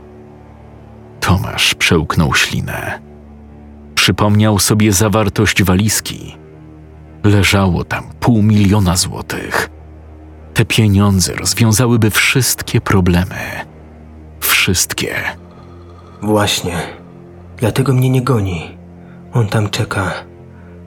Tomasz 1.26 1.74
przełknął 1.74 2.34
ślinę. 2.34 3.00
Przypomniał 3.94 4.58
sobie 4.58 4.92
zawartość 4.92 5.62
walizki. 5.62 6.36
Leżało 7.24 7.84
tam 7.84 8.04
pół 8.20 8.42
miliona 8.42 8.96
złotych. 8.96 9.70
Te 10.54 10.64
pieniądze 10.64 11.34
rozwiązałyby 11.34 12.10
wszystkie 12.10 12.80
problemy. 12.80 13.36
Wszystkie. 14.40 15.14
Właśnie. 16.22 16.76
Dlatego 17.56 17.92
mnie 17.92 18.10
nie 18.10 18.22
goni. 18.22 18.76
On 19.32 19.46
tam 19.46 19.70
czeka. 19.70 20.12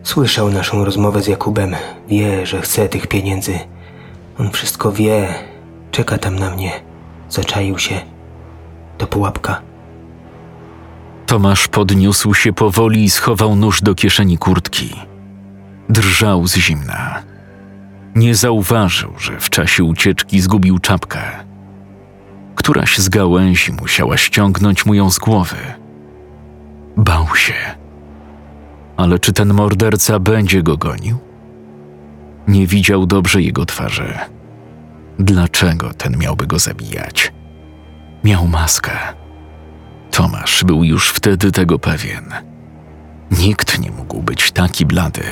Słyszał 0.04 0.50
naszą 0.50 0.86
rozmowę 0.86 1.22
z 1.22 1.28
Jakubem. 1.28 1.76
Wie, 2.08 2.46
że 2.46 2.62
chce 2.62 2.90
tych 2.90 3.08
pieniędzy. 3.08 3.60
On 4.40 4.52
wszystko 4.52 4.92
wie. 4.92 5.34
Czeka 5.92 6.18
tam 6.18 6.40
na 6.40 6.50
mnie. 6.50 6.72
Zaczaił 7.30 7.80
się. 7.80 8.02
To 8.98 9.08
pułapka. 9.08 9.62
Tomasz 11.28 11.68
podniósł 11.68 12.34
się 12.34 12.54
powoli 12.54 13.04
i 13.04 13.10
schował 13.10 13.56
nóż 13.56 13.82
do 13.82 13.96
kieszeni 13.96 14.38
kurtki. 14.38 14.96
Drżał 15.90 16.48
z 16.48 16.56
zimna. 16.56 17.24
Nie 18.16 18.36
zauważył, 18.36 19.14
że 19.20 19.40
w 19.40 19.50
czasie 19.50 19.84
ucieczki 19.84 20.42
zgubił 20.42 20.80
czapkę. 20.80 21.20
Któraś 22.56 22.98
z 22.98 23.10
gałęzi 23.10 23.72
musiała 23.74 24.18
ściągnąć 24.18 24.86
mu 24.86 24.94
ją 24.94 25.10
z 25.12 25.20
głowy. 25.20 25.58
Bał 26.98 27.36
się. 27.36 27.54
Ale 28.98 29.20
czy 29.20 29.34
ten 29.34 29.54
morderca 29.54 30.20
będzie 30.20 30.64
go 30.64 30.78
gonił? 30.78 31.18
Nie 32.48 32.68
widział 32.68 33.06
dobrze 33.06 33.42
jego 33.42 33.66
twarzy. 33.66 34.14
Dlaczego 35.20 35.94
ten 35.94 36.18
miałby 36.18 36.48
go 36.48 36.60
zabijać? 36.60 37.34
Miał 38.24 38.48
maskę. 38.48 38.92
Tomasz 40.18 40.64
był 40.64 40.84
już 40.84 41.10
wtedy 41.10 41.52
tego 41.52 41.80
pewien. 41.80 42.34
Nikt 43.32 43.80
nie 43.80 43.92
mógł 43.92 44.22
być 44.22 44.52
taki 44.52 44.86
blady. 44.86 45.24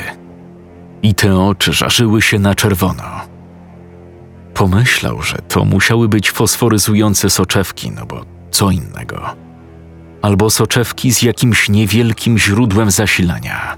I 1.04 1.16
te 1.16 1.40
oczy 1.40 1.74
żarzyły 1.74 2.22
się 2.22 2.40
na 2.40 2.56
czerwono. 2.56 3.04
Pomyślał, 4.54 5.22
że 5.22 5.38
to 5.38 5.66
musiały 5.66 6.10
być 6.10 6.32
fosforyzujące 6.32 7.30
soczewki, 7.30 7.92
no 7.92 8.06
bo 8.06 8.26
co 8.52 8.72
innego. 8.72 9.36
Albo 10.22 10.50
soczewki 10.50 11.14
z 11.14 11.22
jakimś 11.22 11.70
niewielkim 11.70 12.38
źródłem 12.38 12.92
zasilania. 12.92 13.78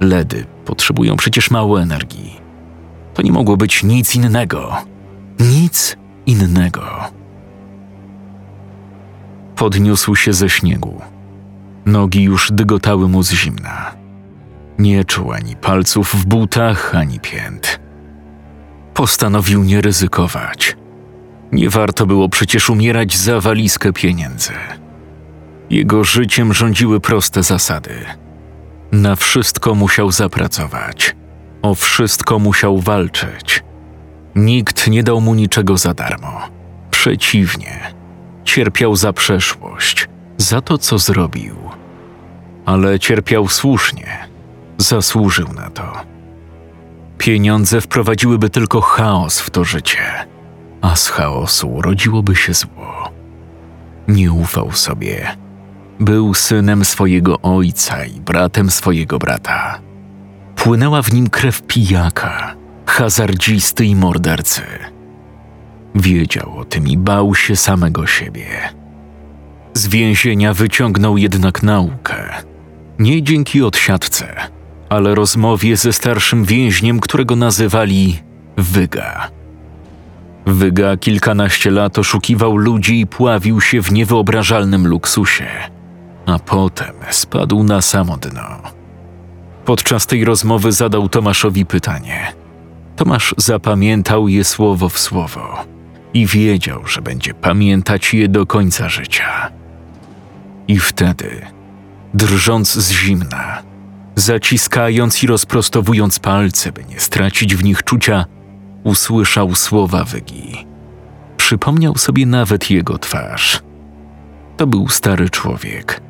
LEDy 0.00 0.46
potrzebują 0.64 1.16
przecież 1.16 1.50
mało 1.50 1.80
energii. 1.80 2.40
To 3.14 3.22
nie 3.22 3.32
mogło 3.32 3.56
być 3.56 3.82
nic 3.82 4.14
innego. 4.14 4.76
Nic 5.38 5.96
innego. 6.26 7.15
Podniósł 9.56 10.16
się 10.16 10.32
ze 10.32 10.48
śniegu. 10.48 11.00
Nogi 11.86 12.22
już 12.22 12.52
dygotały 12.52 13.08
mu 13.08 13.22
z 13.22 13.32
zimna. 13.32 13.94
Nie 14.78 15.04
czuł 15.04 15.32
ani 15.32 15.56
palców 15.56 16.14
w 16.14 16.26
butach, 16.26 16.94
ani 16.94 17.20
pięt. 17.20 17.80
Postanowił 18.94 19.64
nie 19.64 19.80
ryzykować. 19.80 20.76
Nie 21.52 21.70
warto 21.70 22.06
było 22.06 22.28
przecież 22.28 22.70
umierać 22.70 23.16
za 23.16 23.40
walizkę 23.40 23.92
pieniędzy. 23.92 24.52
Jego 25.70 26.04
życiem 26.04 26.54
rządziły 26.54 27.00
proste 27.00 27.42
zasady. 27.42 27.94
Na 28.92 29.16
wszystko 29.16 29.74
musiał 29.74 30.12
zapracować, 30.12 31.16
o 31.62 31.74
wszystko 31.74 32.38
musiał 32.38 32.78
walczyć. 32.78 33.64
Nikt 34.34 34.88
nie 34.88 35.02
dał 35.02 35.20
mu 35.20 35.34
niczego 35.34 35.76
za 35.76 35.94
darmo. 35.94 36.40
Przeciwnie, 36.90 37.95
cierpiał 38.46 38.96
za 38.96 39.12
przeszłość, 39.12 40.08
za 40.36 40.60
to, 40.60 40.78
co 40.78 40.98
zrobił. 40.98 41.56
Ale 42.66 42.98
cierpiał 42.98 43.48
słusznie, 43.48 44.28
zasłużył 44.78 45.52
na 45.52 45.70
to. 45.70 45.92
Pieniądze 47.18 47.80
wprowadziłyby 47.80 48.50
tylko 48.50 48.80
chaos 48.80 49.40
w 49.40 49.50
to 49.50 49.64
życie, 49.64 50.26
a 50.80 50.96
z 50.96 51.08
chaosu 51.08 51.68
urodziłoby 51.68 52.36
się 52.36 52.54
zło. 52.54 53.12
Nie 54.08 54.32
ufał 54.32 54.72
sobie. 54.72 55.36
Był 56.00 56.34
synem 56.34 56.84
swojego 56.84 57.40
ojca 57.40 58.04
i 58.04 58.20
bratem 58.20 58.70
swojego 58.70 59.18
brata. 59.18 59.78
Płynęła 60.56 61.02
w 61.02 61.12
nim 61.12 61.30
krew 61.30 61.62
pijaka, 61.62 62.54
hazardzisty 62.86 63.84
i 63.84 63.96
mordercy. 63.96 64.62
Wiedział 65.96 66.58
o 66.58 66.64
tym 66.64 66.88
i 66.88 66.98
bał 66.98 67.34
się 67.34 67.56
samego 67.56 68.06
siebie. 68.06 68.46
Z 69.74 69.86
więzienia 69.86 70.54
wyciągnął 70.54 71.16
jednak 71.16 71.62
naukę. 71.62 72.42
Nie 72.98 73.22
dzięki 73.22 73.62
odsiadce, 73.62 74.36
ale 74.88 75.14
rozmowie 75.14 75.76
ze 75.76 75.92
starszym 75.92 76.44
więźniem, 76.44 77.00
którego 77.00 77.36
nazywali 77.36 78.18
Wyga. 78.56 79.30
Wyga 80.46 80.96
kilkanaście 80.96 81.70
lat 81.70 81.98
oszukiwał 81.98 82.56
ludzi 82.56 83.00
i 83.00 83.06
pławił 83.06 83.60
się 83.60 83.82
w 83.82 83.92
niewyobrażalnym 83.92 84.86
luksusie, 84.86 85.46
a 86.26 86.38
potem 86.38 86.94
spadł 87.10 87.62
na 87.62 87.82
samo 87.82 88.16
dno. 88.16 88.62
Podczas 89.64 90.06
tej 90.06 90.24
rozmowy 90.24 90.72
zadał 90.72 91.08
Tomaszowi 91.08 91.66
pytanie. 91.66 92.32
Tomasz 92.96 93.34
zapamiętał 93.36 94.28
je 94.28 94.44
słowo 94.44 94.88
w 94.88 94.98
słowo 94.98 95.75
i 96.16 96.26
wiedział, 96.26 96.86
że 96.86 97.02
będzie 97.02 97.34
pamiętać 97.34 98.14
je 98.14 98.28
do 98.28 98.46
końca 98.46 98.88
życia. 98.88 99.50
I 100.68 100.78
wtedy, 100.78 101.46
drżąc 102.14 102.72
z 102.72 102.90
zimna, 102.90 103.62
zaciskając 104.14 105.22
i 105.22 105.26
rozprostowując 105.26 106.18
palce, 106.18 106.72
by 106.72 106.84
nie 106.84 107.00
stracić 107.00 107.56
w 107.56 107.64
nich 107.64 107.82
czucia, 107.82 108.24
usłyszał 108.84 109.54
słowa 109.54 110.04
Wygi. 110.04 110.66
Przypomniał 111.36 111.96
sobie 111.96 112.26
nawet 112.26 112.70
jego 112.70 112.98
twarz. 112.98 113.62
To 114.56 114.66
był 114.66 114.88
stary 114.88 115.30
człowiek, 115.30 116.00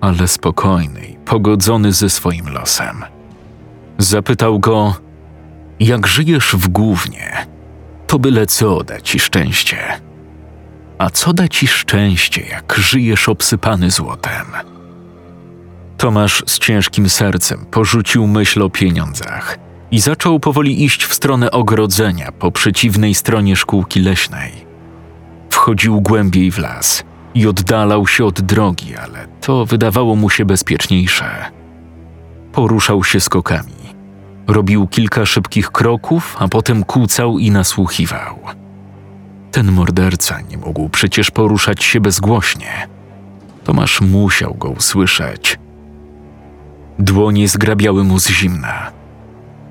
ale 0.00 0.28
spokojny 0.28 1.00
i 1.06 1.16
pogodzony 1.16 1.92
ze 1.92 2.10
swoim 2.10 2.48
losem. 2.48 3.04
Zapytał 3.98 4.58
go, 4.58 4.94
jak 5.80 6.06
żyjesz 6.06 6.56
w 6.56 6.68
głównie, 6.68 7.51
to 8.12 8.18
byle 8.18 8.46
co 8.46 8.84
da 8.84 9.00
ci 9.00 9.18
szczęście. 9.18 9.76
A 10.98 11.10
co 11.10 11.32
da 11.32 11.48
ci 11.48 11.66
szczęście, 11.66 12.42
jak 12.42 12.74
żyjesz 12.78 13.28
obsypany 13.28 13.90
złotem? 13.90 14.46
Tomasz 15.96 16.42
z 16.46 16.58
ciężkim 16.58 17.08
sercem 17.08 17.66
porzucił 17.70 18.26
myśl 18.26 18.62
o 18.62 18.70
pieniądzach 18.70 19.58
i 19.90 20.00
zaczął 20.00 20.40
powoli 20.40 20.84
iść 20.84 21.04
w 21.04 21.14
stronę 21.14 21.50
ogrodzenia 21.50 22.32
po 22.32 22.50
przeciwnej 22.50 23.14
stronie 23.14 23.56
szkółki 23.56 24.00
leśnej. 24.00 24.52
Wchodził 25.50 26.00
głębiej 26.00 26.50
w 26.50 26.58
las 26.58 27.04
i 27.34 27.46
oddalał 27.46 28.06
się 28.06 28.24
od 28.24 28.40
drogi, 28.40 28.96
ale 28.96 29.26
to 29.40 29.66
wydawało 29.66 30.16
mu 30.16 30.30
się 30.30 30.44
bezpieczniejsze. 30.44 31.50
Poruszał 32.52 33.04
się 33.04 33.20
skokami. 33.20 33.81
Robił 34.46 34.86
kilka 34.86 35.26
szybkich 35.26 35.70
kroków, 35.70 36.36
a 36.38 36.48
potem 36.48 36.84
kłócał 36.84 37.38
i 37.38 37.50
nasłuchiwał. 37.50 38.38
Ten 39.50 39.72
morderca 39.72 40.40
nie 40.40 40.56
mógł 40.56 40.88
przecież 40.88 41.30
poruszać 41.30 41.84
się 41.84 42.00
bezgłośnie. 42.00 42.88
Tomasz 43.64 44.00
musiał 44.00 44.54
go 44.54 44.68
usłyszeć. 44.68 45.58
Dłonie 46.98 47.48
zgrabiały 47.48 48.04
mu 48.04 48.18
z 48.18 48.28
zimna. 48.28 48.90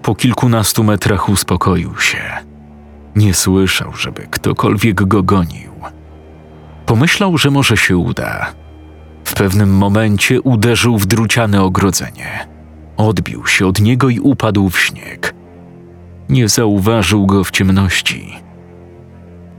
Po 0.02 0.16
kilkunastu 0.16 0.84
metrach 0.84 1.30
uspokoił 1.30 1.98
się. 1.98 2.22
Nie 3.16 3.34
słyszał, 3.34 3.94
żeby 3.96 4.28
ktokolwiek 4.32 5.04
go 5.04 5.24
gonił. 5.24 5.72
Pomyślał, 6.86 7.38
że 7.38 7.52
może 7.52 7.78
się 7.78 7.98
uda. 7.98 8.54
W 9.26 9.34
pewnym 9.34 9.78
momencie 9.78 10.42
uderzył 10.42 10.98
w 10.98 11.06
druciane 11.06 11.62
ogrodzenie. 11.62 12.51
Odbił 13.02 13.48
się 13.48 13.68
od 13.68 13.82
niego 13.82 14.10
i 14.10 14.20
upadł 14.20 14.70
w 14.70 14.80
śnieg. 14.80 15.36
Nie 16.30 16.50
zauważył 16.50 17.26
go 17.26 17.44
w 17.44 17.52
ciemności. 17.52 18.36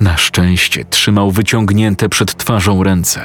Na 0.01 0.17
szczęście 0.17 0.85
trzymał 0.85 1.31
wyciągnięte 1.31 2.09
przed 2.09 2.37
twarzą 2.37 2.83
ręce. 2.83 3.21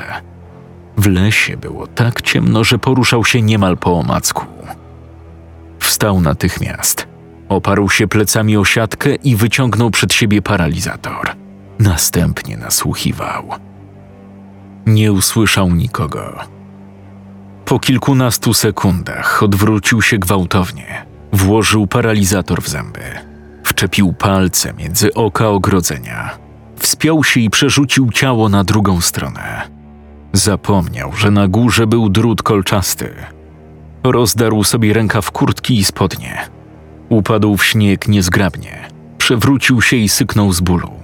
W 0.97 1.07
lesie 1.07 1.57
było 1.57 1.87
tak 1.87 2.21
ciemno, 2.21 2.63
że 2.63 2.79
poruszał 2.79 3.25
się 3.25 3.41
niemal 3.41 3.77
po 3.77 3.99
omacku. 3.99 4.45
Wstał 5.79 6.21
natychmiast. 6.21 7.07
Oparł 7.49 7.89
się 7.89 8.07
plecami 8.07 8.57
o 8.57 8.65
siatkę 8.65 9.15
i 9.15 9.35
wyciągnął 9.35 9.91
przed 9.91 10.13
siebie 10.13 10.41
paralizator. 10.41 11.35
Następnie 11.79 12.57
nasłuchiwał. 12.57 13.49
Nie 14.85 15.13
usłyszał 15.13 15.69
nikogo. 15.69 16.56
Po 17.67 17.79
kilkunastu 17.79 18.53
sekundach 18.53 19.43
odwrócił 19.43 20.01
się 20.01 20.17
gwałtownie. 20.17 21.05
Włożył 21.33 21.87
paralizator 21.87 22.61
w 22.61 22.67
zęby. 22.67 23.01
Wczepił 23.63 24.13
palce 24.13 24.73
między 24.73 25.13
oka 25.13 25.49
ogrodzenia. 25.49 26.37
Wspiął 26.75 27.23
się 27.23 27.39
i 27.39 27.49
przerzucił 27.49 28.11
ciało 28.11 28.49
na 28.49 28.63
drugą 28.63 29.01
stronę. 29.01 29.61
Zapomniał, 30.33 31.13
że 31.13 31.31
na 31.31 31.47
górze 31.47 31.87
był 31.87 32.09
drut 32.09 32.43
kolczasty. 32.43 33.13
Rozdarł 34.03 34.63
sobie 34.63 34.93
rękaw 34.93 35.31
kurtki 35.31 35.77
i 35.77 35.85
spodnie. 35.85 36.37
Upadł 37.09 37.57
w 37.57 37.65
śnieg 37.65 38.07
niezgrabnie. 38.07 38.89
Przewrócił 39.17 39.81
się 39.81 39.97
i 39.97 40.09
syknął 40.09 40.53
z 40.53 40.61
bólu. 40.61 40.96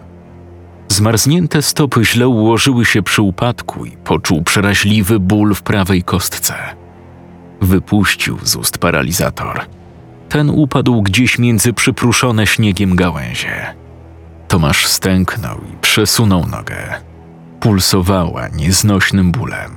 Zmarznięte 0.94 1.62
stopy 1.62 2.06
źle 2.06 2.28
ułożyły 2.28 2.86
się 2.86 3.04
przy 3.04 3.22
upadku 3.22 3.86
i 3.86 3.92
poczuł 3.92 4.44
przeraźliwy 4.44 5.20
ból 5.20 5.56
w 5.56 5.62
prawej 5.62 6.04
kostce. 6.04 6.54
Wypuścił 7.62 8.38
z 8.44 8.56
ust 8.56 8.78
paralizator. 8.78 9.62
Ten 10.30 10.50
upadł 10.50 11.02
gdzieś 11.02 11.40
między 11.40 11.74
przypruszone 11.74 12.48
śniegiem 12.48 12.96
gałęzie. 12.96 13.76
Tomasz 14.48 14.88
stęknął 14.88 15.58
i 15.58 15.78
przesunął 15.82 16.48
nogę. 16.48 16.78
Pulsowała 17.60 18.48
nieznośnym 18.48 19.32
bólem. 19.32 19.72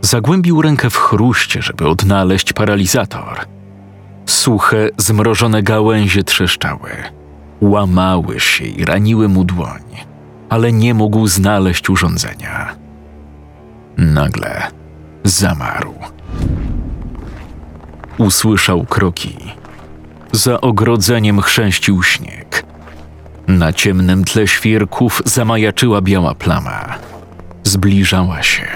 Zagłębił 0.00 0.62
rękę 0.62 0.90
w 0.90 0.96
chruście, 0.96 1.62
żeby 1.62 1.88
odnaleźć 1.88 2.52
paralizator. 2.52 3.38
Suche, 4.26 4.88
zmrożone 4.96 5.62
gałęzie 5.62 6.24
trzeszczały. 6.24 6.90
Łamały 7.60 8.40
się 8.40 8.64
i 8.64 8.84
raniły 8.84 9.28
mu 9.28 9.44
dłoń, 9.44 10.11
ale 10.52 10.72
nie 10.72 10.94
mógł 10.94 11.26
znaleźć 11.26 11.90
urządzenia. 11.90 12.74
Nagle 13.96 14.62
zamarł. 15.24 15.94
Usłyszał 18.18 18.84
kroki. 18.84 19.36
Za 20.32 20.60
ogrodzeniem 20.60 21.40
chrzęścił 21.40 22.02
śnieg. 22.02 22.64
Na 23.48 23.72
ciemnym 23.72 24.24
tle 24.24 24.48
świerków 24.48 25.22
zamajaczyła 25.24 26.00
biała 26.00 26.34
plama. 26.34 26.94
Zbliżała 27.64 28.42
się. 28.42 28.68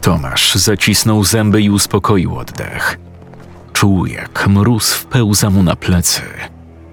Tomasz 0.00 0.54
zacisnął 0.54 1.24
zęby 1.24 1.62
i 1.62 1.70
uspokoił 1.70 2.36
oddech. 2.36 2.98
Czuł, 3.72 4.06
jak 4.06 4.48
mróz 4.48 4.94
wpełza 4.94 5.50
mu 5.50 5.62
na 5.62 5.76
plecy, 5.76 6.22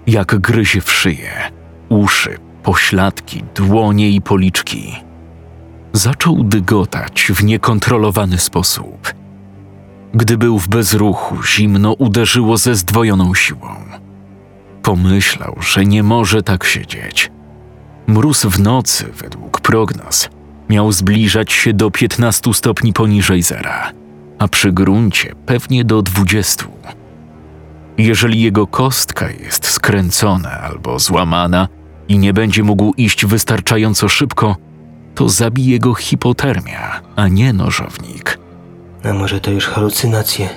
jak 0.07 0.35
gryzie 0.35 0.81
w 0.81 0.91
szyję, 0.91 1.31
uszy, 1.89 2.48
pośladki, 2.69 3.43
dłonie 3.55 4.09
i 4.09 4.21
policzki. 4.21 4.95
Zaczął 5.93 6.43
dygotać 6.43 7.31
w 7.35 7.43
niekontrolowany 7.43 8.37
sposób. 8.37 9.13
Gdy 10.13 10.37
był 10.37 10.59
w 10.59 10.67
bezruchu, 10.67 11.43
zimno 11.43 11.93
uderzyło 11.93 12.57
ze 12.57 12.75
zdwojoną 12.75 13.33
siłą. 13.33 13.75
Pomyślał, 14.83 15.55
że 15.59 15.85
nie 15.85 16.03
może 16.03 16.43
tak 16.43 16.63
siedzieć. 16.63 17.31
Mróz 18.07 18.45
w 18.45 18.59
nocy, 18.59 19.05
według 19.17 19.61
prognoz, 19.61 20.29
miał 20.69 20.91
zbliżać 20.91 21.51
się 21.51 21.73
do 21.73 21.91
15 21.91 22.53
stopni 22.53 22.93
poniżej 22.93 23.41
zera, 23.41 23.91
a 24.39 24.47
przy 24.47 24.71
gruncie 24.71 25.35
pewnie 25.45 25.85
do 25.85 26.01
20. 26.01 26.65
Jeżeli 27.97 28.41
jego 28.41 28.67
kostka 28.67 29.29
jest 29.29 29.67
skręcona 29.67 30.51
albo 30.51 30.99
złamana 30.99 31.67
i 32.09 32.17
nie 32.19 32.33
będzie 32.33 32.63
mógł 32.63 32.93
iść 32.97 33.25
wystarczająco 33.25 34.09
szybko, 34.09 34.55
to 35.15 35.29
zabije 35.29 35.79
go 35.79 35.93
hipotermia, 35.93 37.01
a 37.15 37.27
nie 37.27 37.53
nożownik. 37.53 38.39
A 39.03 39.13
może 39.13 39.39
to 39.39 39.51
już 39.51 39.67
halucynacje? 39.67 40.49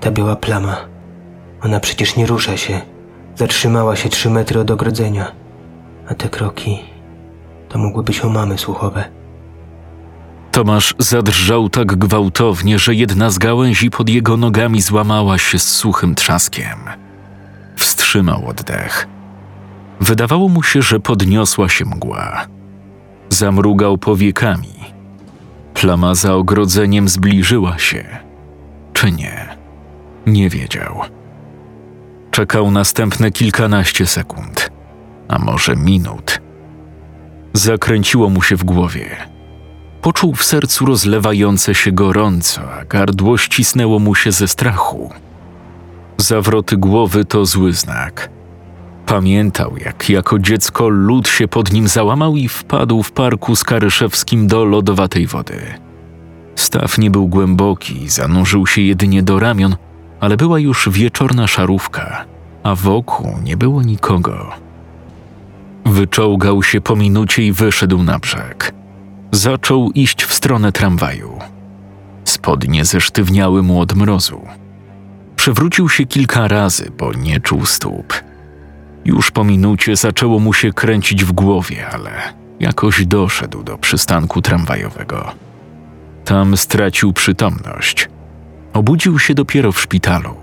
Ta 0.00 0.10
biała 0.10 0.36
plama. 0.36 0.76
Ona 1.62 1.80
przecież 1.80 2.16
nie 2.16 2.26
rusza 2.26 2.56
się. 2.56 2.80
Zatrzymała 3.36 3.96
się 3.96 4.08
trzy 4.08 4.30
metry 4.30 4.60
od 4.60 4.70
ogrodzenia. 4.70 5.32
A 6.08 6.14
te 6.14 6.28
kroki 6.28 6.78
to 7.68 7.78
mogły 7.78 8.02
być 8.02 8.20
omamy 8.20 8.58
słuchowe. 8.58 9.04
Tomasz 10.52 10.94
zadrżał 10.98 11.68
tak 11.68 11.96
gwałtownie, 11.96 12.78
że 12.78 12.94
jedna 12.94 13.30
z 13.30 13.38
gałęzi 13.38 13.90
pod 13.90 14.08
jego 14.08 14.36
nogami 14.36 14.82
złamała 14.82 15.38
się 15.38 15.58
z 15.58 15.68
suchym 15.68 16.14
trzaskiem. 16.14 16.78
Wstrzymał 17.76 18.48
oddech. 18.48 19.13
Wydawało 20.00 20.48
mu 20.48 20.62
się, 20.62 20.82
że 20.82 21.00
podniosła 21.00 21.68
się 21.68 21.84
mgła. 21.84 22.46
Zamrugał 23.30 23.98
powiekami. 23.98 24.74
Plama 25.74 26.14
za 26.14 26.34
ogrodzeniem 26.34 27.08
zbliżyła 27.08 27.78
się. 27.78 28.04
Czy 28.92 29.12
nie? 29.12 29.56
Nie 30.26 30.50
wiedział. 30.50 31.00
Czekał 32.30 32.70
następne 32.70 33.30
kilkanaście 33.30 34.06
sekund. 34.06 34.70
a 35.28 35.38
może 35.38 35.76
minut. 35.76 36.40
Zakręciło 37.52 38.30
mu 38.30 38.42
się 38.42 38.56
w 38.56 38.64
głowie. 38.64 39.16
Poczuł 40.02 40.34
w 40.34 40.44
sercu 40.44 40.86
rozlewające 40.86 41.74
się 41.74 41.92
gorąco, 41.92 42.60
a 42.72 42.84
gardło 42.84 43.38
ścisnęło 43.38 43.98
mu 43.98 44.14
się 44.14 44.32
ze 44.32 44.48
strachu. 44.48 45.10
Zawroty 46.18 46.76
głowy 46.76 47.24
to 47.24 47.46
zły 47.46 47.72
znak. 47.72 48.30
Pamiętał, 49.06 49.76
jak 49.84 50.10
jako 50.10 50.38
dziecko 50.38 50.88
lód 50.88 51.28
się 51.28 51.48
pod 51.48 51.72
nim 51.72 51.88
załamał 51.88 52.36
i 52.36 52.48
wpadł 52.48 53.02
w 53.02 53.12
parku 53.12 53.56
skaryszewskim 53.56 54.46
do 54.46 54.64
lodowatej 54.64 55.26
wody. 55.26 55.60
Staw 56.56 56.98
nie 56.98 57.10
był 57.10 57.28
głęboki, 57.28 58.08
zanurzył 58.08 58.66
się 58.66 58.82
jedynie 58.82 59.22
do 59.22 59.38
ramion, 59.38 59.76
ale 60.20 60.36
była 60.36 60.58
już 60.58 60.88
wieczorna 60.92 61.46
szarówka, 61.46 62.24
a 62.62 62.74
wokół 62.74 63.38
nie 63.44 63.56
było 63.56 63.82
nikogo. 63.82 64.52
Wyczołgał 65.86 66.62
się 66.62 66.80
po 66.80 66.96
minucie 66.96 67.42
i 67.42 67.52
wyszedł 67.52 68.02
na 68.02 68.18
brzeg. 68.18 68.74
Zaczął 69.32 69.90
iść 69.90 70.24
w 70.24 70.34
stronę 70.34 70.72
tramwaju. 70.72 71.38
Spodnie 72.24 72.84
zesztywniały 72.84 73.62
mu 73.62 73.80
od 73.80 73.96
mrozu. 73.96 74.40
Przewrócił 75.36 75.88
się 75.88 76.06
kilka 76.06 76.48
razy, 76.48 76.90
bo 76.98 77.12
nie 77.12 77.40
czuł 77.40 77.66
stóp. 77.66 78.14
Już 79.04 79.30
po 79.30 79.44
minucie 79.44 79.96
zaczęło 79.96 80.38
mu 80.38 80.52
się 80.52 80.72
kręcić 80.72 81.24
w 81.24 81.32
głowie, 81.32 81.86
ale 81.92 82.10
jakoś 82.60 83.06
doszedł 83.06 83.62
do 83.62 83.78
przystanku 83.78 84.42
tramwajowego. 84.42 85.32
Tam 86.24 86.56
stracił 86.56 87.12
przytomność. 87.12 88.08
Obudził 88.72 89.18
się 89.18 89.34
dopiero 89.34 89.72
w 89.72 89.80
szpitalu. 89.80 90.36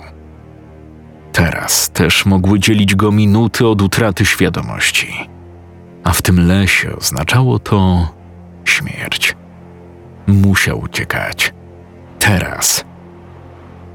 Teraz 1.31 1.89
też 1.89 2.25
mogły 2.25 2.59
dzielić 2.59 2.95
go 2.95 3.11
minuty 3.11 3.67
od 3.67 3.81
utraty 3.81 4.25
świadomości. 4.25 5.29
A 6.03 6.11
w 6.13 6.21
tym 6.21 6.47
lesie 6.47 6.95
oznaczało 6.95 7.59
to 7.59 8.07
śmierć. 8.65 9.35
Musiał 10.27 10.79
uciekać. 10.79 11.53
Teraz. 12.19 12.90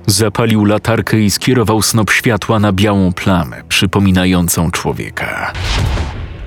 Zapalił 0.07 0.65
latarkę 0.65 1.21
i 1.21 1.31
skierował 1.31 1.83
snop 1.83 2.11
światła 2.11 2.59
na 2.59 2.73
białą 2.73 3.13
plamę, 3.13 3.63
przypominającą 3.69 4.71
człowieka. 4.71 5.53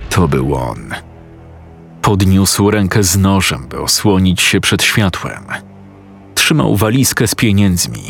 To 0.09 0.27
był 0.27 0.55
on. 0.55 0.93
Podniósł 2.01 2.71
rękę 2.71 3.03
z 3.03 3.17
nożem, 3.17 3.67
by 3.69 3.81
osłonić 3.81 4.41
się 4.41 4.61
przed 4.61 4.83
światłem. 4.83 5.43
Trzymał 6.35 6.75
walizkę 6.75 7.27
z 7.27 7.35
pieniędzmi. 7.35 8.03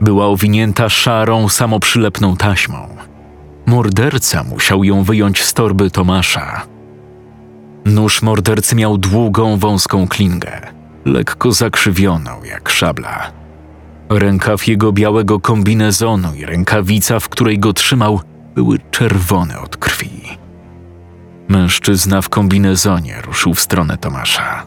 Była 0.00 0.26
owinięta 0.26 0.88
szarą, 0.88 1.48
samoprzylepną 1.48 2.36
taśmą. 2.36 2.88
Morderca 3.66 4.42
musiał 4.42 4.84
ją 4.84 5.02
wyjąć 5.02 5.44
z 5.44 5.54
torby 5.54 5.90
Tomasza. 5.90 6.62
Nóż 7.84 8.22
mordercy 8.22 8.76
miał 8.76 8.98
długą, 8.98 9.56
wąską 9.56 10.08
klingę, 10.08 10.60
lekko 11.04 11.52
zakrzywioną 11.52 12.44
jak 12.44 12.68
szabla. 12.68 13.39
Rękaw 14.10 14.68
jego 14.68 14.92
białego 14.92 15.40
kombinezonu 15.40 16.34
i 16.34 16.44
rękawica, 16.46 17.20
w 17.20 17.28
której 17.28 17.58
go 17.58 17.72
trzymał, 17.72 18.20
były 18.54 18.78
czerwone 18.90 19.60
od 19.60 19.76
krwi. 19.76 20.38
Mężczyzna 21.48 22.22
w 22.22 22.28
kombinezonie 22.28 23.22
ruszył 23.22 23.54
w 23.54 23.60
stronę 23.60 23.98
Tomasza. 23.98 24.62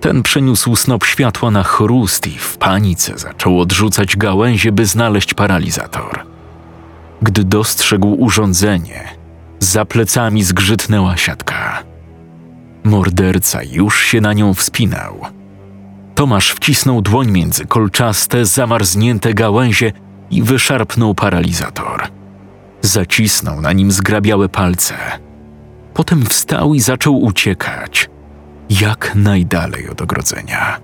Ten 0.00 0.22
przeniósł 0.22 0.76
snop 0.76 1.04
światła 1.04 1.50
na 1.50 1.62
chrust 1.62 2.26
i 2.26 2.38
w 2.38 2.56
panice 2.56 3.18
zaczął 3.18 3.60
odrzucać 3.60 4.16
gałęzie, 4.16 4.72
by 4.72 4.86
znaleźć 4.86 5.34
paralizator. 5.34 6.22
Gdy 7.22 7.44
dostrzegł 7.44 8.14
urządzenie, 8.14 9.08
za 9.58 9.84
plecami 9.84 10.42
zgrzytnęła 10.42 11.16
siatka. 11.16 11.82
Morderca 12.84 13.62
już 13.62 14.00
się 14.00 14.20
na 14.20 14.32
nią 14.32 14.54
wspinał. 14.54 15.35
Tomasz 16.16 16.50
wcisnął 16.50 17.02
dłoń 17.02 17.30
między 17.30 17.66
kolczaste, 17.66 18.44
zamarznięte 18.44 19.34
gałęzie 19.34 19.92
i 20.30 20.42
wyszarpnął 20.42 21.14
paralizator. 21.14 22.08
Zacisnął 22.82 23.60
na 23.60 23.72
nim 23.72 23.92
zgrabiałe 23.92 24.48
palce. 24.48 24.94
Potem 25.94 26.26
wstał 26.26 26.74
i 26.74 26.80
zaczął 26.80 27.22
uciekać, 27.22 28.10
jak 28.70 29.12
najdalej 29.14 29.88
od 29.88 30.02
ogrodzenia. 30.02 30.80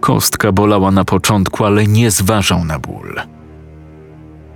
Kostka 0.00 0.52
bolała 0.52 0.90
na 0.90 1.04
początku, 1.04 1.64
ale 1.64 1.86
nie 1.86 2.10
zważał 2.10 2.64
na 2.64 2.78
ból. 2.78 3.20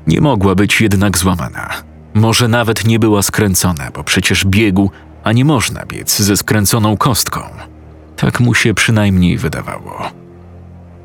Nie 0.07 0.21
mogła 0.21 0.55
być 0.55 0.81
jednak 0.81 1.19
złamana. 1.19 1.71
Może 2.15 2.49
nawet 2.49 2.85
nie 2.85 2.99
była 2.99 3.23
skręcona, 3.23 3.91
bo 3.95 4.05
przecież 4.05 4.45
biegł, 4.45 4.91
a 5.25 5.33
nie 5.33 5.45
można 5.45 5.87
biec 5.87 6.21
ze 6.23 6.37
skręconą 6.37 6.97
kostką. 6.97 7.41
Tak 8.23 8.41
mu 8.41 8.55
się 8.55 8.75
przynajmniej 8.75 9.39
wydawało. 9.39 10.11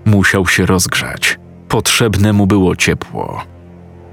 Musiał 0.05 0.47
się 0.47 0.65
rozgrzać. 0.65 1.39
Potrzebne 1.68 2.34
mu 2.34 2.47
było 2.47 2.76
ciepło. 2.76 3.43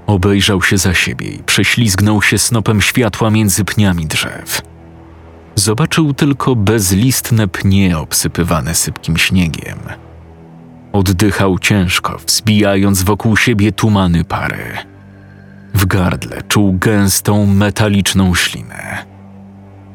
Obejrzał 0.07 0.61
się 0.61 0.77
za 0.77 0.93
siebie 0.93 1.27
i 1.27 1.43
prześlizgnął 1.43 2.21
się 2.21 2.37
snopem 2.37 2.81
światła 2.81 3.29
między 3.29 3.65
pniami 3.65 4.05
drzew. 4.05 4.61
Zobaczył 5.55 6.13
tylko 6.13 6.55
bezlistne 6.55 7.47
pnie 7.47 7.97
obsypywane 7.97 8.75
sypkim 8.75 9.17
śniegiem. 9.17 9.79
Oddychał 10.93 11.59
ciężko, 11.59 12.17
wzbijając 12.27 13.03
wokół 13.03 13.37
siebie 13.37 13.71
tumany 13.71 14.23
pary. 14.23 14.77
W 15.73 15.85
gardle 15.85 16.41
czuł 16.41 16.73
gęstą, 16.73 17.45
metaliczną 17.45 18.35
ślinę. 18.35 19.14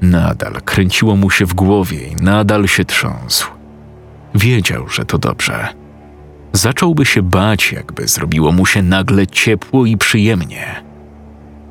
Nadal 0.03 0.53
kręciło 0.65 1.17
mu 1.17 1.31
się 1.31 1.47
w 1.47 1.55
głowie 1.55 2.09
i 2.09 2.17
nadal 2.17 2.69
się 2.69 2.85
trząsł. 2.85 3.51
Wiedział, 4.35 4.89
że 4.89 5.05
to 5.05 5.19
dobrze. 5.19 5.69
Zacząłby 6.53 7.07
się 7.07 7.23
bać, 7.23 7.73
jakby 7.73 8.09
zrobiło 8.09 8.53
mu 8.53 8.67
się 8.67 8.83
nagle 8.83 9.27
ciepło 9.27 9.87
i 9.87 9.97
przyjemnie. 9.97 10.83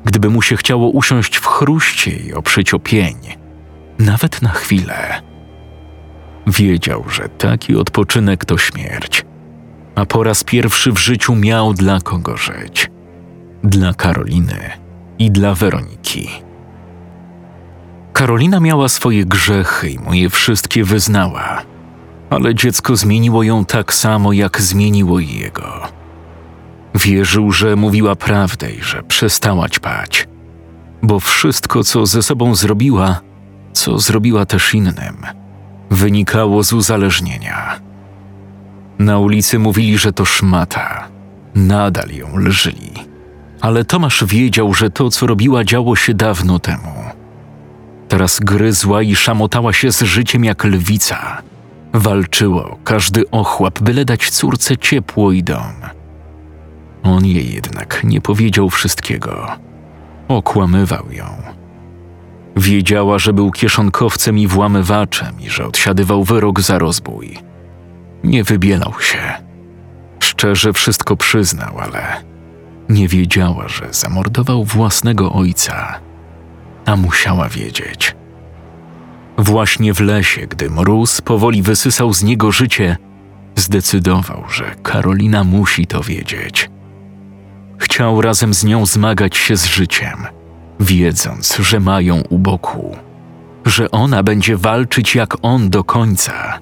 Gdyby 0.04 0.30
mu 0.30 0.42
się 0.42 0.56
chciało 0.56 0.90
usiąść 0.90 1.36
w 1.36 1.46
chruście 1.46 2.10
i 2.10 2.32
oprzeć 2.32 2.74
o 2.74 2.78
pień, 2.78 3.16
nawet 3.98 4.42
na 4.42 4.50
chwilę. 4.50 5.22
Wiedział, 6.46 7.04
że 7.08 7.28
taki 7.28 7.76
odpoczynek 7.76 8.44
to 8.44 8.58
śmierć, 8.58 9.24
a 9.94 10.06
po 10.06 10.22
raz 10.22 10.44
pierwszy 10.44 10.92
w 10.92 10.98
życiu 10.98 11.36
miał 11.36 11.74
dla 11.74 12.00
kogo 12.00 12.36
żyć. 12.36 12.90
Dla 13.64 13.94
Karoliny 13.94 14.70
i 15.18 15.30
dla 15.30 15.54
Weroniki. 15.54 16.49
Karolina 18.20 18.60
miała 18.60 18.88
swoje 18.88 19.24
grzechy 19.24 19.90
i 19.90 19.98
mu 19.98 20.14
je 20.14 20.30
wszystkie 20.30 20.84
wyznała, 20.84 21.62
ale 22.30 22.54
dziecko 22.54 22.96
zmieniło 22.96 23.42
ją 23.42 23.64
tak 23.64 23.94
samo, 23.94 24.32
jak 24.32 24.60
zmieniło 24.60 25.20
jego. 25.20 25.88
Wierzył, 26.94 27.52
że 27.52 27.76
mówiła 27.76 28.16
prawdę 28.16 28.72
i 28.72 28.82
że 28.82 29.02
przestała 29.02 29.68
ćpać, 29.68 30.28
bo 31.02 31.20
wszystko, 31.20 31.84
co 31.84 32.06
ze 32.06 32.22
sobą 32.22 32.54
zrobiła, 32.54 33.20
co 33.72 33.98
zrobiła 33.98 34.46
też 34.46 34.74
innym, 34.74 35.16
wynikało 35.90 36.64
z 36.64 36.72
uzależnienia. 36.72 37.80
Na 38.98 39.18
ulicy 39.18 39.58
mówili, 39.58 39.98
że 39.98 40.12
to 40.12 40.24
szmata, 40.24 41.08
nadal 41.54 42.10
ją 42.10 42.36
lżyli, 42.36 42.92
ale 43.60 43.84
Tomasz 43.84 44.24
wiedział, 44.24 44.74
że 44.74 44.90
to, 44.90 45.10
co 45.10 45.26
robiła, 45.26 45.64
działo 45.64 45.96
się 45.96 46.14
dawno 46.14 46.58
temu. 46.58 47.19
Teraz 48.10 48.40
gryzła 48.40 49.02
i 49.02 49.16
szamotała 49.16 49.72
się 49.72 49.92
z 49.92 50.02
życiem 50.02 50.44
jak 50.44 50.64
lwica. 50.64 51.42
Walczyła 51.92 52.64
o 52.64 52.76
każdy 52.84 53.30
ochłap, 53.30 53.80
byle 53.82 54.04
dać 54.04 54.30
córce 54.30 54.76
ciepło 54.76 55.32
i 55.32 55.42
dom. 55.42 55.72
On 57.02 57.26
jej 57.26 57.54
jednak 57.54 58.00
nie 58.04 58.20
powiedział 58.20 58.70
wszystkiego. 58.70 59.46
Okłamywał 60.28 61.12
ją. 61.12 61.26
Wiedziała, 62.56 63.18
że 63.18 63.32
był 63.32 63.50
kieszonkowcem 63.50 64.38
i 64.38 64.46
włamywaczem 64.46 65.40
i 65.40 65.50
że 65.50 65.66
odsiadywał 65.66 66.24
wyrok 66.24 66.60
za 66.60 66.78
rozbój. 66.78 67.38
Nie 68.24 68.44
wybielał 68.44 68.92
się. 69.00 69.18
Szczerze 70.20 70.72
wszystko 70.72 71.16
przyznał, 71.16 71.78
ale 71.78 72.24
nie 72.88 73.08
wiedziała, 73.08 73.68
że 73.68 73.88
zamordował 73.90 74.64
własnego 74.64 75.32
ojca 75.32 76.09
a 76.86 76.96
musiała 76.96 77.48
wiedzieć. 77.48 78.16
Właśnie 79.38 79.94
w 79.94 80.00
lesie, 80.00 80.46
gdy 80.46 80.70
mróz 80.70 81.20
powoli 81.20 81.62
wysysał 81.62 82.14
z 82.14 82.22
niego 82.22 82.52
życie, 82.52 82.96
zdecydował, 83.56 84.44
że 84.50 84.74
Karolina 84.82 85.44
musi 85.44 85.86
to 85.86 86.02
wiedzieć. 86.02 86.70
Chciał 87.78 88.20
razem 88.20 88.54
z 88.54 88.64
nią 88.64 88.86
zmagać 88.86 89.36
się 89.36 89.56
z 89.56 89.66
życiem, 89.66 90.26
wiedząc, 90.80 91.56
że 91.56 91.80
mają 91.80 92.20
u 92.20 92.38
boku, 92.38 92.96
że 93.64 93.90
ona 93.90 94.22
będzie 94.22 94.56
walczyć 94.56 95.14
jak 95.14 95.36
on 95.42 95.70
do 95.70 95.84
końca, 95.84 96.58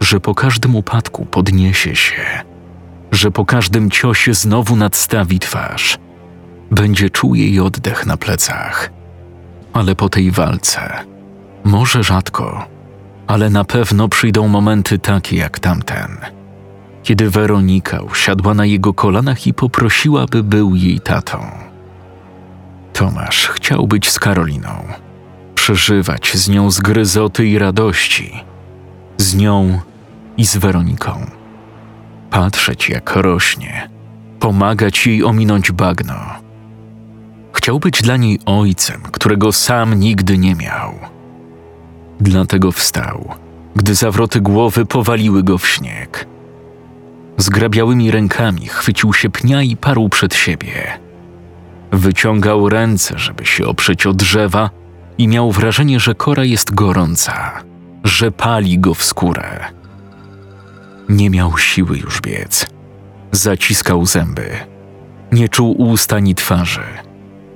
że 0.00 0.20
po 0.20 0.34
każdym 0.34 0.76
upadku 0.76 1.26
podniesie 1.26 1.96
się, 1.96 2.42
że 3.12 3.30
po 3.30 3.44
każdym 3.44 3.90
ciosie 3.90 4.34
znowu 4.34 4.76
nadstawi 4.76 5.38
twarz, 5.38 5.98
będzie 6.70 7.10
czuł 7.10 7.34
jej 7.34 7.60
oddech 7.60 8.06
na 8.06 8.16
plecach 8.16 8.95
ale 9.76 9.94
po 9.94 10.08
tej 10.08 10.30
walce, 10.30 10.90
może 11.64 12.02
rzadko, 12.02 12.66
ale 13.26 13.50
na 13.50 13.64
pewno 13.64 14.08
przyjdą 14.08 14.48
momenty 14.48 14.98
takie 14.98 15.36
jak 15.36 15.58
tamten, 15.58 16.16
kiedy 17.02 17.30
Weronika 17.30 18.00
usiadła 18.00 18.54
na 18.54 18.66
jego 18.66 18.94
kolanach 18.94 19.46
i 19.46 19.54
poprosiła, 19.54 20.26
by 20.26 20.42
był 20.42 20.74
jej 20.74 21.00
tatą. 21.00 21.38
Tomasz 22.92 23.48
chciał 23.48 23.86
być 23.86 24.10
z 24.10 24.18
Karoliną, 24.18 24.84
przeżywać 25.54 26.32
z 26.34 26.48
nią 26.48 26.70
zgryzoty 26.70 27.46
i 27.46 27.58
radości, 27.58 28.44
z 29.18 29.34
nią 29.34 29.80
i 30.36 30.46
z 30.46 30.56
Weroniką. 30.56 31.26
Patrzeć, 32.30 32.88
jak 32.88 33.16
rośnie, 33.16 33.90
pomagać 34.40 35.06
jej 35.06 35.24
ominąć 35.24 35.72
bagno. 35.72 36.45
Chciał 37.56 37.80
być 37.80 38.02
dla 38.02 38.16
niej 38.16 38.40
ojcem, 38.46 39.00
którego 39.12 39.52
sam 39.52 39.94
nigdy 39.94 40.38
nie 40.38 40.54
miał. 40.54 40.94
Dlatego 42.20 42.72
wstał, 42.72 43.34
gdy 43.76 43.94
zawroty 43.94 44.40
głowy 44.40 44.86
powaliły 44.86 45.42
go 45.42 45.58
w 45.58 45.68
śnieg. 45.68 46.26
Zgrabiałymi 47.36 48.10
rękami 48.10 48.66
chwycił 48.66 49.12
się 49.12 49.30
pnia 49.30 49.62
i 49.62 49.76
parł 49.76 50.08
przed 50.08 50.34
siebie. 50.34 50.98
Wyciągał 51.92 52.68
ręce, 52.68 53.18
żeby 53.18 53.46
się 53.46 53.66
oprzeć 53.66 54.06
o 54.06 54.12
drzewa 54.12 54.70
i 55.18 55.28
miał 55.28 55.52
wrażenie, 55.52 56.00
że 56.00 56.14
kora 56.14 56.44
jest 56.44 56.74
gorąca, 56.74 57.52
że 58.04 58.30
pali 58.30 58.78
go 58.78 58.94
w 58.94 59.04
skórę. 59.04 59.60
Nie 61.08 61.30
miał 61.30 61.58
siły 61.58 61.98
już 61.98 62.20
biec. 62.20 62.66
Zaciskał 63.32 64.06
zęby. 64.06 64.50
Nie 65.32 65.48
czuł 65.48 65.72
ust 65.72 66.12
ani 66.12 66.34
twarzy. 66.34 67.05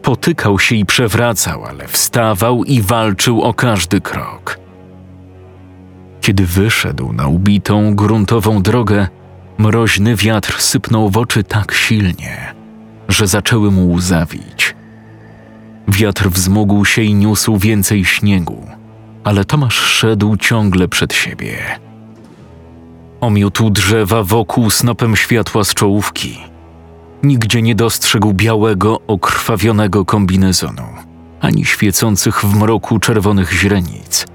Potykał 0.03 0.59
się 0.59 0.77
i 0.77 0.85
przewracał, 0.85 1.65
ale 1.65 1.89
wstawał 1.89 2.65
i 2.65 2.83
walczył 2.83 3.43
o 3.43 3.55
każdy 3.55 4.01
krok. 4.01 4.59
Kiedy 6.21 6.47
wyszedł 6.47 7.13
na 7.13 7.27
ubitą, 7.27 7.95
gruntową 7.95 8.63
drogę, 8.63 9.09
mroźny 9.59 10.17
wiatr 10.17 10.61
sypnął 10.61 11.11
w 11.11 11.17
oczy 11.17 11.45
tak 11.45 11.73
silnie, 11.73 12.55
że 13.09 13.27
zaczęły 13.27 13.71
mu 13.71 13.93
łzawić. 13.93 14.75
Wiatr 15.89 16.31
wzmógł 16.31 16.85
się 16.85 17.03
i 17.03 17.15
niósł 17.15 17.57
więcej 17.57 18.05
śniegu, 18.05 18.67
ale 19.25 19.45
Tomasz 19.45 19.79
szedł 19.79 20.37
ciągle 20.37 20.89
przed 20.89 21.13
siebie. 21.15 21.57
Omiótł 23.21 23.71
drzewa 23.71 24.23
wokół 24.23 24.71
snopem 24.71 25.17
światła 25.17 25.65
z 25.65 25.75
czołówki. 25.75 26.39
Nigdzie 27.23 27.63
nie 27.63 27.75
dostrzegł 27.75 28.33
białego, 28.33 29.01
okrwawionego 29.07 30.05
kombinezonu, 30.05 30.83
ani 31.41 31.65
świecących 31.65 32.45
w 32.45 32.57
mroku 32.57 32.99
czerwonych 32.99 33.53
źrenic. 33.53 34.27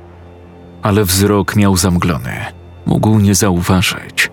Ale 0.81 1.05
wzrok 1.05 1.55
miał 1.55 1.77
zamglony, 1.77 2.45
mógł 2.86 3.19
nie 3.19 3.36
zauważyć. 3.36 4.31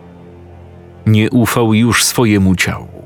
Nie 1.06 1.30
ufał 1.30 1.74
już 1.74 2.04
swojemu 2.04 2.56
ciału. 2.56 3.02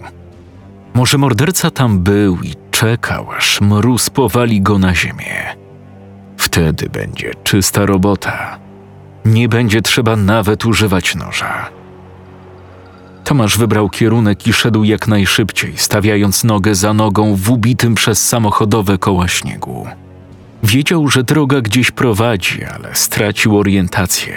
Może 0.95 1.19
morderca 1.19 1.71
tam 1.71 1.99
był 1.99 2.37
i 2.43 2.55
czekał, 2.71 3.27
aż 3.37 3.61
mróz 3.61 4.11
powali 4.11 4.63
go 4.63 4.79
na 4.79 4.95
ziemię. 4.95 5.57
Wtedy 6.37 6.89
będzie 6.89 7.33
czysta 7.45 7.87
robota. 7.87 8.59
Nie 9.25 9.49
będzie 9.49 9.83
trzeba 9.83 10.17
nawet 10.17 10.67
używać 10.67 11.15
noża. 11.15 11.76
Tomasz 13.27 13.59
wybrał 13.59 13.89
kierunek 13.89 14.47
i 14.47 14.53
szedł 14.53 14.85
jak 14.85 15.09
najszybciej, 15.09 15.73
stawiając 15.77 16.45
nogę 16.45 16.75
za 16.75 16.95
nogą 16.95 17.35
w 17.35 17.51
ubitym 17.51 17.95
przez 17.95 18.29
samochodowe 18.29 18.99
koła 18.99 19.29
śniegu. 19.29 19.87
Wiedział, 20.63 21.09
że 21.09 21.25
droga 21.25 21.61
gdzieś 21.61 21.91
prowadzi, 21.91 22.65
ale 22.65 22.95
stracił 22.95 23.59
orientację. 23.59 24.35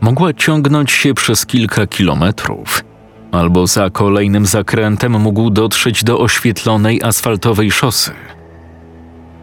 Mogła 0.00 0.34
ciągnąć 0.34 0.92
się 0.92 1.14
przez 1.14 1.46
kilka 1.46 1.86
kilometrów, 1.86 2.84
albo 3.32 3.66
za 3.66 3.90
kolejnym 3.90 4.46
zakrętem 4.46 5.20
mógł 5.20 5.50
dotrzeć 5.50 6.04
do 6.04 6.20
oświetlonej 6.20 7.02
asfaltowej 7.02 7.70
szosy. 7.70 8.12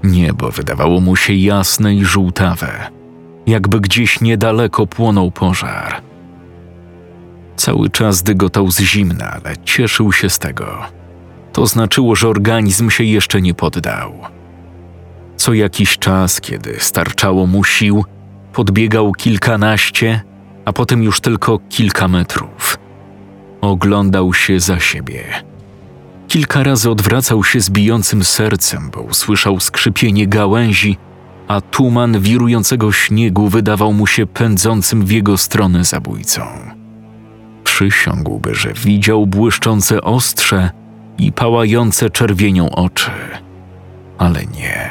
Niebo 0.03 0.51
wydawało 0.51 0.99
mu 0.99 1.15
się 1.15 1.33
jasne 1.33 1.95
i 1.95 2.05
żółtawe, 2.05 2.89
jakby 3.47 3.79
gdzieś 3.79 4.21
niedaleko 4.21 4.87
płonął 4.87 5.31
pożar. 5.31 6.12
Cały 7.55 7.89
czas 7.89 8.23
dygotał 8.23 8.71
z 8.71 8.79
zimna, 8.79 9.31
ale 9.31 9.57
cieszył 9.57 10.13
się 10.13 10.29
z 10.29 10.39
tego. 10.39 10.77
To 11.53 11.67
znaczyło, 11.67 12.15
że 12.15 12.27
organizm 12.27 12.89
się 12.89 13.03
jeszcze 13.03 13.41
nie 13.41 13.53
poddał. 13.53 14.13
Co 15.37 15.53
jakiś 15.53 15.97
czas, 15.97 16.41
kiedy 16.41 16.75
starczało 16.79 17.47
mu 17.47 17.63
sił, 17.63 18.05
podbiegał 18.53 19.11
kilkanaście, 19.11 20.21
a 20.65 20.73
potem 20.73 21.03
już 21.03 21.21
tylko 21.21 21.59
kilka 21.69 22.07
metrów. 22.07 22.77
Oglądał 23.61 24.33
się 24.33 24.59
za 24.59 24.79
siebie. 24.79 25.23
Kilka 26.27 26.63
razy 26.63 26.89
odwracał 26.89 27.43
się 27.43 27.61
z 27.61 27.69
bijącym 27.69 28.23
sercem, 28.23 28.89
bo 28.93 29.01
usłyszał 29.01 29.59
skrzypienie 29.59 30.27
gałęzi, 30.27 30.97
a 31.47 31.61
tuman 31.61 32.19
wirującego 32.19 32.91
śniegu 32.91 33.47
wydawał 33.47 33.93
mu 33.93 34.07
się 34.07 34.25
pędzącym 34.25 35.05
w 35.05 35.11
jego 35.11 35.37
stronę 35.37 35.83
zabójcą. 35.83 36.41
Przysiągłby, 37.73 38.55
że 38.55 38.73
widział 38.73 39.27
błyszczące 39.27 40.01
ostrze 40.01 40.69
i 41.17 41.31
pałające 41.31 42.09
czerwienią 42.09 42.69
oczy. 42.69 43.11
Ale 44.17 44.45
nie. 44.45 44.89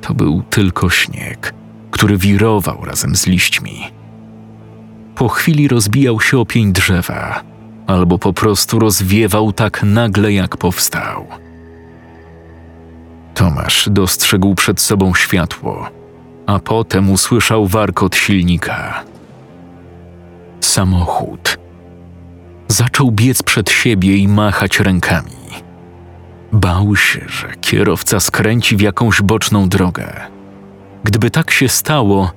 To 0.00 0.14
był 0.14 0.42
tylko 0.42 0.90
śnieg, 0.90 1.54
który 1.90 2.16
wirował 2.16 2.84
razem 2.84 3.16
z 3.16 3.26
liśćmi. 3.26 3.80
Po 5.14 5.28
chwili 5.28 5.68
rozbijał 5.68 6.20
się 6.20 6.38
o 6.38 6.46
pień 6.46 6.72
drzewa, 6.72 7.42
albo 7.86 8.18
po 8.18 8.32
prostu 8.32 8.78
rozwiewał 8.78 9.52
tak 9.52 9.82
nagle, 9.82 10.32
jak 10.32 10.56
powstał. 10.56 11.26
Tomasz 13.34 13.88
dostrzegł 13.90 14.54
przed 14.54 14.80
sobą 14.80 15.14
światło, 15.14 15.88
a 16.46 16.58
potem 16.58 17.10
usłyszał 17.10 17.66
warkot 17.66 18.16
silnika. 18.16 19.04
Samochód. 20.60 21.63
Zaczął 22.68 23.12
biec 23.12 23.42
przed 23.42 23.70
siebie 23.70 24.16
i 24.16 24.28
machać 24.28 24.80
rękami. 24.80 25.30
Bał 26.52 26.96
się, 26.96 27.20
że 27.28 27.48
kierowca 27.60 28.20
skręci 28.20 28.76
w 28.76 28.80
jakąś 28.80 29.22
boczną 29.22 29.68
drogę. 29.68 30.20
Gdyby 31.04 31.30
tak 31.30 31.50
się 31.50 31.68
stało, 31.68 32.32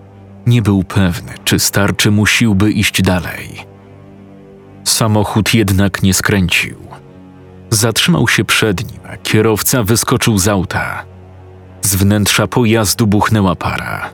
nie 0.47 0.61
był 0.61 0.83
pewny, 0.83 1.33
czy 1.43 1.59
starczy 1.59 2.11
mu 2.11 2.25
sił, 2.25 2.55
by 2.55 2.71
iść 2.71 3.01
dalej. 3.01 3.65
Samochód 4.83 5.53
jednak 5.53 6.03
nie 6.03 6.13
skręcił. 6.13 6.77
Zatrzymał 7.69 8.27
się 8.27 8.43
przed 8.45 8.91
nim, 8.91 9.01
a 9.13 9.17
kierowca 9.17 9.83
wyskoczył 9.83 10.37
z 10.37 10.47
auta. 10.47 11.03
Z 11.81 11.95
wnętrza 11.95 12.47
pojazdu 12.47 13.07
buchnęła 13.07 13.55
para. 13.55 14.09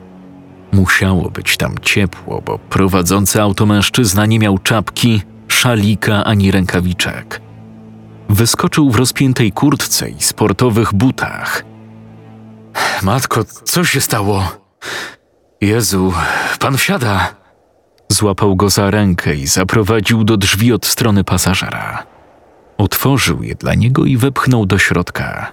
Musiało 0.72 1.30
być 1.30 1.56
tam 1.56 1.74
ciepło, 1.82 2.42
bo 2.46 2.58
prowadzący 2.58 3.42
auto 3.42 3.66
mężczyzna 3.66 4.26
nie 4.26 4.38
miał 4.38 4.58
czapki, 4.58 5.22
szalika 5.64 6.24
ani 6.24 6.50
rękawiczek. 6.50 7.40
Wyskoczył 8.28 8.90
w 8.90 8.96
rozpiętej 8.96 9.52
kurtce 9.52 10.10
i 10.10 10.22
sportowych 10.22 10.94
butach. 10.94 11.64
Matko, 13.02 13.44
co 13.44 13.84
się 13.84 14.00
stało? 14.00 14.48
Jezu, 15.60 16.12
pan 16.60 16.76
wsiada. 16.76 17.34
Złapał 18.08 18.56
go 18.56 18.70
za 18.70 18.90
rękę 18.90 19.34
i 19.34 19.46
zaprowadził 19.46 20.24
do 20.24 20.36
drzwi 20.36 20.72
od 20.72 20.86
strony 20.86 21.24
pasażera. 21.24 22.06
Otworzył 22.78 23.42
je 23.42 23.54
dla 23.54 23.74
niego 23.74 24.04
i 24.04 24.16
wepchnął 24.16 24.66
do 24.66 24.78
środka. 24.78 25.52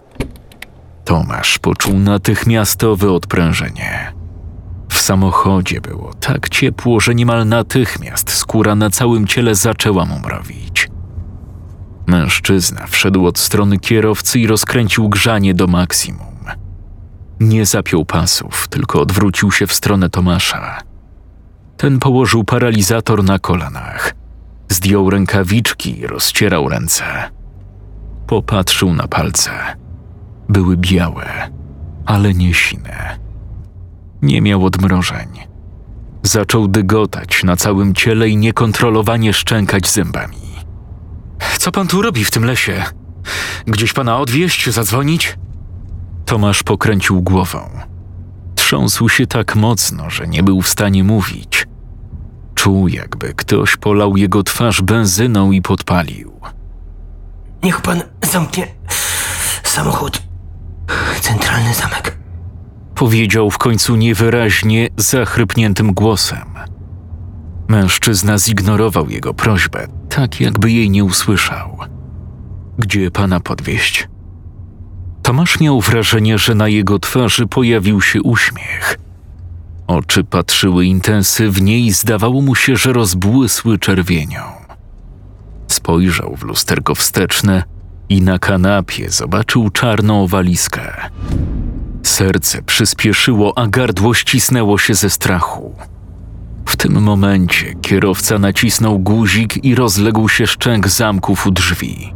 Tomasz 1.05 1.59
poczuł 1.59 1.99
natychmiastowe 1.99 3.11
odprężenie. 3.11 4.20
W 4.91 5.01
samochodzie 5.01 5.81
było 5.81 6.13
tak 6.13 6.49
ciepło, 6.49 6.99
że 6.99 7.15
niemal 7.15 7.47
natychmiast 7.47 8.31
skóra 8.31 8.75
na 8.75 8.89
całym 8.89 9.27
ciele 9.27 9.55
zaczęła 9.55 10.05
mu 10.05 10.19
mrowić. 10.19 10.89
Mężczyzna 12.07 12.87
wszedł 12.87 13.25
od 13.25 13.39
strony 13.39 13.79
kierowcy 13.79 14.39
i 14.39 14.47
rozkręcił 14.47 15.09
grzanie 15.09 15.53
do 15.53 15.67
maksimum. 15.67 16.45
Nie 17.39 17.65
zapiął 17.65 18.05
pasów, 18.05 18.67
tylko 18.67 19.01
odwrócił 19.01 19.51
się 19.51 19.67
w 19.67 19.73
stronę 19.73 20.09
Tomasza. 20.09 20.77
Ten 21.77 21.99
położył 21.99 22.43
paralizator 22.43 23.23
na 23.23 23.39
kolanach. 23.39 24.13
Zdjął 24.69 25.09
rękawiczki 25.09 25.99
i 25.99 26.07
rozcierał 26.07 26.69
ręce. 26.69 27.03
Popatrzył 28.27 28.93
na 28.93 29.07
palce. 29.07 29.51
Były 30.49 30.77
białe, 30.77 31.49
ale 32.05 32.33
nie 32.33 32.53
sine. 32.53 33.30
Nie 34.21 34.41
miał 34.41 34.65
odmrożeń. 34.65 35.27
Zaczął 36.23 36.67
dygotać 36.67 37.43
na 37.43 37.55
całym 37.55 37.93
ciele 37.93 38.29
i 38.29 38.37
niekontrolowanie 38.37 39.33
szczękać 39.33 39.89
zębami. 39.89 40.37
Co 41.57 41.71
pan 41.71 41.87
tu 41.87 42.01
robi 42.01 42.25
w 42.25 42.31
tym 42.31 42.45
lesie? 42.45 42.83
Gdzieś 43.65 43.93
pana 43.93 44.17
odwieźć, 44.17 44.69
zadzwonić? 44.69 45.37
Tomasz 46.25 46.63
pokręcił 46.63 47.21
głową. 47.21 47.69
Trząsł 48.55 49.09
się 49.09 49.27
tak 49.27 49.55
mocno, 49.55 50.09
że 50.09 50.27
nie 50.27 50.43
był 50.43 50.61
w 50.61 50.69
stanie 50.69 51.03
mówić. 51.03 51.67
Czuł, 52.55 52.87
jakby 52.87 53.33
ktoś 53.33 53.77
polał 53.77 54.17
jego 54.17 54.43
twarz 54.43 54.81
benzyną 54.81 55.51
i 55.51 55.61
podpalił. 55.61 56.31
Niech 57.63 57.81
pan 57.81 58.01
zamknie 58.31 58.67
samochód. 59.63 60.21
Centralny 61.21 61.73
zamek. 61.73 62.20
Powiedział 62.95 63.51
w 63.51 63.57
końcu 63.57 63.95
niewyraźnie, 63.95 64.89
zachrypniętym 64.97 65.93
głosem. 65.93 66.45
Mężczyzna 67.67 68.37
zignorował 68.37 69.09
jego 69.09 69.33
prośbę, 69.33 69.87
tak 70.09 70.41
jakby 70.41 70.71
jej 70.71 70.89
nie 70.89 71.03
usłyszał. 71.03 71.77
Gdzie 72.77 73.11
pana 73.11 73.39
podwieźć? 73.39 74.07
Tomasz 75.21 75.59
miał 75.59 75.81
wrażenie, 75.81 76.37
że 76.37 76.55
na 76.55 76.67
jego 76.67 76.99
twarzy 76.99 77.47
pojawił 77.47 78.01
się 78.01 78.21
uśmiech. 78.21 78.97
Oczy 79.87 80.23
patrzyły 80.23 80.85
intensywnie 80.85 81.79
i 81.79 81.91
zdawało 81.91 82.41
mu 82.41 82.55
się, 82.55 82.75
że 82.75 82.93
rozbłysły 82.93 83.79
czerwienią. 83.79 84.41
Spojrzał 85.67 86.35
w 86.35 86.43
lusterko 86.43 86.95
wsteczne 86.95 87.63
i 88.09 88.21
na 88.21 88.39
kanapie 88.39 89.09
zobaczył 89.09 89.69
czarną 89.69 90.27
walizkę. 90.27 91.09
Serce 92.21 92.61
przyspieszyło, 92.61 93.57
a 93.57 93.67
gardło 93.67 94.13
ścisnęło 94.13 94.77
się 94.77 94.93
ze 94.93 95.09
strachu. 95.09 95.75
W 96.65 96.77
tym 96.77 97.01
momencie 97.01 97.73
kierowca 97.81 98.39
nacisnął 98.39 98.99
guzik 98.99 99.65
i 99.65 99.75
rozległ 99.75 100.29
się 100.29 100.47
szczęk 100.47 100.87
zamków 100.87 101.47
u 101.47 101.51
drzwi. 101.51 102.13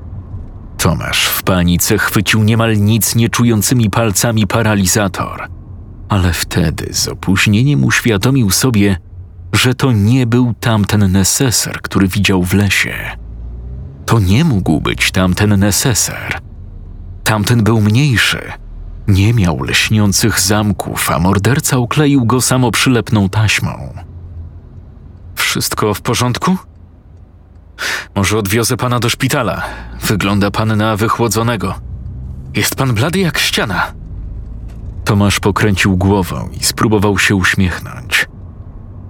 Tomasz 0.77 1.25
w 1.25 1.43
panice 1.43 1.97
chwycił 1.97 2.43
niemal 2.43 2.77
nic 2.77 3.15
nie 3.15 3.29
czującymi 3.29 3.89
palcami 3.89 4.47
paralizator, 4.47 5.47
ale 6.09 6.33
wtedy 6.33 6.87
z 6.93 7.07
opóźnieniem 7.07 7.83
uświadomił 7.83 8.51
sobie, 8.51 8.97
że 9.53 9.75
to 9.75 9.91
nie 9.91 10.27
był 10.27 10.53
tamten 10.59 11.11
neseser, 11.11 11.81
który 11.81 12.07
widział 12.07 12.43
w 12.43 12.53
lesie. 12.53 12.95
To 14.05 14.19
nie 14.19 14.43
mógł 14.43 14.81
być 14.81 15.11
tamten 15.11 15.59
neseser. 15.59 16.39
Tamten 17.23 17.63
był 17.63 17.81
mniejszy. 17.81 18.64
Nie 19.07 19.33
miał 19.33 19.63
lśniących 19.63 20.39
zamków, 20.39 21.11
a 21.11 21.19
morderca 21.19 21.77
okleił 21.77 22.25
go 22.25 22.41
samoprzylepną 22.41 23.29
taśmą. 23.29 23.93
Wszystko 25.35 25.93
w 25.93 26.01
porządku? 26.01 26.57
Może 28.15 28.37
odwiozę 28.37 28.77
pana 28.77 28.99
do 28.99 29.09
szpitala. 29.09 29.63
Wygląda 30.01 30.51
pan 30.51 30.77
na 30.77 30.95
wychłodzonego. 30.95 31.75
Jest 32.55 32.75
pan 32.75 32.93
blady 32.93 33.19
jak 33.19 33.37
ściana. 33.37 33.91
Tomasz 35.03 35.39
pokręcił 35.39 35.97
głową 35.97 36.49
i 36.59 36.63
spróbował 36.63 37.19
się 37.19 37.35
uśmiechnąć. 37.35 38.27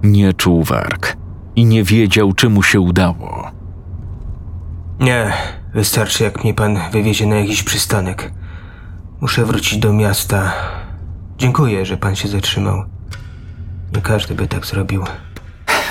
Nie 0.03 0.33
czuł 0.33 0.63
warg 0.63 1.17
i 1.55 1.65
nie 1.65 1.83
wiedział, 1.83 2.33
czy 2.33 2.49
mu 2.49 2.63
się 2.63 2.79
udało. 2.79 3.51
Nie, 4.99 5.33
wystarczy 5.73 6.23
jak 6.23 6.43
mnie 6.43 6.53
pan 6.53 6.79
wywiezie 6.91 7.25
na 7.25 7.35
jakiś 7.35 7.63
przystanek. 7.63 8.31
Muszę 9.21 9.45
wrócić 9.45 9.79
do 9.79 9.93
miasta. 9.93 10.53
Dziękuję, 11.37 11.85
że 11.85 11.97
pan 11.97 12.15
się 12.15 12.27
zatrzymał. 12.27 12.85
Nie 13.95 14.01
każdy 14.01 14.35
by 14.35 14.47
tak 14.47 14.65
zrobił. 14.65 15.03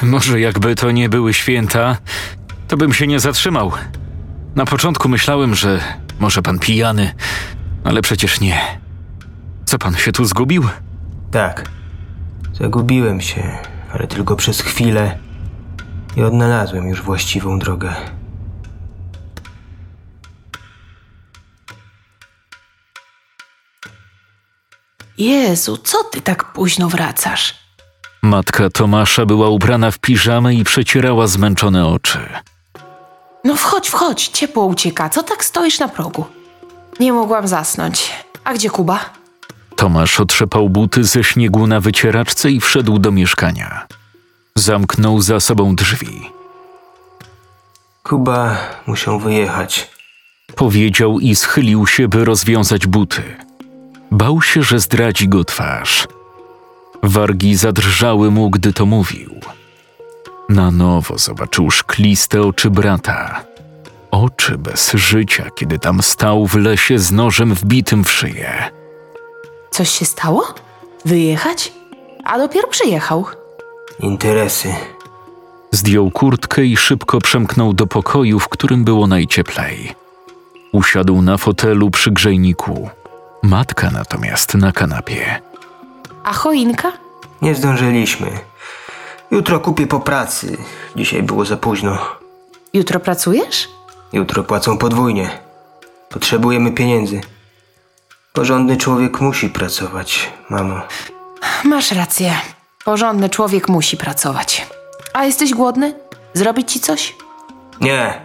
Może 0.02 0.40
jakby 0.40 0.74
to 0.74 0.90
nie 0.90 1.08
były 1.08 1.34
święta, 1.34 1.96
to 2.68 2.76
bym 2.76 2.92
się 2.92 3.06
nie 3.06 3.20
zatrzymał. 3.20 3.72
Na 4.54 4.64
początku 4.64 5.08
myślałem, 5.08 5.54
że 5.54 5.80
może 6.20 6.42
pan 6.42 6.58
pijany, 6.58 7.14
ale 7.84 8.02
przecież 8.02 8.40
nie. 8.40 8.60
Co 9.64 9.78
pan 9.78 9.94
się 9.94 10.12
tu 10.12 10.24
zgubił? 10.24 10.64
Tak. 11.30 11.70
Zagubiłem 12.52 13.20
się, 13.20 13.58
ale 13.92 14.06
tylko 14.06 14.36
przez 14.36 14.60
chwilę 14.60 15.18
i 16.16 16.22
odnalazłem 16.22 16.88
już 16.88 17.02
właściwą 17.02 17.58
drogę. 17.58 17.94
Jezu, 25.18 25.76
co 25.76 26.04
ty 26.04 26.20
tak 26.20 26.52
późno 26.52 26.88
wracasz? 26.88 27.54
Matka 28.22 28.70
Tomasza 28.70 29.26
była 29.26 29.48
ubrana 29.48 29.90
w 29.90 29.98
piżamę 29.98 30.54
i 30.54 30.64
przecierała 30.64 31.26
zmęczone 31.26 31.86
oczy. 31.86 32.18
No 33.44 33.56
wchodź, 33.56 33.88
wchodź, 33.88 34.28
ciepło 34.28 34.64
ucieka. 34.64 35.08
Co 35.08 35.22
tak 35.22 35.44
stoisz 35.44 35.78
na 35.78 35.88
progu? 35.88 36.24
Nie 37.00 37.12
mogłam 37.12 37.48
zasnąć. 37.48 38.10
A 38.44 38.54
gdzie 38.54 38.70
Kuba? 38.70 39.00
Tomasz 39.76 40.20
otrzepał 40.20 40.68
buty 40.68 41.04
ze 41.04 41.24
śniegu 41.24 41.66
na 41.66 41.80
wycieraczce 41.80 42.50
i 42.50 42.60
wszedł 42.60 42.98
do 42.98 43.10
mieszkania. 43.12 43.86
Zamknął 44.54 45.20
za 45.20 45.40
sobą 45.40 45.76
drzwi. 45.76 46.30
Kuba 48.02 48.56
musiał 48.86 49.20
wyjechać. 49.20 49.90
Powiedział 50.56 51.20
i 51.20 51.34
schylił 51.36 51.86
się, 51.86 52.08
by 52.08 52.24
rozwiązać 52.24 52.86
buty. 52.86 53.22
Bał 54.14 54.42
się, 54.42 54.62
że 54.62 54.78
zdradzi 54.80 55.28
go 55.28 55.44
twarz. 55.44 56.08
Wargi 57.02 57.56
zadrżały 57.56 58.30
mu, 58.30 58.50
gdy 58.50 58.72
to 58.72 58.86
mówił. 58.86 59.34
Na 60.48 60.70
nowo 60.70 61.18
zobaczył 61.18 61.70
szkliste 61.70 62.42
oczy 62.42 62.70
brata. 62.70 63.44
Oczy 64.10 64.58
bez 64.58 64.92
życia, 64.92 65.50
kiedy 65.54 65.78
tam 65.78 66.02
stał 66.02 66.46
w 66.46 66.54
lesie 66.54 66.98
z 66.98 67.12
nożem 67.12 67.54
wbitym 67.54 68.04
w 68.04 68.10
szyję. 68.10 68.70
Coś 69.70 69.88
się 69.88 70.04
stało? 70.04 70.54
Wyjechać? 71.04 71.72
A 72.24 72.38
dopiero 72.38 72.68
przyjechał. 72.68 73.26
Interesy. 74.00 74.74
Zdjął 75.70 76.10
kurtkę 76.10 76.64
i 76.64 76.76
szybko 76.76 77.18
przemknął 77.18 77.72
do 77.72 77.86
pokoju, 77.86 78.40
w 78.40 78.48
którym 78.48 78.84
było 78.84 79.06
najcieplej. 79.06 79.94
Usiadł 80.72 81.22
na 81.22 81.36
fotelu 81.36 81.90
przy 81.90 82.10
grzejniku. 82.10 82.90
Matka 83.44 83.90
natomiast 83.90 84.54
na 84.54 84.72
kanapie. 84.72 85.40
A 86.24 86.32
choinka? 86.32 86.92
Nie 87.42 87.54
zdążyliśmy. 87.54 88.30
Jutro 89.30 89.60
kupię 89.60 89.86
po 89.86 90.00
pracy. 90.00 90.56
Dzisiaj 90.96 91.22
było 91.22 91.44
za 91.44 91.56
późno. 91.56 91.98
Jutro 92.72 93.00
pracujesz? 93.00 93.68
Jutro 94.12 94.44
płacą 94.44 94.78
podwójnie. 94.78 95.30
Potrzebujemy 96.08 96.72
pieniędzy. 96.72 97.20
Porządny 98.32 98.76
człowiek 98.76 99.20
musi 99.20 99.48
pracować, 99.48 100.32
mamo. 100.50 100.80
Masz 101.64 101.92
rację. 101.92 102.32
Porządny 102.84 103.30
człowiek 103.30 103.68
musi 103.68 103.96
pracować. 103.96 104.66
A 105.12 105.24
jesteś 105.24 105.54
głodny? 105.54 105.94
Zrobić 106.34 106.72
ci 106.72 106.80
coś? 106.80 107.16
Nie, 107.80 108.20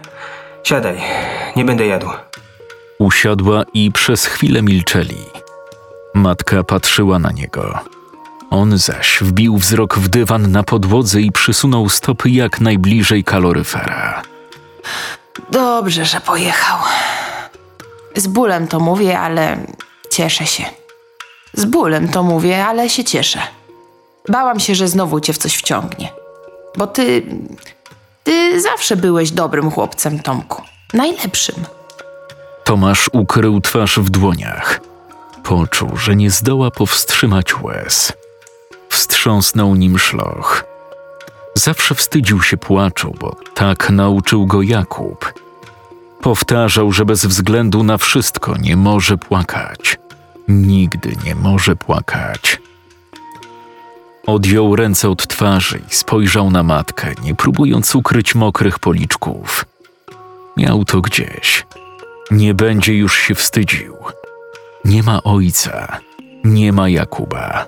siadaj. 0.64 1.00
Nie 1.56 1.64
będę 1.64 1.86
jadł. 1.86 2.08
Usiadła 3.00 3.62
i 3.74 3.92
przez 3.92 4.26
chwilę 4.26 4.62
milczeli. 4.62 5.16
Matka 6.14 6.64
patrzyła 6.64 7.18
na 7.18 7.32
niego. 7.32 7.78
On 8.50 8.78
zaś 8.78 9.18
wbił 9.20 9.56
wzrok 9.56 9.98
w 9.98 10.08
dywan 10.08 10.52
na 10.52 10.62
podłodze 10.62 11.20
i 11.20 11.32
przysunął 11.32 11.88
stopy 11.88 12.30
jak 12.30 12.60
najbliżej 12.60 13.24
kaloryfera. 13.24 14.22
Dobrze, 15.50 16.04
że 16.04 16.20
pojechał. 16.20 16.78
Z 18.16 18.26
bólem 18.26 18.68
to 18.68 18.80
mówię, 18.80 19.18
ale 19.18 19.56
cieszę 20.10 20.46
się. 20.46 20.64
Z 21.52 21.64
bólem 21.64 22.08
to 22.08 22.22
mówię, 22.22 22.66
ale 22.66 22.88
się 22.88 23.04
cieszę. 23.04 23.40
Bałam 24.28 24.60
się, 24.60 24.74
że 24.74 24.88
znowu 24.88 25.20
cię 25.20 25.32
w 25.32 25.38
coś 25.38 25.56
wciągnie. 25.56 26.12
Bo 26.76 26.86
ty. 26.86 27.22
Ty 28.24 28.60
zawsze 28.60 28.96
byłeś 28.96 29.30
dobrym 29.30 29.70
chłopcem, 29.70 30.18
Tomku. 30.18 30.62
Najlepszym. 30.94 31.79
Tomasz 32.70 33.10
ukrył 33.12 33.60
twarz 33.60 33.98
w 33.98 34.10
dłoniach. 34.10 34.80
Poczuł, 35.42 35.96
że 35.96 36.16
nie 36.16 36.30
zdoła 36.30 36.70
powstrzymać 36.70 37.60
łez. 37.62 38.12
Wstrząsnął 38.88 39.74
nim 39.74 39.98
szloch. 39.98 40.64
Zawsze 41.54 41.94
wstydził 41.94 42.42
się 42.42 42.56
płaczu, 42.56 43.14
bo 43.20 43.36
tak 43.54 43.90
nauczył 43.90 44.46
go 44.46 44.62
Jakub. 44.62 45.32
Powtarzał, 46.20 46.92
że 46.92 47.04
bez 47.04 47.26
względu 47.26 47.82
na 47.82 47.98
wszystko 47.98 48.56
nie 48.56 48.76
może 48.76 49.18
płakać. 49.18 49.98
Nigdy 50.48 51.16
nie 51.24 51.34
może 51.34 51.76
płakać. 51.76 52.60
Odjął 54.26 54.76
ręce 54.76 55.08
od 55.08 55.26
twarzy 55.26 55.82
i 55.90 55.94
spojrzał 55.94 56.50
na 56.50 56.62
matkę, 56.62 57.14
nie 57.22 57.34
próbując 57.34 57.94
ukryć 57.94 58.34
mokrych 58.34 58.78
policzków. 58.78 59.64
Miał 60.56 60.84
to 60.84 61.00
gdzieś. 61.00 61.66
Nie 62.30 62.54
będzie 62.54 62.94
już 62.94 63.16
się 63.16 63.34
wstydził. 63.34 63.96
Nie 64.84 65.02
ma 65.02 65.22
ojca, 65.22 65.98
nie 66.44 66.72
ma 66.72 66.88
Jakuba. 66.88 67.66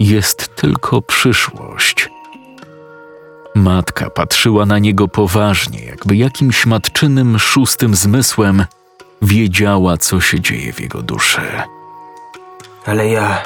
Jest 0.00 0.56
tylko 0.56 1.02
przyszłość. 1.02 2.08
Matka 3.54 4.10
patrzyła 4.10 4.66
na 4.66 4.78
niego 4.78 5.08
poważnie, 5.08 5.84
jakby 5.84 6.16
jakimś 6.16 6.66
matczynym, 6.66 7.38
szóstym 7.38 7.94
zmysłem 7.94 8.64
wiedziała, 9.22 9.96
co 9.96 10.20
się 10.20 10.40
dzieje 10.40 10.72
w 10.72 10.80
jego 10.80 11.02
duszy. 11.02 11.40
Ale 12.86 13.08
ja... 13.08 13.42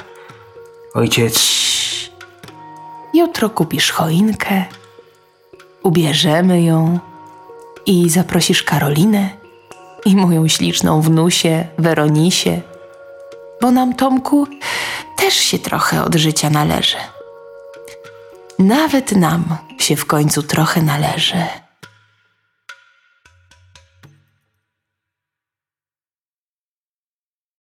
Ojciec... 0.95 1.67
Jutro 3.15 3.51
kupisz 3.51 3.91
choinkę, 3.91 4.65
ubierzemy 5.83 6.63
ją 6.63 6.99
i 7.87 8.11
zaprosisz 8.11 8.63
Karolinę 8.63 9.46
i 10.07 10.17
moją 10.17 10.49
śliczną 10.49 11.01
wnusię, 11.01 11.69
Weronisię, 11.79 12.61
bo 13.61 13.71
nam, 13.71 13.95
Tomku, 13.95 14.47
też 15.17 15.35
się 15.35 15.59
trochę 15.59 16.05
od 16.05 16.15
życia 16.15 16.51
należy. 16.51 16.97
Nawet 18.59 19.13
nam 19.13 19.57
się 19.79 19.97
w 19.97 20.07
końcu 20.07 20.43
trochę 20.43 20.83
należy. 20.83 21.45